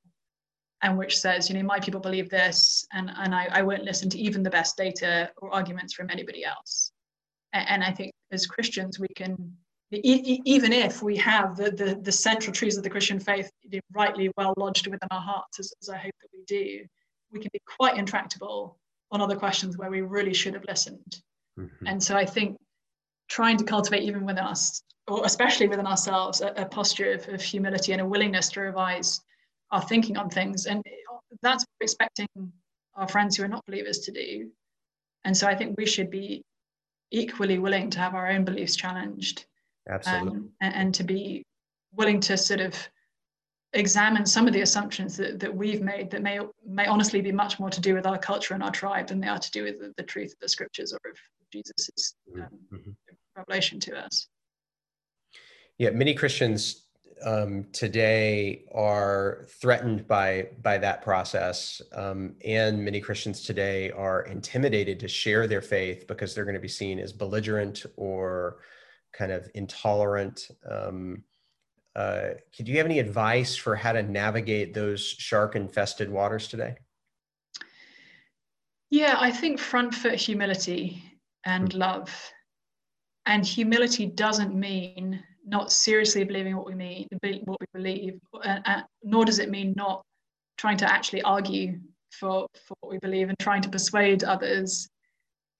and 0.82 0.96
which 0.96 1.18
says, 1.18 1.48
you 1.48 1.56
know, 1.56 1.62
my 1.62 1.80
people 1.80 2.00
believe 2.00 2.30
this, 2.30 2.86
and 2.92 3.10
and 3.16 3.34
I, 3.34 3.48
I 3.50 3.62
won't 3.62 3.84
listen 3.84 4.08
to 4.10 4.18
even 4.18 4.42
the 4.42 4.50
best 4.50 4.76
data 4.76 5.30
or 5.38 5.52
arguments 5.52 5.94
from 5.94 6.10
anybody 6.10 6.44
else. 6.44 6.92
And, 7.52 7.68
and 7.68 7.84
I 7.84 7.92
think 7.92 8.12
as 8.32 8.46
Christians, 8.46 8.98
we 8.98 9.08
can 9.16 9.36
even 9.92 10.72
if 10.72 11.00
we 11.00 11.16
have 11.16 11.56
the, 11.56 11.70
the, 11.70 11.94
the, 12.02 12.10
central 12.10 12.52
truths 12.52 12.76
of 12.76 12.82
the 12.82 12.90
Christian 12.90 13.20
faith 13.20 13.48
rightly 13.94 14.32
well 14.36 14.52
lodged 14.56 14.88
within 14.88 15.06
our 15.12 15.20
hearts, 15.20 15.60
as, 15.60 15.72
as 15.80 15.88
I 15.88 15.96
hope 15.96 16.12
that 16.20 16.28
we 16.32 16.42
do, 16.48 16.84
we 17.30 17.38
can 17.38 17.50
be 17.52 17.60
quite 17.78 17.96
intractable 17.96 18.76
on 19.16 19.22
other 19.22 19.36
questions 19.36 19.76
where 19.76 19.90
we 19.90 20.02
really 20.02 20.34
should 20.34 20.54
have 20.54 20.64
listened. 20.68 21.22
Mm-hmm. 21.58 21.86
And 21.86 22.02
so 22.02 22.16
I 22.16 22.24
think 22.24 22.56
trying 23.28 23.56
to 23.56 23.64
cultivate 23.64 24.02
even 24.02 24.24
within 24.24 24.44
us, 24.44 24.82
or 25.08 25.24
especially 25.24 25.68
within 25.68 25.86
ourselves, 25.86 26.40
a, 26.42 26.48
a 26.56 26.66
posture 26.66 27.12
of, 27.12 27.28
of, 27.28 27.40
humility 27.40 27.92
and 27.92 28.00
a 28.00 28.06
willingness 28.06 28.50
to 28.50 28.60
revise 28.60 29.20
our 29.70 29.80
thinking 29.80 30.16
on 30.16 30.28
things. 30.28 30.66
And 30.66 30.82
that's 31.42 31.62
what 31.62 31.68
we're 31.80 31.84
expecting 31.84 32.28
our 32.94 33.08
friends 33.08 33.36
who 33.36 33.44
are 33.44 33.48
not 33.48 33.64
believers 33.66 34.00
to 34.00 34.12
do. 34.12 34.50
And 35.24 35.36
so 35.36 35.46
I 35.46 35.54
think 35.54 35.76
we 35.76 35.86
should 35.86 36.10
be 36.10 36.42
equally 37.10 37.58
willing 37.58 37.90
to 37.90 37.98
have 37.98 38.14
our 38.14 38.28
own 38.28 38.44
beliefs 38.44 38.76
challenged 38.76 39.46
Absolutely. 39.88 40.28
Um, 40.28 40.50
and, 40.60 40.74
and, 40.74 40.94
to 40.94 41.04
be 41.04 41.44
willing 41.92 42.20
to 42.20 42.36
sort 42.36 42.60
of 42.60 42.74
examine 43.76 44.26
some 44.26 44.46
of 44.46 44.52
the 44.52 44.62
assumptions 44.62 45.16
that, 45.16 45.38
that 45.38 45.54
we've 45.54 45.82
made 45.82 46.10
that 46.10 46.22
may 46.22 46.40
may 46.66 46.86
honestly 46.86 47.20
be 47.20 47.32
much 47.32 47.60
more 47.60 47.70
to 47.70 47.80
do 47.80 47.94
with 47.94 48.06
our 48.06 48.18
culture 48.18 48.54
and 48.54 48.62
our 48.62 48.70
tribe 48.70 49.08
than 49.08 49.20
they 49.20 49.28
are 49.28 49.38
to 49.38 49.50
do 49.50 49.64
with 49.64 49.78
the, 49.78 49.92
the 49.96 50.02
truth 50.02 50.32
of 50.32 50.38
the 50.40 50.48
scriptures 50.48 50.92
or 50.92 51.10
of 51.10 51.16
Jesus' 51.52 52.14
mm-hmm. 52.28 52.42
um, 52.42 52.48
mm-hmm. 52.72 52.90
revelation 53.36 53.78
to 53.80 53.96
us. 53.96 54.28
Yeah, 55.78 55.90
many 55.90 56.14
Christians 56.14 56.86
um, 57.24 57.66
today 57.72 58.64
are 58.74 59.46
threatened 59.60 60.06
by 60.06 60.48
by 60.62 60.78
that 60.78 61.02
process, 61.02 61.80
um, 61.92 62.34
and 62.44 62.84
many 62.84 63.00
Christians 63.00 63.42
today 63.42 63.90
are 63.90 64.22
intimidated 64.22 65.00
to 65.00 65.08
share 65.08 65.46
their 65.46 65.62
faith 65.62 66.06
because 66.06 66.34
they're 66.34 66.44
going 66.44 66.54
to 66.54 66.60
be 66.60 66.68
seen 66.68 66.98
as 66.98 67.12
belligerent 67.12 67.84
or 67.96 68.58
kind 69.12 69.32
of 69.32 69.48
intolerant. 69.54 70.48
Um, 70.70 71.22
uh, 71.96 72.34
could 72.54 72.68
you 72.68 72.76
have 72.76 72.84
any 72.84 72.98
advice 72.98 73.56
for 73.56 73.74
how 73.74 73.90
to 73.90 74.02
navigate 74.02 74.74
those 74.74 75.02
shark 75.02 75.56
infested 75.56 76.10
waters 76.10 76.46
today? 76.46 76.76
Yeah, 78.90 79.16
I 79.18 79.30
think 79.30 79.58
front 79.58 79.94
foot 79.94 80.14
humility 80.14 81.02
and 81.46 81.70
mm-hmm. 81.70 81.78
love. 81.78 82.32
And 83.24 83.44
humility 83.44 84.06
doesn't 84.06 84.54
mean 84.54 85.22
not 85.46 85.72
seriously 85.72 86.22
believing 86.22 86.54
what 86.54 86.66
we 86.66 86.74
mean, 86.74 87.08
what 87.44 87.58
we 87.60 87.66
believe, 87.72 88.20
uh, 88.44 88.58
uh, 88.66 88.82
nor 89.02 89.24
does 89.24 89.38
it 89.38 89.48
mean 89.48 89.72
not 89.74 90.02
trying 90.58 90.76
to 90.76 90.92
actually 90.92 91.22
argue 91.22 91.78
for, 92.10 92.46
for 92.66 92.76
what 92.80 92.90
we 92.90 92.98
believe 92.98 93.30
and 93.30 93.38
trying 93.38 93.62
to 93.62 93.70
persuade 93.70 94.22
others. 94.22 94.88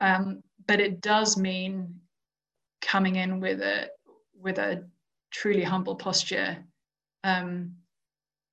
Um, 0.01 0.43
but 0.69 0.81
it 0.81 1.01
does 1.01 1.39
mean 1.39 1.95
coming 2.83 3.17
in 3.17 3.41
with 3.41 3.61
a 3.63 3.89
with 4.39 4.59
a 4.59 4.85
truly 5.31 5.63
humble 5.63 5.97
posture. 5.97 6.59
Um, 7.25 7.73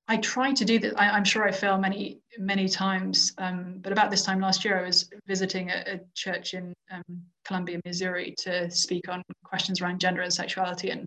I 0.06 0.18
try 0.18 0.52
to 0.52 0.64
do 0.64 0.78
this. 0.78 0.92
I, 0.96 1.16
am 1.16 1.24
sure 1.24 1.48
I 1.48 1.50
fail 1.50 1.78
many 1.78 2.20
many 2.38 2.68
times, 2.68 3.32
um, 3.38 3.76
but 3.80 3.90
about 3.90 4.10
this 4.10 4.22
time 4.22 4.38
last 4.38 4.64
year, 4.64 4.78
I 4.78 4.82
was 4.82 5.08
visiting 5.26 5.70
a, 5.70 5.94
a 5.94 6.00
church 6.14 6.52
in 6.52 6.74
um, 6.90 7.22
Columbia, 7.46 7.80
Missouri, 7.86 8.34
to 8.38 8.70
speak 8.70 9.08
on 9.08 9.22
questions 9.44 9.80
around 9.80 10.00
gender 10.00 10.20
and 10.20 10.32
sexuality. 10.32 10.90
And 10.90 11.06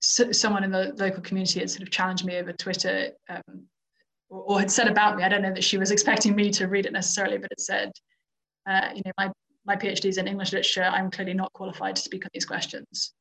so, 0.00 0.32
someone 0.32 0.64
in 0.64 0.70
the 0.70 0.94
local 0.96 1.20
community 1.22 1.60
had 1.60 1.70
sort 1.70 1.82
of 1.82 1.90
challenged 1.90 2.24
me 2.24 2.36
over 2.36 2.52
Twitter, 2.52 3.10
um, 3.28 3.66
or, 4.30 4.40
or, 4.40 4.60
had 4.60 4.70
said 4.70 4.88
about 4.88 5.16
me. 5.16 5.24
I 5.24 5.28
don't 5.28 5.42
know 5.42 5.52
that 5.52 5.64
she 5.64 5.76
was 5.76 5.90
expecting 5.90 6.34
me 6.34 6.50
to 6.52 6.68
read 6.68 6.86
it 6.86 6.92
necessarily, 6.92 7.36
but 7.36 7.52
it 7.52 7.60
said, 7.60 7.92
uh, 8.66 8.88
you 8.94 9.02
know, 9.04 9.12
my 9.18 9.30
my 9.66 9.76
PhD 9.76 10.06
is 10.06 10.16
in 10.16 10.26
English 10.26 10.52
literature. 10.52 10.84
I'm 10.84 11.10
clearly 11.10 11.34
not 11.34 11.52
qualified 11.52 11.96
to 11.96 12.02
speak 12.02 12.24
on 12.24 12.30
these 12.32 12.46
questions. 12.46 13.12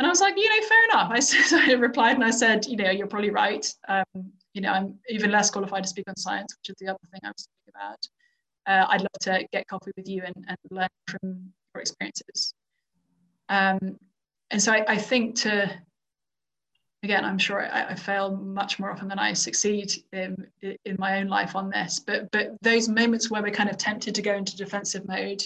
And 0.00 0.06
I 0.06 0.08
was 0.08 0.22
like, 0.22 0.34
you 0.34 0.48
know, 0.48 0.66
fair 0.66 0.84
enough. 0.86 1.10
I, 1.12 1.20
said, 1.20 1.60
I 1.60 1.72
replied 1.74 2.16
and 2.16 2.24
I 2.24 2.30
said, 2.30 2.64
you 2.64 2.74
know, 2.74 2.90
you're 2.90 3.06
probably 3.06 3.28
right. 3.28 3.66
Um, 3.86 4.32
you 4.54 4.62
know, 4.62 4.70
I'm 4.70 4.98
even 5.10 5.30
less 5.30 5.50
qualified 5.50 5.82
to 5.82 5.90
speak 5.90 6.08
on 6.08 6.16
science, 6.16 6.56
which 6.56 6.70
is 6.70 6.76
the 6.80 6.88
other 6.88 6.98
thing 7.12 7.20
I 7.22 7.28
was 7.28 7.46
talking 7.46 7.74
about. 7.76 8.08
Uh, 8.66 8.86
I'd 8.88 9.02
love 9.02 9.18
to 9.20 9.46
get 9.52 9.68
coffee 9.68 9.90
with 9.98 10.08
you 10.08 10.22
and, 10.24 10.34
and 10.48 10.56
learn 10.70 10.88
from 11.06 11.52
your 11.74 11.82
experiences. 11.82 12.54
Um, 13.50 13.98
and 14.50 14.62
so 14.62 14.72
I, 14.72 14.86
I, 14.88 14.96
think 14.96 15.34
to, 15.40 15.70
again, 17.02 17.26
I'm 17.26 17.38
sure 17.38 17.70
I, 17.70 17.90
I, 17.90 17.94
fail 17.94 18.36
much 18.36 18.78
more 18.78 18.90
often 18.90 19.06
than 19.06 19.18
I 19.18 19.34
succeed 19.34 19.92
in, 20.14 20.46
in 20.62 20.96
my 20.98 21.20
own 21.20 21.26
life 21.26 21.54
on 21.54 21.68
this, 21.68 21.98
but, 21.98 22.30
but 22.30 22.56
those 22.62 22.88
moments 22.88 23.30
where 23.30 23.42
we're 23.42 23.50
kind 23.50 23.68
of 23.68 23.76
tempted 23.76 24.14
to 24.14 24.22
go 24.22 24.34
into 24.34 24.56
defensive 24.56 25.06
mode 25.06 25.42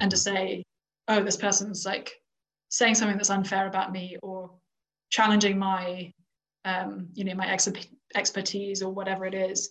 and 0.00 0.10
to 0.12 0.16
mm-hmm. 0.16 0.36
say, 0.36 0.64
oh, 1.08 1.24
this 1.24 1.36
person's 1.36 1.84
like 1.84 2.19
saying 2.70 2.94
something 2.94 3.16
that's 3.16 3.30
unfair 3.30 3.66
about 3.66 3.92
me 3.92 4.16
or 4.22 4.50
challenging 5.10 5.58
my, 5.58 6.12
um, 6.64 7.08
you 7.14 7.24
know, 7.24 7.34
my 7.34 7.46
ex- 7.48 7.68
expertise 8.14 8.82
or 8.82 8.92
whatever 8.92 9.26
it 9.26 9.34
is, 9.34 9.70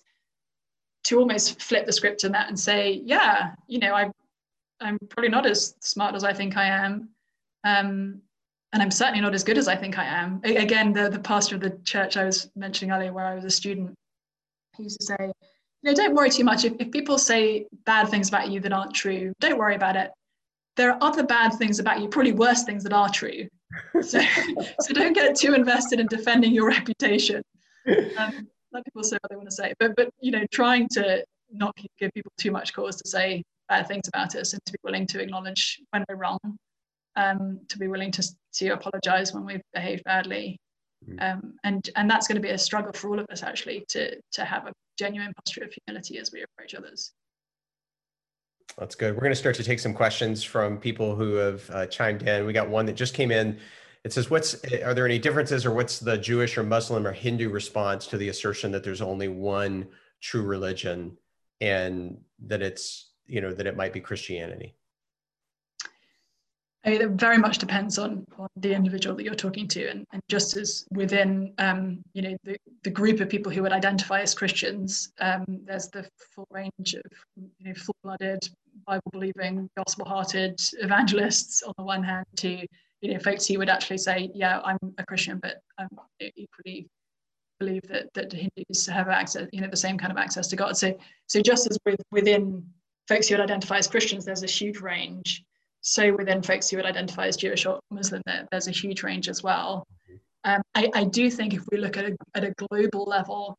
to 1.06 1.18
almost 1.18 1.62
flip 1.62 1.86
the 1.86 1.94
script 1.94 2.26
on 2.26 2.32
that 2.34 2.50
and 2.50 2.60
say, 2.60 3.02
yeah, 3.06 3.52
you 3.68 3.80
know, 3.80 3.96
I, 3.96 4.12
I'm 4.82 4.98
probably 5.10 5.30
not 5.30 5.46
as 5.46 5.76
smart 5.80 6.14
as 6.14 6.24
I 6.24 6.34
think 6.34 6.58
I 6.58 6.66
am. 6.66 7.10
Um, 7.64 8.22
and 8.74 8.84
I'm 8.84 8.92
certainly 8.92 9.22
not 9.22 9.34
as 9.34 9.44
good 9.44 9.58
as 9.58 9.68
I 9.68 9.76
think 9.76 9.98
I 9.98 10.06
am. 10.06 10.42
Again, 10.44 10.94
the, 10.94 11.10
the 11.10 11.20
pastor 11.20 11.56
of 11.56 11.62
the 11.62 11.80
church 11.86 12.18
I 12.18 12.26
was 12.26 12.52
mentioning 12.56 12.92
earlier, 12.92 13.12
where 13.12 13.26
I 13.26 13.34
was 13.34 13.46
a 13.46 13.50
student, 13.50 13.96
he 14.78 14.84
used 14.84 15.00
to 15.00 15.06
say, 15.06 15.32
you 15.82 15.92
know, 15.92 15.94
don't 15.96 16.14
worry 16.14 16.30
too 16.30 16.44
much. 16.44 16.66
If, 16.66 16.74
if 16.80 16.92
people 16.92 17.18
say 17.18 17.66
bad 17.86 18.10
things 18.10 18.28
about 18.28 18.52
you 18.52 18.60
that 18.60 18.74
aren't 18.74 18.94
true, 18.94 19.34
don't 19.40 19.58
worry 19.58 19.76
about 19.76 19.96
it. 19.96 20.12
There 20.80 20.94
are 20.94 20.98
other 21.02 21.24
bad 21.24 21.52
things 21.56 21.80
about 21.80 22.00
you, 22.00 22.08
probably 22.08 22.32
worse 22.32 22.64
things 22.64 22.84
that 22.84 22.94
are 22.94 23.10
true. 23.10 23.50
So, 24.02 24.22
so 24.80 24.94
don't 24.94 25.12
get 25.12 25.36
too 25.36 25.54
invested 25.54 26.00
in 26.00 26.08
defending 26.08 26.54
your 26.54 26.68
reputation. 26.68 27.44
Um, 28.18 28.48
let 28.72 28.86
people 28.86 29.04
say 29.04 29.18
what 29.22 29.30
they 29.32 29.36
want 29.36 29.50
to 29.50 29.56
say, 29.56 29.74
but 29.80 29.96
but 29.96 30.10
you 30.22 30.32
know, 30.32 30.46
trying 30.52 30.88
to 30.90 31.26
not 31.52 31.76
give 31.98 32.14
people 32.14 32.32
too 32.38 32.52
much 32.52 32.72
cause 32.74 32.98
to 32.98 33.10
say 33.10 33.42
bad 33.68 33.88
things 33.88 34.08
about 34.10 34.36
us, 34.36 34.54
and 34.54 34.62
to 34.66 34.74
be 34.74 34.78
willing 34.84 35.08
to 35.08 35.20
acknowledge 35.20 35.82
when 35.90 36.06
we're 36.08 36.18
wrong, 36.18 36.40
um, 37.16 37.60
to 37.68 37.80
be 37.80 37.88
willing 37.88 38.12
to 38.12 38.24
to 38.56 38.70
apologize 38.70 39.34
when 39.34 39.44
we've 39.44 39.62
behaved 39.74 40.04
badly, 40.04 40.60
mm. 41.10 41.20
um, 41.24 41.56
and 41.64 41.90
and 41.96 42.08
that's 42.12 42.28
going 42.28 42.36
to 42.36 42.48
be 42.48 42.54
a 42.54 42.58
struggle 42.58 42.94
for 42.94 43.10
all 43.10 43.20
of 43.20 43.26
us 43.32 43.42
actually 43.42 43.84
to 43.90 44.16
to 44.34 44.46
have 44.46 44.68
a 44.68 44.74
genuine 45.00 45.34
posture 45.34 45.64
of 45.64 45.74
humility 45.86 46.20
as 46.20 46.32
we 46.32 46.44
approach 46.44 46.76
others. 46.76 47.14
That's 48.78 48.96
good. 48.96 49.14
We're 49.14 49.22
going 49.22 49.32
to 49.32 49.36
start 49.36 49.56
to 49.56 49.64
take 49.64 49.80
some 49.80 49.94
questions 49.94 50.44
from 50.44 50.78
people 50.78 51.16
who 51.16 51.34
have 51.36 51.70
uh, 51.70 51.86
chimed 51.88 52.24
in. 52.24 52.46
We 52.46 52.54
got 52.54 52.70
one 52.70 52.86
that 52.86 52.94
just 52.94 53.14
came 53.14 53.32
in. 53.32 53.60
It 54.06 54.14
says, 54.14 54.30
"What's 54.30 54.56
are 54.84 54.94
there 54.94 55.06
any 55.06 55.20
differences, 55.20 55.66
or 55.66 55.72
what's 55.72 56.00
the 56.00 56.18
Jewish 56.18 56.58
or 56.58 56.64
Muslim 56.64 57.06
or 57.06 57.12
Hindu 57.12 57.50
response 57.50 58.08
to 58.08 58.18
the 58.18 58.30
assertion 58.30 58.72
that 58.72 58.84
there's 58.84 59.02
only 59.02 59.28
one 59.28 59.90
true 60.22 60.44
religion, 60.44 61.18
and 61.60 62.20
that 62.46 62.62
it's 62.62 63.12
you 63.28 63.42
know 63.42 63.54
that 63.54 63.68
it 63.68 63.76
might 63.76 63.92
be 63.92 64.00
Christianity?" 64.00 64.76
It 66.92 67.10
very 67.12 67.38
much 67.38 67.58
depends 67.58 67.98
on, 67.98 68.26
on 68.38 68.48
the 68.58 68.74
individual 68.74 69.16
that 69.16 69.24
you're 69.24 69.36
talking 69.36 69.68
to, 69.70 69.88
and, 69.88 70.06
and 70.12 70.22
just 70.30 70.58
as 70.58 70.86
within 70.92 71.54
um, 71.58 72.04
you 72.14 72.22
know 72.22 72.38
the, 72.44 72.58
the 72.84 72.90
group 72.90 73.20
of 73.20 73.30
people 73.30 73.52
who 73.52 73.62
would 73.62 73.72
identify 73.72 74.22
as 74.22 74.34
Christians, 74.34 75.12
um, 75.20 75.46
there's 75.66 75.90
the 75.90 76.08
full 76.36 76.48
range 76.52 76.96
of 76.96 77.12
you 77.38 77.68
know 77.68 77.74
full-blooded, 77.74 78.48
Bible-believing, 78.86 79.70
gospel-hearted 79.78 80.60
evangelists 80.80 81.64
on 81.64 81.74
the 81.78 81.84
one 81.84 82.04
hand, 82.04 82.26
to 82.38 82.66
you 83.02 83.14
know 83.14 83.20
folks 83.20 83.46
who 83.48 83.58
would 83.58 83.70
actually 83.70 83.98
say, 83.98 84.30
yeah, 84.34 84.60
I'm 84.64 84.78
a 84.98 85.06
Christian, 85.06 85.40
but 85.40 85.62
I'm 85.78 85.90
equally 86.36 86.88
believe 87.60 87.84
that 87.90 88.14
that 88.14 88.32
Hindus 88.32 88.86
have 88.88 89.10
access, 89.10 89.48
you 89.52 89.62
know, 89.62 89.68
the 89.68 89.78
same 89.78 89.98
kind 89.98 90.12
of 90.12 90.18
access 90.18 90.48
to 90.48 90.56
God. 90.56 90.78
So 90.78 90.98
so 91.28 91.42
just 91.42 91.70
as 91.70 91.78
with 91.86 92.02
within 92.12 92.66
folks 93.08 93.28
who 93.28 93.36
would 93.36 93.44
identify 93.44 93.78
as 93.78 93.88
Christians, 93.88 94.24
there's 94.26 94.44
a 94.44 94.48
huge 94.48 94.80
range 94.80 95.44
so 95.82 96.14
within 96.16 96.42
folks 96.42 96.70
who 96.70 96.78
would 96.78 96.86
identify 96.86 97.28
as 97.28 97.38
Jewish 97.38 97.66
or 97.66 97.80
Muslim, 97.90 98.22
there, 98.26 98.48
there's 98.52 98.68
a 98.68 98.72
huge 98.72 99.04
range 99.04 99.30
as 99.30 99.44
well. 99.44 99.88
Um, 100.44 100.62
I, 100.76 100.90
I, 100.94 101.04
do 101.04 101.30
think 101.30 101.54
if 101.54 101.64
we 101.72 101.78
look 101.78 101.98
at 101.98 102.06
a, 102.06 102.18
at 102.36 102.44
a 102.44 102.54
global 102.70 103.04
level, 103.04 103.58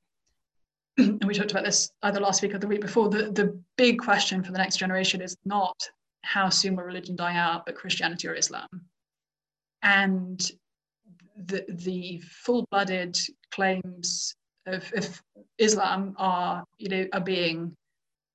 and 0.99 1.23
we 1.25 1.35
talked 1.35 1.51
about 1.51 1.65
this 1.65 1.91
either 2.03 2.21
last 2.21 2.43
week 2.43 2.55
or 2.55 2.59
the 2.59 2.67
week 2.67 2.81
before, 2.81 3.09
the, 3.09 3.31
the 3.33 3.59
big 3.77 3.99
question 3.99 4.43
for 4.43 4.53
the 4.53 4.59
next 4.59 4.77
generation 4.77 5.21
is 5.21 5.37
not 5.45 5.77
how 6.23 6.49
soon 6.49 6.77
will 6.77 6.85
religion 6.85 7.17
die 7.17 7.37
out, 7.37 7.67
but 7.67 7.75
Christianity 7.75 8.29
or 8.29 8.35
Islam. 8.35 8.69
And 9.83 10.51
the, 11.37 11.65
the 11.69 12.21
full-blooded 12.21 13.19
claims 13.51 14.35
of, 14.67 14.91
of 14.95 15.23
Islam 15.59 16.15
are, 16.19 16.65
you 16.79 16.89
know, 16.89 17.07
are 17.13 17.21
being 17.21 17.77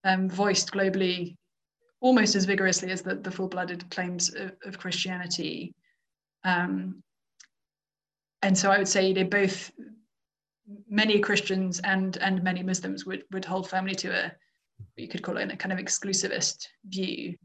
um, 0.04 0.30
voiced 0.30 0.72
globally 0.72 1.36
almost 2.06 2.36
as 2.36 2.46
vigorously 2.46 2.92
as 2.92 3.02
the, 3.02 3.16
the 3.16 3.32
full-blooded 3.32 3.90
claims 3.90 4.32
of, 4.36 4.52
of 4.64 4.78
Christianity. 4.78 5.74
Um, 6.44 7.02
and 8.44 8.56
so 8.56 8.70
I 8.72 8.78
would 8.78 8.88
say 8.88 9.12
they 9.12 9.24
both 9.24 9.72
many 10.88 11.20
Christians 11.20 11.80
and 11.80 12.18
and 12.18 12.44
many 12.44 12.62
Muslims 12.62 13.08
would 13.08 13.24
would 13.32 13.44
hold 13.44 13.68
firmly 13.68 13.96
to 13.96 14.10
a 14.12 14.32
you 14.98 15.08
could 15.08 15.24
call 15.24 15.38
it 15.38 15.52
a 15.52 15.58
kind 15.58 15.74
of 15.74 15.80
exclusivist 15.80 16.68
view. 16.86 17.36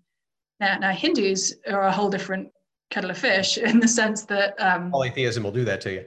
Now, 0.59 0.77
now 0.79 0.91
Hindus 0.91 1.55
are 1.67 1.85
a 1.85 1.93
whole 1.93 2.11
different 2.11 2.49
kettle 2.91 3.11
of 3.11 3.17
fish 3.17 3.57
in 3.57 3.81
the 3.81 3.89
sense 3.89 4.27
that 4.27 4.61
um, 4.61 4.91
polytheism 4.91 5.43
will 5.43 5.53
do 5.53 5.65
that 5.65 5.81
to 5.83 5.93
you. 5.93 6.05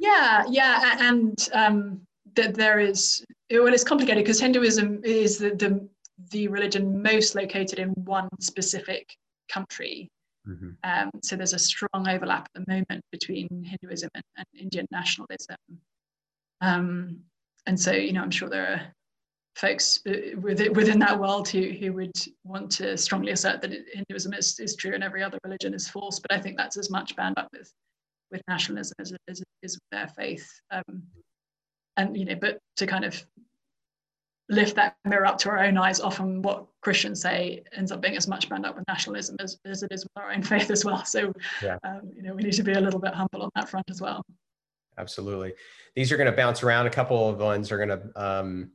yeah, 0.00 0.44
yeah, 0.48 0.96
and 0.98 1.36
um, 1.52 2.00
that 2.36 2.54
there 2.54 2.80
is 2.80 3.22
well, 3.50 3.74
it's 3.74 3.84
complicated 3.84 4.24
because 4.24 4.40
Hinduism 4.40 5.02
is 5.04 5.36
the, 5.36 5.50
the 5.50 5.88
the 6.30 6.48
religion 6.48 7.02
most 7.02 7.34
located 7.34 7.78
in 7.78 7.90
one 8.04 8.28
specific 8.40 9.14
country. 9.50 10.08
Mm-hmm. 10.48 10.70
Um, 10.84 11.10
so 11.22 11.36
there's 11.36 11.52
a 11.52 11.58
strong 11.58 12.08
overlap 12.08 12.48
at 12.54 12.64
the 12.64 12.72
moment 12.72 13.02
between 13.12 13.48
Hinduism 13.50 14.10
and, 14.14 14.24
and 14.36 14.46
Indian 14.58 14.86
nationalism. 14.90 15.56
Um, 16.60 17.20
and 17.66 17.78
so, 17.78 17.92
you 17.92 18.12
know, 18.12 18.22
I'm 18.22 18.30
sure 18.30 18.48
there 18.48 18.72
are 18.72 18.82
folks 19.56 20.00
uh, 20.08 20.38
within, 20.40 20.72
within 20.72 20.98
that 21.00 21.18
world 21.18 21.48
who, 21.48 21.70
who 21.70 21.92
would 21.92 22.16
want 22.44 22.70
to 22.72 22.96
strongly 22.96 23.32
assert 23.32 23.60
that 23.60 23.72
Hinduism 23.92 24.32
is, 24.34 24.58
is 24.58 24.76
true 24.76 24.94
and 24.94 25.04
every 25.04 25.22
other 25.22 25.38
religion 25.44 25.74
is 25.74 25.88
false. 25.88 26.20
But 26.20 26.32
I 26.32 26.40
think 26.40 26.56
that's 26.56 26.78
as 26.78 26.90
much 26.90 27.16
bound 27.16 27.38
up 27.38 27.48
with, 27.52 27.70
with 28.30 28.42
nationalism 28.48 28.94
as 28.98 29.12
it 29.12 29.18
is, 29.28 29.42
is 29.62 29.74
with 29.74 29.90
their 29.92 30.08
faith. 30.08 30.48
Um, 30.70 31.02
and, 31.96 32.16
you 32.16 32.24
know, 32.24 32.36
but 32.40 32.58
to 32.76 32.86
kind 32.86 33.04
of 33.04 33.22
lift 34.50 34.74
that 34.74 34.96
mirror 35.04 35.26
up 35.26 35.38
to 35.38 35.48
our 35.48 35.60
own 35.60 35.78
eyes, 35.78 36.00
often 36.00 36.42
what 36.42 36.66
Christians 36.82 37.22
say 37.22 37.62
ends 37.72 37.92
up 37.92 38.00
being 38.00 38.16
as 38.16 38.26
much 38.26 38.48
bound 38.48 38.66
up 38.66 38.76
with 38.76 38.84
nationalism 38.88 39.36
as, 39.40 39.58
as 39.64 39.82
it 39.82 39.92
is 39.92 40.04
with 40.04 40.12
our 40.16 40.32
own 40.32 40.42
faith 40.52 40.70
as 40.70 40.84
well. 40.84 41.04
So, 41.04 41.32
yeah. 41.62 41.78
um, 41.84 42.10
you 42.14 42.22
know, 42.22 42.34
we 42.34 42.42
need 42.42 42.54
to 42.54 42.64
be 42.64 42.72
a 42.72 42.80
little 42.80 43.00
bit 43.00 43.14
humble 43.14 43.42
on 43.42 43.50
that 43.54 43.68
front 43.68 43.88
as 43.88 44.00
well. 44.00 44.24
Absolutely. 44.98 45.54
These 45.94 46.12
are 46.12 46.16
going 46.16 46.30
to 46.30 46.36
bounce 46.36 46.62
around. 46.62 46.86
A 46.86 46.90
couple 46.90 47.28
of 47.28 47.38
ones 47.38 47.70
are 47.70 47.78
going 47.78 47.88
to 47.88 48.22
um, 48.22 48.70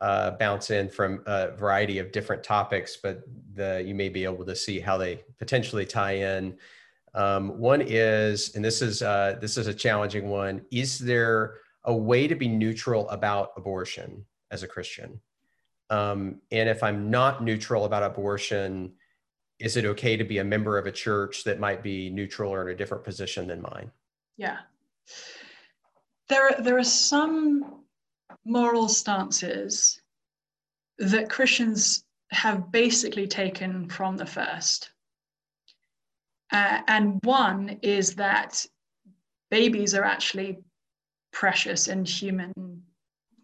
uh, 0.00 0.32
bounce 0.32 0.70
in 0.70 0.88
from 0.88 1.22
a 1.26 1.52
variety 1.52 1.98
of 1.98 2.12
different 2.12 2.42
topics, 2.42 2.96
but 2.96 3.22
the, 3.54 3.84
you 3.86 3.94
may 3.94 4.08
be 4.08 4.24
able 4.24 4.44
to 4.46 4.56
see 4.56 4.80
how 4.80 4.96
they 4.96 5.22
potentially 5.38 5.84
tie 5.84 6.12
in. 6.12 6.56
Um, 7.14 7.58
one 7.58 7.82
is, 7.82 8.54
and 8.54 8.64
this 8.64 8.82
is 8.82 9.02
uh, 9.02 9.36
this 9.40 9.56
is 9.56 9.66
a 9.66 9.74
challenging 9.74 10.28
one. 10.28 10.62
Is 10.70 10.98
there 10.98 11.58
a 11.84 11.94
way 11.94 12.28
to 12.28 12.34
be 12.34 12.48
neutral 12.48 13.08
about 13.10 13.50
abortion? 13.56 14.24
As 14.50 14.62
a 14.62 14.68
Christian? 14.68 15.20
Um, 15.90 16.40
and 16.50 16.68
if 16.68 16.82
I'm 16.82 17.10
not 17.10 17.42
neutral 17.42 17.84
about 17.84 18.02
abortion, 18.02 18.92
is 19.58 19.76
it 19.76 19.84
okay 19.84 20.16
to 20.16 20.24
be 20.24 20.38
a 20.38 20.44
member 20.44 20.78
of 20.78 20.86
a 20.86 20.92
church 20.92 21.44
that 21.44 21.60
might 21.60 21.82
be 21.82 22.10
neutral 22.10 22.52
or 22.52 22.68
in 22.68 22.74
a 22.74 22.78
different 22.78 23.04
position 23.04 23.46
than 23.46 23.60
mine? 23.60 23.90
Yeah. 24.36 24.58
There, 26.28 26.52
there 26.60 26.78
are 26.78 26.84
some 26.84 27.82
moral 28.44 28.88
stances 28.88 30.00
that 30.98 31.28
Christians 31.28 32.04
have 32.30 32.70
basically 32.70 33.26
taken 33.26 33.88
from 33.88 34.16
the 34.16 34.26
first. 34.26 34.92
Uh, 36.52 36.80
and 36.88 37.18
one 37.24 37.78
is 37.82 38.14
that 38.14 38.64
babies 39.50 39.94
are 39.94 40.04
actually 40.04 40.58
precious 41.32 41.88
and 41.88 42.08
human 42.08 42.79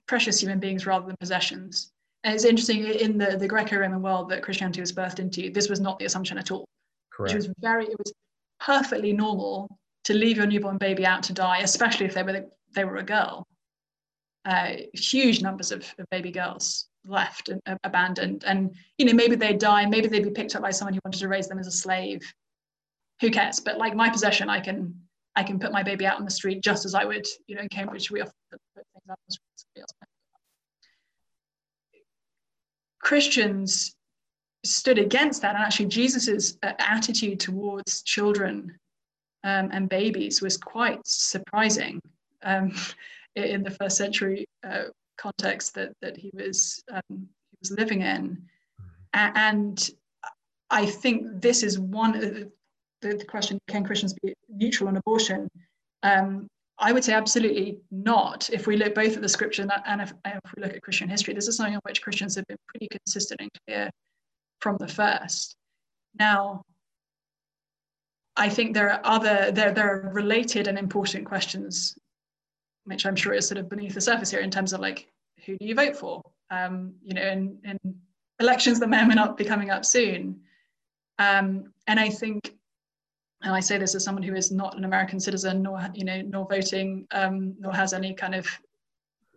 precious 0.07 0.41
human 0.41 0.59
beings 0.59 0.87
rather 0.87 1.07
than 1.07 1.17
possessions. 1.19 1.93
And 2.25 2.35
it's 2.35 2.45
interesting 2.45 2.85
in 2.85 3.19
the, 3.19 3.37
the 3.37 3.47
Greco-Roman 3.47 4.03
world 4.03 4.29
that 4.31 4.43
Christianity 4.43 4.81
was 4.81 4.93
birthed 4.93 5.21
into, 5.21 5.51
this 5.51 5.69
was 5.69 5.81
not 5.81 5.99
the 5.99 6.07
assumption 6.07 6.39
at 6.39 6.51
all. 6.51 6.67
Correct. 7.13 7.33
It 7.33 7.37
was 7.37 7.49
very, 7.61 7.87
it 7.87 7.99
was 7.99 8.13
perfectly 8.61 9.13
normal 9.13 9.69
to 10.05 10.15
leave 10.15 10.37
your 10.37 10.47
newborn 10.47 10.79
baby 10.79 11.05
out 11.05 11.23
to 11.25 11.33
die, 11.33 11.59
especially 11.59 12.07
if 12.07 12.15
they 12.15 12.23
were 12.23 12.45
they 12.75 12.85
were 12.85 12.97
a 12.97 13.03
girl. 13.03 13.47
Uh, 14.45 14.75
huge 14.93 15.43
numbers 15.43 15.73
of, 15.73 15.81
of, 15.99 16.07
baby 16.11 16.31
girls 16.31 16.87
left 17.05 17.49
and 17.49 17.61
uh, 17.67 17.77
abandoned, 17.83 18.45
and 18.47 18.73
you 18.99 19.07
know 19.07 19.13
maybe 19.13 19.35
they'd 19.35 19.59
die, 19.59 19.85
maybe 19.87 20.07
they'd 20.07 20.23
be 20.23 20.31
picked 20.31 20.55
up 20.55 20.63
by 20.63 20.71
someone 20.71 20.95
who 20.95 21.01
wanted 21.05 21.19
to 21.19 21.29
raise 21.29 21.49
them 21.49 21.59
as 21.59 21.67
a 21.67 21.73
slave. 21.73 22.23
Who 23.21 23.31
cares? 23.31 23.59
But 23.59 23.79
like 23.79 23.97
my 23.97 24.09
possession, 24.09 24.49
I 24.49 24.61
can 24.61 24.95
I 25.35 25.43
can 25.43 25.59
put 25.59 25.73
my 25.73 25.83
baby 25.83 26.07
out 26.07 26.19
on 26.19 26.25
the 26.25 26.31
street 26.31 26.63
just 26.63 26.85
as 26.85 26.95
I 26.95 27.05
would, 27.05 27.27
you 27.49 27.57
know, 27.57 27.63
in 27.63 27.69
Cambridge 27.69 28.11
we 28.11 28.21
often 28.21 28.33
out 29.11 29.19
on 29.31 29.37
Christians 33.01 33.95
stood 34.65 34.99
against 34.99 35.43
that, 35.43 35.55
and 35.55 35.65
actually 35.65 35.87
Jesus's 35.87 36.59
uh, 36.63 36.73
attitude 36.81 37.39
towards 37.39 38.03
children 38.03 38.77
um, 39.45 39.71
and 39.73 39.89
babies 39.89 40.43
was 40.43 40.57
quite 40.57 40.99
surprising 41.07 42.01
um, 42.43 42.75
in 43.37 43.63
the 43.63 43.71
first 43.71 43.97
century 43.97 44.45
uh, 44.65 44.85
context 45.17 45.75
that 45.75 45.93
that 46.03 46.17
he 46.17 46.31
was 46.35 46.83
um, 46.93 47.03
he 47.11 47.57
was 47.61 47.71
living 47.71 48.03
in, 48.03 48.43
and 49.15 49.91
I 50.71 50.85
think 50.85 51.41
this 51.41 51.63
is 51.63 51.79
one 51.79 52.17
of 52.17 52.23
the, 52.23 52.51
the 53.03 53.25
question: 53.25 53.59
Can 53.69 53.85
Christians 53.85 54.15
be 54.15 54.35
neutral 54.49 54.89
on 54.89 54.97
abortion? 54.97 55.49
Um, 56.03 56.49
I 56.79 56.93
would 56.93 57.05
say 57.05 57.15
absolutely 57.15 57.79
not. 57.91 58.51
If 58.51 58.67
we 58.67 58.77
look 58.77 58.95
both 58.95 59.17
at 59.17 59.23
the 59.23 59.29
scripture 59.29 59.63
and 59.63 60.01
if, 60.03 60.13
and 60.25 60.41
if, 60.45 60.53
we 60.55 60.63
look 60.63 60.75
at 60.75 60.83
Christian 60.83 61.09
history, 61.09 61.33
this 61.33 61.49
is 61.49 61.57
something 61.57 61.75
on 61.75 61.81
which 61.85 62.03
Christians 62.03 62.35
have 62.35 62.47
been 62.47 62.59
pretty 62.69 62.89
consistent 62.89 63.41
and 63.41 63.51
clear 63.67 63.91
from 64.61 64.77
the 64.79 64.89
first. 64.89 65.57
Now, 66.19 66.63
I 68.37 68.51
think 68.51 68.75
there 68.75 68.91
are 68.91 69.01
other 69.05 69.51
there 69.51 69.73
there 69.73 69.91
are 69.91 70.13
related 70.13 70.69
and 70.69 70.79
important 70.79 71.25
questions, 71.25 71.97
which 72.85 73.07
I'm 73.07 73.17
sure 73.17 73.33
is 73.33 73.49
sort 73.49 73.59
of 73.59 73.71
beneath 73.71 73.95
the 73.95 74.01
surface 74.01 74.31
here 74.31 74.41
in 74.41 74.51
terms 74.51 74.75
of 74.75 74.81
like 74.81 75.09
who 75.47 75.57
do 75.57 75.67
you 75.67 75.75
vote 75.75 75.97
for? 75.97 76.23
Um, 76.51 76.95
you 77.03 77.15
know, 77.15 77.23
in, 77.23 77.59
in 77.65 77.79
elections 78.39 78.81
that 78.81 78.89
may 78.89 79.03
or 79.03 79.07
may 79.07 79.15
not 79.15 79.37
be 79.39 79.45
coming 79.45 79.71
up 79.71 79.85
soon. 79.85 80.41
Um, 81.19 81.73
and 81.87 81.99
I 81.99 82.11
think 82.11 82.56
and 83.47 83.55
I 83.55 83.61
say 83.61 83.79
this 83.79 83.95
as 83.95 84.03
someone 84.03 84.25
who 84.25 84.35
is 84.35 84.51
not 84.51 84.77
an 84.77 84.85
American 84.85 85.21
citizen, 85.21 85.63
nor 85.63 85.81
you 85.95 86.05
know, 86.05 86.21
nor 86.21 86.49
voting, 86.51 87.07
um, 87.13 87.55
nor 87.61 87.73
has 87.73 87.93
any 87.93 88.13
kind 88.13 88.35
of 88.35 88.45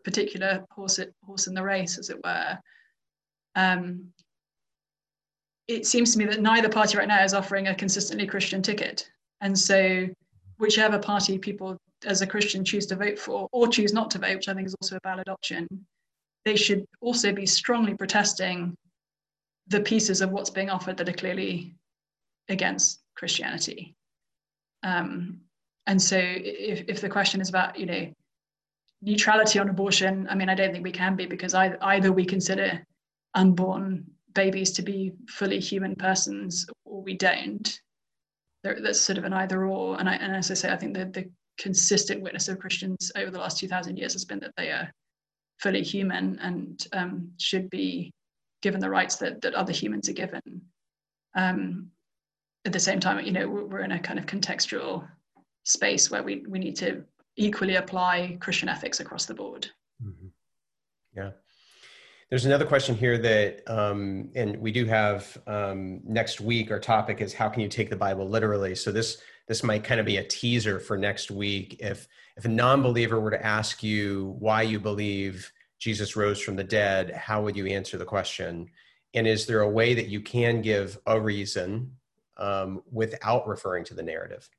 particular 0.04 0.66
horse 0.72 1.00
horse 1.24 1.46
in 1.46 1.54
the 1.54 1.62
race, 1.62 2.00
as 2.00 2.10
it 2.10 2.18
were. 2.24 2.58
Um, 3.56 4.08
it 5.68 5.86
seems 5.86 6.12
to 6.12 6.18
me 6.18 6.26
that 6.26 6.42
neither 6.42 6.70
party 6.70 6.98
right 6.98 7.08
now 7.08 7.24
is 7.24 7.36
offering 7.36 7.68
a 7.68 7.76
consistently 7.76 8.26
Christian 8.26 8.64
ticket, 8.64 9.08
and 9.42 9.58
so 9.58 10.08
whichever 10.58 10.98
party 10.98 11.38
people 11.38 11.78
as 12.04 12.24
a 12.24 12.28
Christian 12.28 12.66
choose 12.66 12.88
to 12.88 12.96
vote 12.96 13.20
for 13.20 13.48
or 13.52 13.68
choose 13.68 13.94
not 13.94 14.10
to 14.12 14.18
vote, 14.18 14.38
which 14.38 14.50
I 14.50 14.56
think 14.56 14.66
is 14.66 14.76
also 14.82 14.96
a 14.96 15.08
valid 15.08 15.30
option, 15.30 15.68
they 16.46 16.56
should 16.56 16.84
also 17.00 17.32
be 17.32 17.46
strongly 17.46 17.94
protesting 17.94 18.76
the 19.68 19.82
pieces 19.82 20.22
of 20.22 20.32
what's 20.32 20.50
being 20.50 20.72
offered 20.72 20.98
that 20.98 21.08
are 21.08 21.14
clearly 21.14 21.76
against 22.48 23.02
Christianity. 23.16 23.96
Um, 24.84 25.42
and 25.88 26.02
so 26.02 26.18
if, 26.20 26.84
if 26.88 27.02
the 27.02 27.10
question 27.10 27.42
is 27.42 27.50
about, 27.50 27.78
you 27.80 27.86
know, 27.86 28.12
neutrality 29.02 29.60
on 29.60 29.70
abortion, 29.70 30.28
I 30.30 30.36
mean, 30.36 30.50
I 30.50 30.56
don't 30.56 30.72
think 30.72 30.84
we 30.84 30.92
can 30.92 31.16
be 31.16 31.26
because 31.26 31.54
either, 31.54 31.78
either 31.82 32.12
we 32.12 32.26
consider 32.26 32.84
unborn 33.34 34.06
babies 34.34 34.72
to 34.74 34.82
be 34.82 35.14
fully 35.28 35.60
human 35.60 35.96
persons 35.96 36.68
or 36.86 37.02
we 37.02 37.16
don't. 37.16 37.80
that's 38.64 39.02
sort 39.02 39.18
of 39.18 39.24
an 39.24 39.34
either 39.34 39.66
or. 39.66 40.00
And, 40.00 40.10
I, 40.10 40.16
and 40.16 40.36
as 40.36 40.52
I 40.52 40.54
say, 40.54 40.72
I 40.72 40.78
think 40.78 40.94
the, 40.94 41.06
the 41.06 41.30
consistent 41.58 42.22
witness 42.22 42.48
of 42.48 42.60
Christians 42.60 43.12
over 43.16 43.32
the 43.32 43.40
last 43.40 43.58
2,000 43.60 43.98
years 43.98 44.14
has 44.14 44.26
been 44.26 44.40
that 44.40 44.54
they 44.58 44.70
are 44.70 44.92
fully 45.60 45.84
human 45.84 46.40
and 46.40 46.88
um, 46.94 47.32
should 47.38 47.70
be 47.70 48.12
given 48.62 48.80
the 48.80 48.90
rights 48.90 49.18
that, 49.18 49.42
that 49.42 49.56
other 49.56 49.74
humans 49.74 50.10
are 50.10 50.14
given. 50.14 50.62
Um, 51.36 51.92
at 52.70 52.74
the 52.74 52.80
same 52.80 53.00
time, 53.00 53.26
you 53.26 53.32
know, 53.32 53.50
we're 53.50 53.80
in 53.80 53.94
a 53.94 54.00
kind 54.00 54.20
of 54.20 54.28
contextual 54.28 55.08
space 55.64 56.12
where 56.12 56.22
we, 56.22 56.46
we 56.48 56.60
need 56.60 56.76
to 56.76 57.04
equally 57.36 57.78
apply 57.78 58.38
Christian 58.40 58.70
ethics 58.70 59.00
across 59.00 59.26
the 59.26 59.34
board. 59.34 59.68
Mm-hmm. 60.04 60.28
Yeah. 61.18 61.32
There's 62.30 62.46
another 62.46 62.68
question 62.68 62.96
here 62.96 63.18
that, 63.18 63.64
um, 63.66 64.30
and 64.36 64.56
we 64.58 64.72
do 64.72 64.86
have 64.86 65.36
um, 65.48 66.02
next 66.04 66.42
week. 66.42 66.70
Our 66.70 66.80
topic 66.80 67.22
is 67.22 67.34
how 67.34 67.50
can 67.50 67.64
you 67.64 67.68
take 67.68 67.90
the 67.90 67.96
Bible 67.96 68.30
literally. 68.30 68.76
So 68.76 68.92
this 68.92 69.18
this 69.48 69.64
might 69.64 69.84
kind 69.84 70.00
of 70.00 70.06
be 70.06 70.18
a 70.18 70.24
teaser 70.24 70.80
for 70.80 70.96
next 70.96 71.32
week. 71.32 71.78
If 71.80 72.08
if 72.38 72.46
a 72.46 72.50
non-believer 72.50 73.20
were 73.20 73.32
to 73.32 73.44
ask 73.44 73.82
you 73.82 74.36
why 74.38 74.62
you 74.62 74.80
believe 74.80 75.52
Jesus 75.80 76.16
rose 76.16 76.40
from 76.40 76.56
the 76.56 76.64
dead, 76.64 77.10
how 77.16 77.42
would 77.42 77.58
you 77.58 77.66
answer 77.66 77.98
the 77.98 78.06
question? 78.06 78.70
And 79.16 79.26
is 79.26 79.48
there 79.48 79.62
a 79.62 79.70
way 79.70 79.96
that 79.96 80.08
you 80.08 80.22
can 80.22 80.62
give 80.62 81.00
a 81.08 81.20
reason 81.20 81.96
um, 82.40 82.82
without 82.92 83.48
referring 83.48 83.84
to 83.86 83.94
the 83.94 84.04
narrative? 84.04 84.50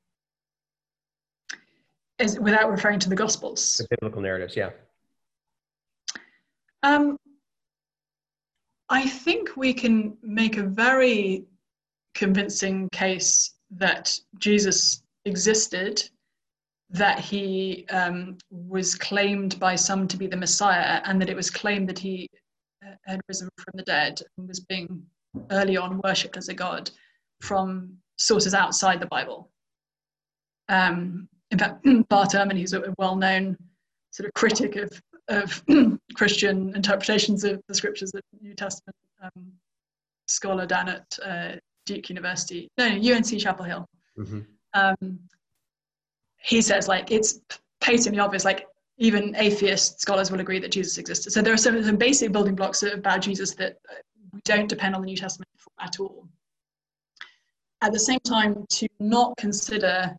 Is 2.19 2.39
without 2.39 2.69
referring 2.69 2.99
to 2.99 3.09
the 3.09 3.15
Gospels? 3.15 3.77
The 3.77 3.87
biblical 3.97 4.21
narratives, 4.21 4.55
yeah. 4.55 4.69
Um, 6.83 7.17
I 8.89 9.07
think 9.07 9.57
we 9.57 9.73
can 9.73 10.17
make 10.21 10.57
a 10.57 10.63
very 10.63 11.45
convincing 12.13 12.89
case 12.91 13.53
that 13.71 14.17
Jesus 14.37 15.03
existed, 15.25 16.09
that 16.89 17.19
he 17.19 17.85
um, 17.89 18.37
was 18.49 18.95
claimed 18.95 19.59
by 19.59 19.75
some 19.75 20.07
to 20.07 20.17
be 20.17 20.27
the 20.27 20.37
Messiah, 20.37 21.01
and 21.05 21.19
that 21.21 21.29
it 21.29 21.35
was 21.35 21.49
claimed 21.49 21.89
that 21.89 21.97
he 21.97 22.29
uh, 22.85 22.91
had 23.05 23.21
risen 23.27 23.49
from 23.57 23.73
the 23.75 23.83
dead 23.83 24.21
and 24.37 24.47
was 24.47 24.59
being 24.59 25.03
early 25.49 25.77
on 25.77 26.01
worshipped 26.03 26.35
as 26.35 26.49
a 26.49 26.53
god 26.53 26.91
from 27.41 27.97
sources 28.17 28.53
outside 28.53 28.99
the 28.99 29.07
Bible. 29.07 29.49
Um, 30.69 31.27
in 31.51 31.59
fact, 31.59 31.83
Bart 32.09 32.29
Ehrman, 32.29 32.57
who's 32.57 32.73
a 32.73 32.93
well 32.97 33.15
known 33.15 33.57
sort 34.11 34.27
of 34.27 34.33
critic 34.33 34.75
of 34.75 35.01
of 35.27 35.63
Christian 36.15 36.75
interpretations 36.75 37.43
of 37.43 37.61
the 37.67 37.75
scriptures, 37.75 38.11
the 38.11 38.21
New 38.41 38.53
Testament 38.53 38.95
um, 39.23 39.51
scholar 40.27 40.65
down 40.65 40.89
at 40.89 41.19
uh, 41.23 41.51
Duke 41.85 42.09
University, 42.09 42.69
no, 42.77 42.85
UNC 42.85 43.39
Chapel 43.39 43.65
Hill. 43.65 43.85
Mm-hmm. 44.17 44.39
Um, 44.73 45.19
he 46.37 46.61
says 46.61 46.87
like 46.87 47.11
it's 47.11 47.39
patently 47.79 48.19
obvious, 48.19 48.45
like 48.45 48.67
even 48.97 49.35
atheist 49.35 49.99
scholars 49.99 50.31
will 50.31 50.39
agree 50.39 50.59
that 50.59 50.71
Jesus 50.71 50.97
existed. 50.97 51.31
So 51.31 51.41
there 51.41 51.53
are 51.53 51.57
some, 51.57 51.83
some 51.83 51.97
basic 51.97 52.31
building 52.31 52.55
blocks 52.55 52.83
about 52.83 53.21
Jesus 53.21 53.55
that 53.55 53.77
uh, 53.89 53.95
we 54.33 54.41
don't 54.43 54.67
depend 54.67 54.95
on 54.95 55.01
the 55.01 55.07
New 55.07 55.17
Testament 55.17 55.49
at 55.79 55.99
all. 55.99 56.27
At 57.81 57.93
the 57.93 57.99
same 57.99 58.19
time, 58.19 58.65
to 58.69 58.87
not 58.99 59.35
consider 59.37 60.15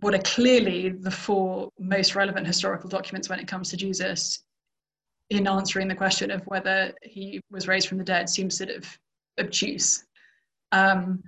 what 0.00 0.14
are 0.14 0.22
clearly 0.22 0.88
the 0.88 1.10
four 1.10 1.70
most 1.78 2.16
relevant 2.16 2.46
historical 2.46 2.88
documents 2.88 3.28
when 3.28 3.38
it 3.38 3.46
comes 3.46 3.70
to 3.70 3.76
Jesus 3.76 4.42
in 5.30 5.46
answering 5.46 5.86
the 5.86 5.94
question 5.94 6.30
of 6.32 6.42
whether 6.46 6.92
he 7.02 7.40
was 7.50 7.68
raised 7.68 7.88
from 7.88 7.98
the 7.98 8.04
dead 8.04 8.28
seems 8.28 8.58
sort 8.58 8.70
of 8.70 8.84
obtuse. 9.38 10.04
Um, 10.72 11.22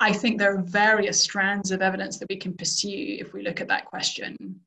I 0.00 0.12
think 0.12 0.38
there 0.38 0.54
are 0.54 0.62
various 0.62 1.20
strands 1.20 1.70
of 1.70 1.80
evidence 1.80 2.18
that 2.18 2.28
we 2.28 2.36
can 2.36 2.54
pursue 2.54 3.16
if 3.18 3.32
we 3.32 3.42
look 3.42 3.60
at 3.60 3.68
that 3.68 3.86
question. 3.86 4.60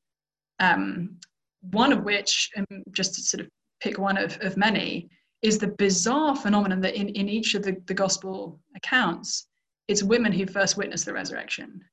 Um, 0.59 1.17
one 1.61 1.93
of 1.93 2.03
which, 2.03 2.49
just 2.91 3.13
to 3.15 3.21
sort 3.21 3.41
of 3.41 3.49
pick 3.79 3.97
one 3.97 4.17
of, 4.17 4.37
of 4.41 4.57
many, 4.57 5.09
is 5.41 5.57
the 5.57 5.67
bizarre 5.67 6.35
phenomenon 6.35 6.81
that 6.81 6.95
in, 6.95 7.09
in 7.09 7.29
each 7.29 7.53
of 7.55 7.63
the, 7.63 7.77
the 7.85 7.93
gospel 7.93 8.59
accounts, 8.75 9.47
it's 9.87 10.03
women 10.03 10.31
who 10.31 10.45
first 10.45 10.77
witness 10.77 11.03
the 11.03 11.13
resurrection 11.13 11.83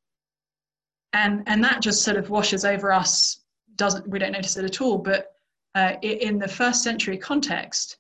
and 1.12 1.42
and 1.46 1.62
that 1.62 1.80
just 1.80 2.02
sort 2.02 2.16
of 2.16 2.30
washes 2.30 2.64
over 2.64 2.92
us 2.92 3.40
doesn't 3.76 4.08
we 4.08 4.18
don't 4.18 4.32
notice 4.32 4.56
it 4.56 4.64
at 4.64 4.80
all 4.80 4.98
but 4.98 5.32
uh, 5.74 5.94
in 6.02 6.38
the 6.38 6.48
first 6.48 6.82
century 6.82 7.16
context 7.16 7.98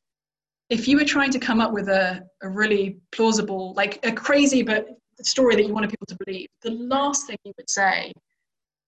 if 0.70 0.88
you 0.88 0.96
were 0.96 1.04
trying 1.04 1.30
to 1.30 1.38
come 1.38 1.60
up 1.60 1.72
with 1.72 1.88
a, 1.88 2.26
a 2.42 2.48
really 2.48 2.98
plausible 3.12 3.72
like 3.74 4.04
a 4.04 4.12
crazy 4.12 4.62
but 4.62 4.88
story 5.22 5.54
that 5.56 5.66
you 5.66 5.72
wanted 5.72 5.90
people 5.90 6.06
to 6.06 6.16
believe 6.24 6.48
the 6.62 6.70
last 6.70 7.26
thing 7.26 7.36
you 7.44 7.52
would 7.56 7.70
say 7.70 8.12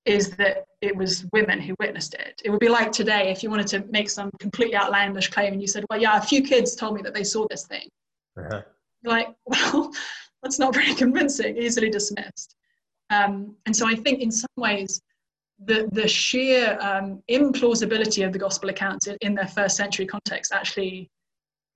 is 0.06 0.30
that 0.30 0.64
it 0.80 0.96
was 0.96 1.26
women 1.32 1.60
who 1.60 1.74
witnessed 1.78 2.14
it. 2.14 2.40
It 2.44 2.50
would 2.50 2.60
be 2.60 2.68
like 2.68 2.90
today 2.90 3.30
if 3.30 3.42
you 3.42 3.50
wanted 3.50 3.66
to 3.68 3.84
make 3.90 4.08
some 4.08 4.30
completely 4.38 4.76
outlandish 4.76 5.28
claim 5.28 5.52
and 5.52 5.60
you 5.60 5.68
said, 5.68 5.84
well, 5.90 6.00
yeah, 6.00 6.16
a 6.16 6.22
few 6.22 6.42
kids 6.42 6.74
told 6.74 6.94
me 6.94 7.02
that 7.02 7.14
they 7.14 7.24
saw 7.24 7.46
this 7.50 7.66
thing. 7.66 7.88
Uh-huh. 8.38 8.62
Like, 9.04 9.28
well, 9.46 9.92
that's 10.42 10.58
not 10.58 10.74
very 10.80 10.94
convincing, 10.94 11.56
easily 11.56 11.90
dismissed. 11.90 12.56
Um, 13.10 13.56
and 13.66 13.74
so 13.74 13.88
I 13.88 13.94
think 13.94 14.20
in 14.20 14.30
some 14.30 14.48
ways, 14.56 15.00
the, 15.64 15.88
the 15.92 16.08
sheer 16.08 16.78
um, 16.80 17.22
implausibility 17.30 18.24
of 18.24 18.32
the 18.32 18.38
gospel 18.38 18.70
accounts 18.70 19.06
in, 19.08 19.16
in, 19.20 19.34
their 19.34 19.48
first 19.48 19.76
century 19.76 20.06
context 20.06 20.52
actually 20.52 21.10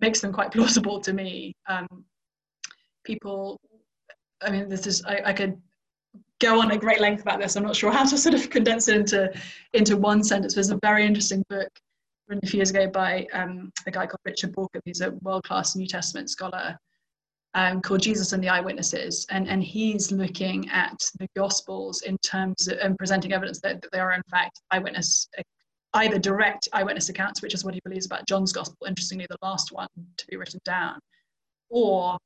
makes 0.00 0.20
them 0.20 0.32
quite 0.32 0.50
plausible 0.52 1.00
to 1.00 1.12
me. 1.12 1.54
Um, 1.68 1.86
people, 3.04 3.60
I 4.42 4.50
mean, 4.50 4.68
this 4.68 4.86
is, 4.86 5.04
I, 5.04 5.20
I, 5.26 5.32
could 5.34 5.60
go 6.40 6.60
on 6.60 6.70
a 6.70 6.78
great 6.78 7.00
length 7.00 7.20
about 7.22 7.40
this. 7.40 7.56
I'm 7.56 7.64
not 7.64 7.76
sure 7.76 7.92
how 7.92 8.04
to 8.04 8.16
sort 8.16 8.34
of 8.34 8.48
condense 8.48 8.88
it 8.88 8.96
into, 8.96 9.30
into 9.74 9.96
one 9.98 10.22
sentence. 10.22 10.54
There's 10.54 10.70
a 10.70 10.78
very 10.82 11.04
interesting 11.04 11.44
book 11.50 11.68
written 12.28 12.40
a 12.42 12.46
few 12.48 12.58
years 12.58 12.70
ago 12.70 12.86
by 12.86 13.26
um, 13.34 13.70
a 13.86 13.90
guy 13.90 14.06
called 14.06 14.20
Richard 14.24 14.52
Bauckham, 14.52 14.80
who's 14.86 15.02
a 15.02 15.10
world-class 15.22 15.76
New 15.76 15.86
Testament 15.86 16.30
scholar 16.30 16.78
um, 17.54 17.80
called 17.80 18.02
Jesus 18.02 18.32
and 18.32 18.42
the 18.42 18.48
Eyewitnesses, 18.48 19.26
and, 19.30 19.48
and 19.48 19.62
he's 19.62 20.10
looking 20.10 20.68
at 20.70 20.98
the 21.18 21.28
Gospels 21.36 22.02
in 22.02 22.18
terms 22.18 22.66
of 22.68 22.78
and 22.78 22.98
presenting 22.98 23.32
evidence 23.32 23.60
that, 23.60 23.80
that 23.80 23.92
they 23.92 24.00
are 24.00 24.12
in 24.12 24.22
fact 24.30 24.60
eyewitness, 24.72 25.28
either 25.94 26.18
direct 26.18 26.68
eyewitness 26.72 27.08
accounts, 27.08 27.42
which 27.42 27.54
is 27.54 27.64
what 27.64 27.74
he 27.74 27.80
believes 27.84 28.06
about 28.06 28.26
John's 28.26 28.52
Gospel, 28.52 28.86
interestingly 28.86 29.26
the 29.30 29.38
last 29.42 29.70
one 29.70 29.88
to 30.16 30.26
be 30.26 30.36
written 30.36 30.60
down, 30.64 30.98
or 31.70 32.18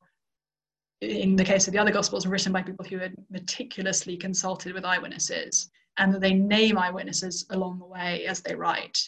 in 1.02 1.36
the 1.36 1.44
case 1.44 1.66
of 1.66 1.72
the 1.74 1.78
other 1.78 1.92
Gospels, 1.92 2.26
written 2.26 2.52
by 2.52 2.62
people 2.62 2.86
who 2.86 2.98
had 2.98 3.14
meticulously 3.30 4.16
consulted 4.16 4.72
with 4.72 4.84
eyewitnesses, 4.84 5.70
and 5.98 6.14
that 6.14 6.22
they 6.22 6.32
name 6.32 6.78
eyewitnesses 6.78 7.44
along 7.50 7.78
the 7.78 7.84
way 7.84 8.24
as 8.26 8.40
they 8.40 8.54
write. 8.54 8.98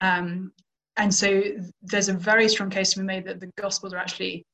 Um, 0.00 0.52
and 0.96 1.14
so 1.14 1.42
there's 1.82 2.08
a 2.08 2.14
very 2.14 2.48
strong 2.48 2.68
case 2.68 2.92
to 2.92 2.98
be 2.98 3.04
made 3.04 3.24
that 3.26 3.38
the 3.38 3.50
Gospels 3.56 3.92
are 3.92 3.98
actually 3.98 4.44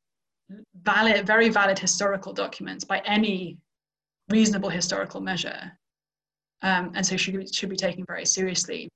valid, 0.82 1.26
very 1.26 1.48
valid 1.48 1.78
historical 1.78 2.32
documents 2.32 2.84
by 2.84 2.98
any 3.00 3.58
reasonable 4.30 4.68
historical 4.68 5.20
measure. 5.20 5.72
Um, 6.62 6.92
and 6.94 7.04
so 7.04 7.16
should, 7.16 7.54
should 7.54 7.68
be 7.68 7.76
taken 7.76 8.04
very 8.06 8.24
seriously. 8.24 8.88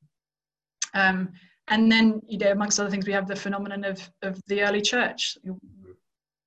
Um, 0.95 1.31
and 1.69 1.91
then, 1.91 2.21
you 2.27 2.39
know, 2.39 2.51
amongst 2.51 2.81
other 2.81 2.91
things, 2.91 3.07
we 3.07 3.13
have 3.13 3.29
the 3.29 3.37
phenomenon 3.37 3.85
of, 3.85 4.09
of 4.23 4.41
the 4.47 4.63
early 4.63 4.81
church. 4.81 5.37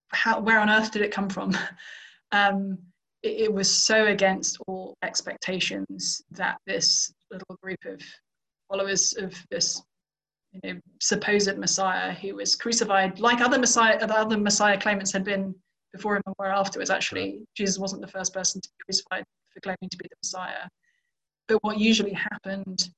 How, 0.09 0.39
where 0.39 0.59
on 0.59 0.69
earth 0.69 0.91
did 0.91 1.01
it 1.01 1.11
come 1.11 1.29
from? 1.29 1.57
um, 2.31 2.77
it, 3.21 3.41
it 3.43 3.53
was 3.53 3.69
so 3.69 4.07
against 4.07 4.57
all 4.67 4.97
expectations 5.01 6.21
that 6.31 6.57
this 6.67 7.13
little 7.31 7.57
group 7.61 7.79
of 7.85 8.01
followers 8.69 9.13
of 9.13 9.33
this 9.49 9.81
you 10.53 10.73
know, 10.73 10.79
supposed 10.99 11.57
Messiah 11.57 12.13
who 12.13 12.35
was 12.35 12.55
crucified, 12.55 13.19
like 13.19 13.41
other 13.41 13.57
Messiah, 13.57 13.97
other 13.97 14.37
Messiah 14.37 14.79
claimants 14.79 15.11
had 15.11 15.23
been 15.23 15.55
before 15.91 16.15
him 16.15 16.23
and 16.25 16.35
were 16.37 16.53
afterwards. 16.53 16.89
Actually, 16.89 17.41
Jesus 17.55 17.79
wasn't 17.79 18.01
the 18.01 18.07
first 18.07 18.33
person 18.33 18.61
to 18.61 18.69
be 18.69 18.83
crucified 18.85 19.23
for 19.51 19.59
claiming 19.61 19.89
to 19.89 19.97
be 19.97 20.05
the 20.09 20.15
Messiah. 20.23 20.67
But 21.47 21.63
what 21.63 21.77
usually 21.77 22.13
happened, 22.13 22.89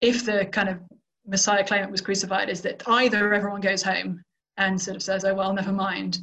if 0.00 0.24
the 0.24 0.46
kind 0.46 0.68
of 0.68 0.78
Messiah 1.26 1.64
claimant 1.64 1.90
was 1.90 2.00
crucified, 2.00 2.48
is 2.48 2.62
that 2.62 2.82
either 2.86 3.32
everyone 3.32 3.60
goes 3.60 3.82
home 3.82 4.22
and 4.56 4.80
sort 4.80 4.96
of 4.96 5.02
says, 5.02 5.24
"Oh 5.24 5.34
well, 5.34 5.52
never 5.52 5.72
mind," 5.72 6.18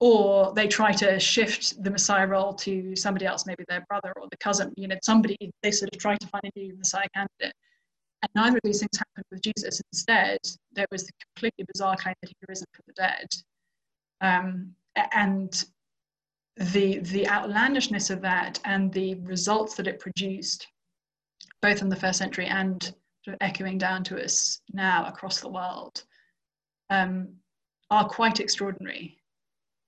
or 0.00 0.52
they 0.54 0.68
try 0.68 0.92
to 0.92 1.18
shift 1.18 1.82
the 1.82 1.90
Messiah 1.90 2.26
role 2.26 2.52
to 2.54 2.96
somebody 2.96 3.26
else, 3.26 3.46
maybe 3.46 3.64
their 3.68 3.84
brother 3.88 4.12
or 4.16 4.28
the 4.30 4.36
cousin. 4.38 4.72
You 4.76 4.88
know, 4.88 4.98
somebody 5.02 5.36
they 5.62 5.70
sort 5.70 5.90
of 5.94 6.00
try 6.00 6.16
to 6.16 6.26
find 6.28 6.44
a 6.44 6.58
new 6.58 6.76
Messiah 6.76 7.08
candidate. 7.14 7.54
And 8.22 8.30
neither 8.34 8.56
of 8.56 8.62
these 8.64 8.80
things 8.80 8.98
happened 8.98 9.26
with 9.30 9.42
Jesus. 9.42 9.80
Instead, 9.92 10.38
there 10.72 10.86
was 10.90 11.04
the 11.04 11.12
completely 11.34 11.64
bizarre 11.72 11.96
claim 11.96 12.14
that 12.20 12.28
he 12.28 12.36
had 12.40 12.48
risen 12.48 12.66
from 12.72 12.84
the 12.88 12.94
dead. 12.94 13.28
Um, 14.20 14.74
and 15.12 15.64
the, 16.56 16.98
the 16.98 17.28
outlandishness 17.28 18.10
of 18.10 18.20
that 18.22 18.58
and 18.64 18.92
the 18.92 19.14
results 19.16 19.76
that 19.76 19.86
it 19.86 20.00
produced, 20.00 20.66
both 21.62 21.82
in 21.82 21.88
the 21.88 21.96
first 21.96 22.18
century 22.18 22.46
and 22.46 22.82
sort 23.24 23.34
of 23.34 23.38
echoing 23.40 23.78
down 23.78 24.02
to 24.04 24.22
us 24.22 24.60
now 24.72 25.06
across 25.06 25.40
the 25.40 25.48
world, 25.48 26.02
um, 26.90 27.28
are 27.90 28.08
quite 28.08 28.40
extraordinary. 28.40 29.18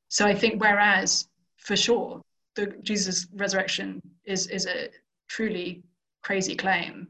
So 0.08 0.26
I 0.26 0.34
think, 0.34 0.60
whereas 0.60 1.28
for 1.56 1.76
sure, 1.76 2.20
the 2.56 2.74
Jesus 2.82 3.26
resurrection 3.34 4.00
is 4.24 4.46
is 4.48 4.66
a 4.66 4.88
truly 5.28 5.82
crazy 6.22 6.56
claim, 6.56 7.08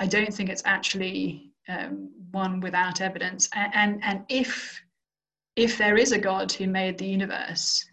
I 0.00 0.06
don't 0.06 0.32
think 0.32 0.48
it's 0.48 0.62
actually 0.64 1.52
um, 1.68 2.10
one 2.30 2.60
without 2.60 3.00
evidence. 3.00 3.48
And, 3.54 3.74
and 3.74 4.04
and 4.04 4.24
if 4.28 4.80
if 5.56 5.76
there 5.76 5.96
is 5.96 6.12
a 6.12 6.18
God 6.18 6.52
who 6.52 6.66
made 6.66 6.98
the 6.98 7.06
universe, 7.06 7.84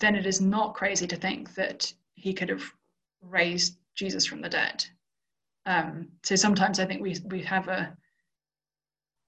then 0.00 0.14
it 0.14 0.26
is 0.26 0.40
not 0.40 0.74
crazy 0.74 1.06
to 1.06 1.16
think 1.16 1.54
that 1.54 1.92
he 2.14 2.32
could 2.32 2.48
have 2.48 2.64
raised 3.20 3.76
Jesus 3.94 4.24
from 4.24 4.40
the 4.40 4.48
dead. 4.48 4.84
Um, 5.66 6.08
so 6.22 6.36
sometimes 6.36 6.78
I 6.80 6.86
think 6.86 7.02
we 7.02 7.16
we 7.26 7.42
have 7.42 7.68
a 7.68 7.96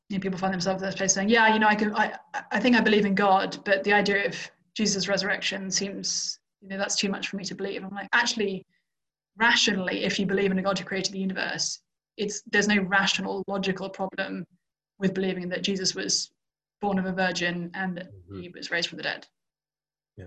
you 0.09 0.19
know, 0.19 0.21
people 0.21 0.39
find 0.39 0.53
themselves 0.53 0.83
in 0.83 0.89
this 0.89 0.97
place 0.97 1.15
saying, 1.15 1.29
"Yeah, 1.29 1.53
you 1.53 1.59
know, 1.59 1.67
I 1.67 1.75
can, 1.75 1.95
I, 1.95 2.15
I 2.53 2.61
think 2.61 2.77
I 2.77 2.81
believe 2.81 3.07
in 3.07 3.15
God, 3.15 3.59
but 3.65 3.83
the 3.85 3.93
idea 3.93 4.27
of 4.27 4.51
Jesus' 4.75 5.09
resurrection 5.09 5.71
seems, 5.71 6.39
you 6.61 6.69
know, 6.69 6.77
that's 6.77 6.97
too 6.97 7.09
much 7.09 7.29
for 7.29 7.37
me 7.37 7.45
to 7.45 7.55
believe." 7.55 7.83
I'm 7.83 7.95
like, 7.95 8.09
actually, 8.13 8.67
rationally, 9.37 10.05
if 10.05 10.19
you 10.19 10.27
believe 10.27 10.51
in 10.51 10.59
a 10.59 10.63
God 10.63 10.79
who 10.79 10.85
created 10.85 11.13
the 11.13 11.19
universe, 11.19 11.81
it's 12.17 12.43
there's 12.51 12.69
no 12.69 12.83
rational, 12.83 13.45
logical 13.47 13.89
problem 13.89 14.47
with 14.99 15.15
believing 15.15 15.49
that 15.49 15.63
Jesus 15.63 15.95
was 15.95 16.31
born 16.81 16.99
of 16.99 17.07
a 17.07 17.13
virgin 17.13 17.71
and 17.75 17.97
that 17.97 18.13
mm-hmm. 18.13 18.41
he 18.41 18.49
was 18.49 18.71
raised 18.71 18.89
from 18.89 18.99
the 18.99 19.03
dead. 19.03 19.27
Yeah. 20.17 20.27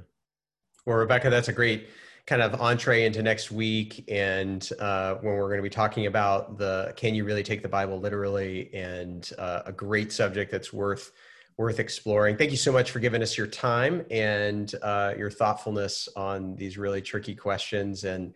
Well, 0.86 0.98
Rebecca, 0.98 1.30
that's 1.30 1.48
a 1.48 1.54
great 1.54 1.88
kind 2.28 2.42
of 2.42 2.60
entree 2.60 3.06
into 3.06 3.24
next 3.24 3.52
week 3.52 4.04
and 4.10 4.70
uh, 4.80 5.16
when 5.16 5.34
we're 5.34 5.48
going 5.48 5.58
to 5.58 5.64
be 5.64 5.70
talking 5.70 6.08
about 6.08 6.58
the 6.58 6.94
can 6.98 7.16
you 7.16 7.24
really 7.24 7.42
take 7.42 7.62
the 7.62 7.70
bible 7.70 8.00
literally 8.02 8.70
and 8.74 9.32
uh, 9.38 9.62
a 9.66 9.72
great 9.72 10.12
subject 10.12 10.52
that's 10.52 10.74
worth 10.74 11.14
worth 11.58 11.80
exploring 11.80 12.36
thank 12.36 12.52
you 12.52 12.58
so 12.58 12.70
much 12.70 12.92
for 12.92 13.00
giving 13.00 13.22
us 13.22 13.38
your 13.38 13.48
time 13.48 14.06
and 14.12 14.76
uh, 14.82 15.14
your 15.18 15.32
thoughtfulness 15.32 16.10
on 16.18 16.54
these 16.58 16.78
really 16.78 17.02
tricky 17.02 17.34
questions 17.34 18.04
and 18.04 18.34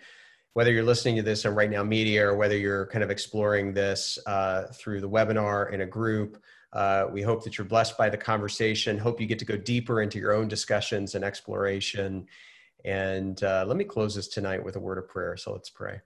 whether 0.54 0.72
you're 0.72 0.84
listening 0.84 1.16
to 1.16 1.22
this 1.22 1.46
on 1.46 1.56
RightNow 1.56 1.88
Media 1.88 2.28
or 2.28 2.36
whether 2.36 2.58
you're 2.58 2.88
kind 2.88 3.04
of 3.04 3.12
exploring 3.12 3.74
this 3.74 4.20
uh, 4.26 4.64
through 4.74 5.02
the 5.02 5.10
webinar 5.10 5.72
in 5.72 5.82
a 5.82 5.86
group 5.86 6.42
uh, 6.74 7.06
we 7.12 7.22
hope 7.22 7.44
that 7.44 7.58
you're 7.58 7.66
blessed 7.66 7.98
by 7.98 8.10
the 8.10 8.18
conversation 8.18 8.98
hope 8.98 9.20
you 9.20 9.28
get 9.28 9.40
to 9.40 9.46
go 9.46 9.58
deeper 9.58 10.02
into 10.02 10.20
your 10.20 10.34
own 10.34 10.48
discussions 10.48 11.16
and 11.16 11.24
exploration 11.24 12.28
and 12.86 13.44
uh, 13.44 13.66
let 13.68 13.78
me 13.78 13.84
close 13.84 14.16
this 14.16 14.28
tonight 14.28 14.64
with 14.64 14.76
a 14.76 14.80
word 14.80 14.98
of 14.98 15.08
prayer. 15.08 15.38
So 15.38 15.52
let's 15.54 15.70
pray. 15.70 16.00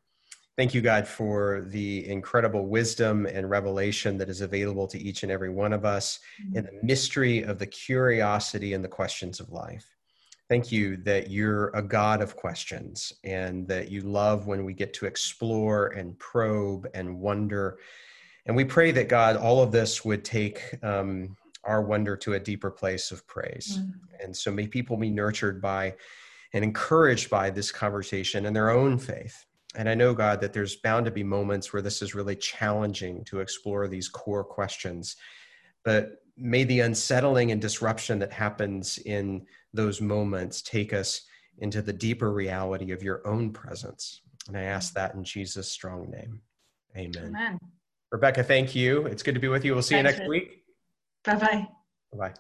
Thank 0.57 0.73
you, 0.73 0.81
God, 0.81 1.05
for 1.07 1.65
the 1.67 2.07
incredible 2.07 2.67
wisdom 2.67 3.25
and 3.25 3.49
revelation 3.49 4.17
that 4.19 4.29
is 4.29 4.39
available 4.39 4.87
to 4.87 4.99
each 4.99 5.23
and 5.23 5.31
every 5.31 5.49
one 5.49 5.73
of 5.73 5.83
us 5.83 6.19
in 6.53 6.63
the 6.63 6.79
mystery 6.81 7.43
of 7.43 7.59
the 7.59 7.67
curiosity 7.67 8.73
and 8.73 8.83
the 8.83 8.89
questions 8.89 9.41
of 9.41 9.51
life. 9.51 9.94
Thank 10.47 10.71
you 10.71 10.97
that 10.97 11.31
you're 11.31 11.69
a 11.69 11.81
God 11.81 12.21
of 12.21 12.35
questions 12.35 13.11
and 13.23 13.67
that 13.67 13.89
you 13.89 14.01
love 14.01 14.45
when 14.45 14.63
we 14.63 14.73
get 14.73 14.93
to 14.95 15.07
explore 15.07 15.87
and 15.87 16.17
probe 16.19 16.87
and 16.93 17.19
wonder. 17.19 17.79
And 18.45 18.55
we 18.55 18.63
pray 18.63 18.91
that, 18.91 19.09
God, 19.09 19.37
all 19.37 19.63
of 19.63 19.71
this 19.71 20.05
would 20.05 20.23
take 20.23 20.61
um, 20.83 21.35
our 21.63 21.81
wonder 21.81 22.15
to 22.17 22.33
a 22.33 22.39
deeper 22.39 22.69
place 22.69 23.11
of 23.11 23.25
praise. 23.25 23.79
Mm. 23.79 23.93
And 24.23 24.37
so 24.37 24.51
may 24.51 24.67
people 24.67 24.97
be 24.97 25.09
nurtured 25.09 25.61
by 25.61 25.95
and 26.53 26.63
encouraged 26.63 27.29
by 27.29 27.49
this 27.49 27.71
conversation 27.71 28.45
and 28.45 28.55
their 28.55 28.69
own 28.69 28.99
faith. 28.99 29.45
And 29.75 29.89
I 29.89 29.95
know, 29.95 30.13
God, 30.13 30.39
that 30.41 30.53
there's 30.53 30.75
bound 30.77 31.05
to 31.05 31.11
be 31.11 31.23
moments 31.23 31.73
where 31.73 31.81
this 31.81 32.01
is 32.01 32.15
really 32.15 32.35
challenging 32.35 33.25
to 33.25 33.39
explore 33.39 33.87
these 33.87 34.07
core 34.07 34.43
questions. 34.43 35.17
But 35.83 36.21
may 36.37 36.63
the 36.63 36.81
unsettling 36.81 37.51
and 37.51 37.61
disruption 37.61 38.19
that 38.19 38.31
happens 38.31 38.99
in 38.99 39.45
those 39.75 40.01
moments 40.01 40.61
take 40.61 40.93
us 40.93 41.21
into 41.59 41.81
the 41.81 41.93
deeper 41.93 42.31
reality 42.31 42.91
of 42.91 43.03
your 43.03 43.25
own 43.27 43.51
presence. 43.51 44.21
And 44.47 44.57
I 44.57 44.63
ask 44.63 44.93
that 44.93 45.15
in 45.15 45.23
Jesus' 45.23 45.71
strong 45.71 46.09
name. 46.11 46.41
Amen. 46.97 47.27
Amen. 47.27 47.59
Rebecca, 48.11 48.43
thank 48.43 48.75
you. 48.75 49.05
It's 49.07 49.23
good 49.23 49.35
to 49.35 49.41
be 49.41 49.47
with 49.47 49.65
you. 49.65 49.73
We'll 49.73 49.81
see 49.81 49.95
Thanks 49.95 50.13
you 50.13 50.19
next 50.19 50.29
week. 50.29 50.63
Bye 51.23 51.35
bye. 51.35 51.67
Bye 52.13 52.29
bye. 52.29 52.33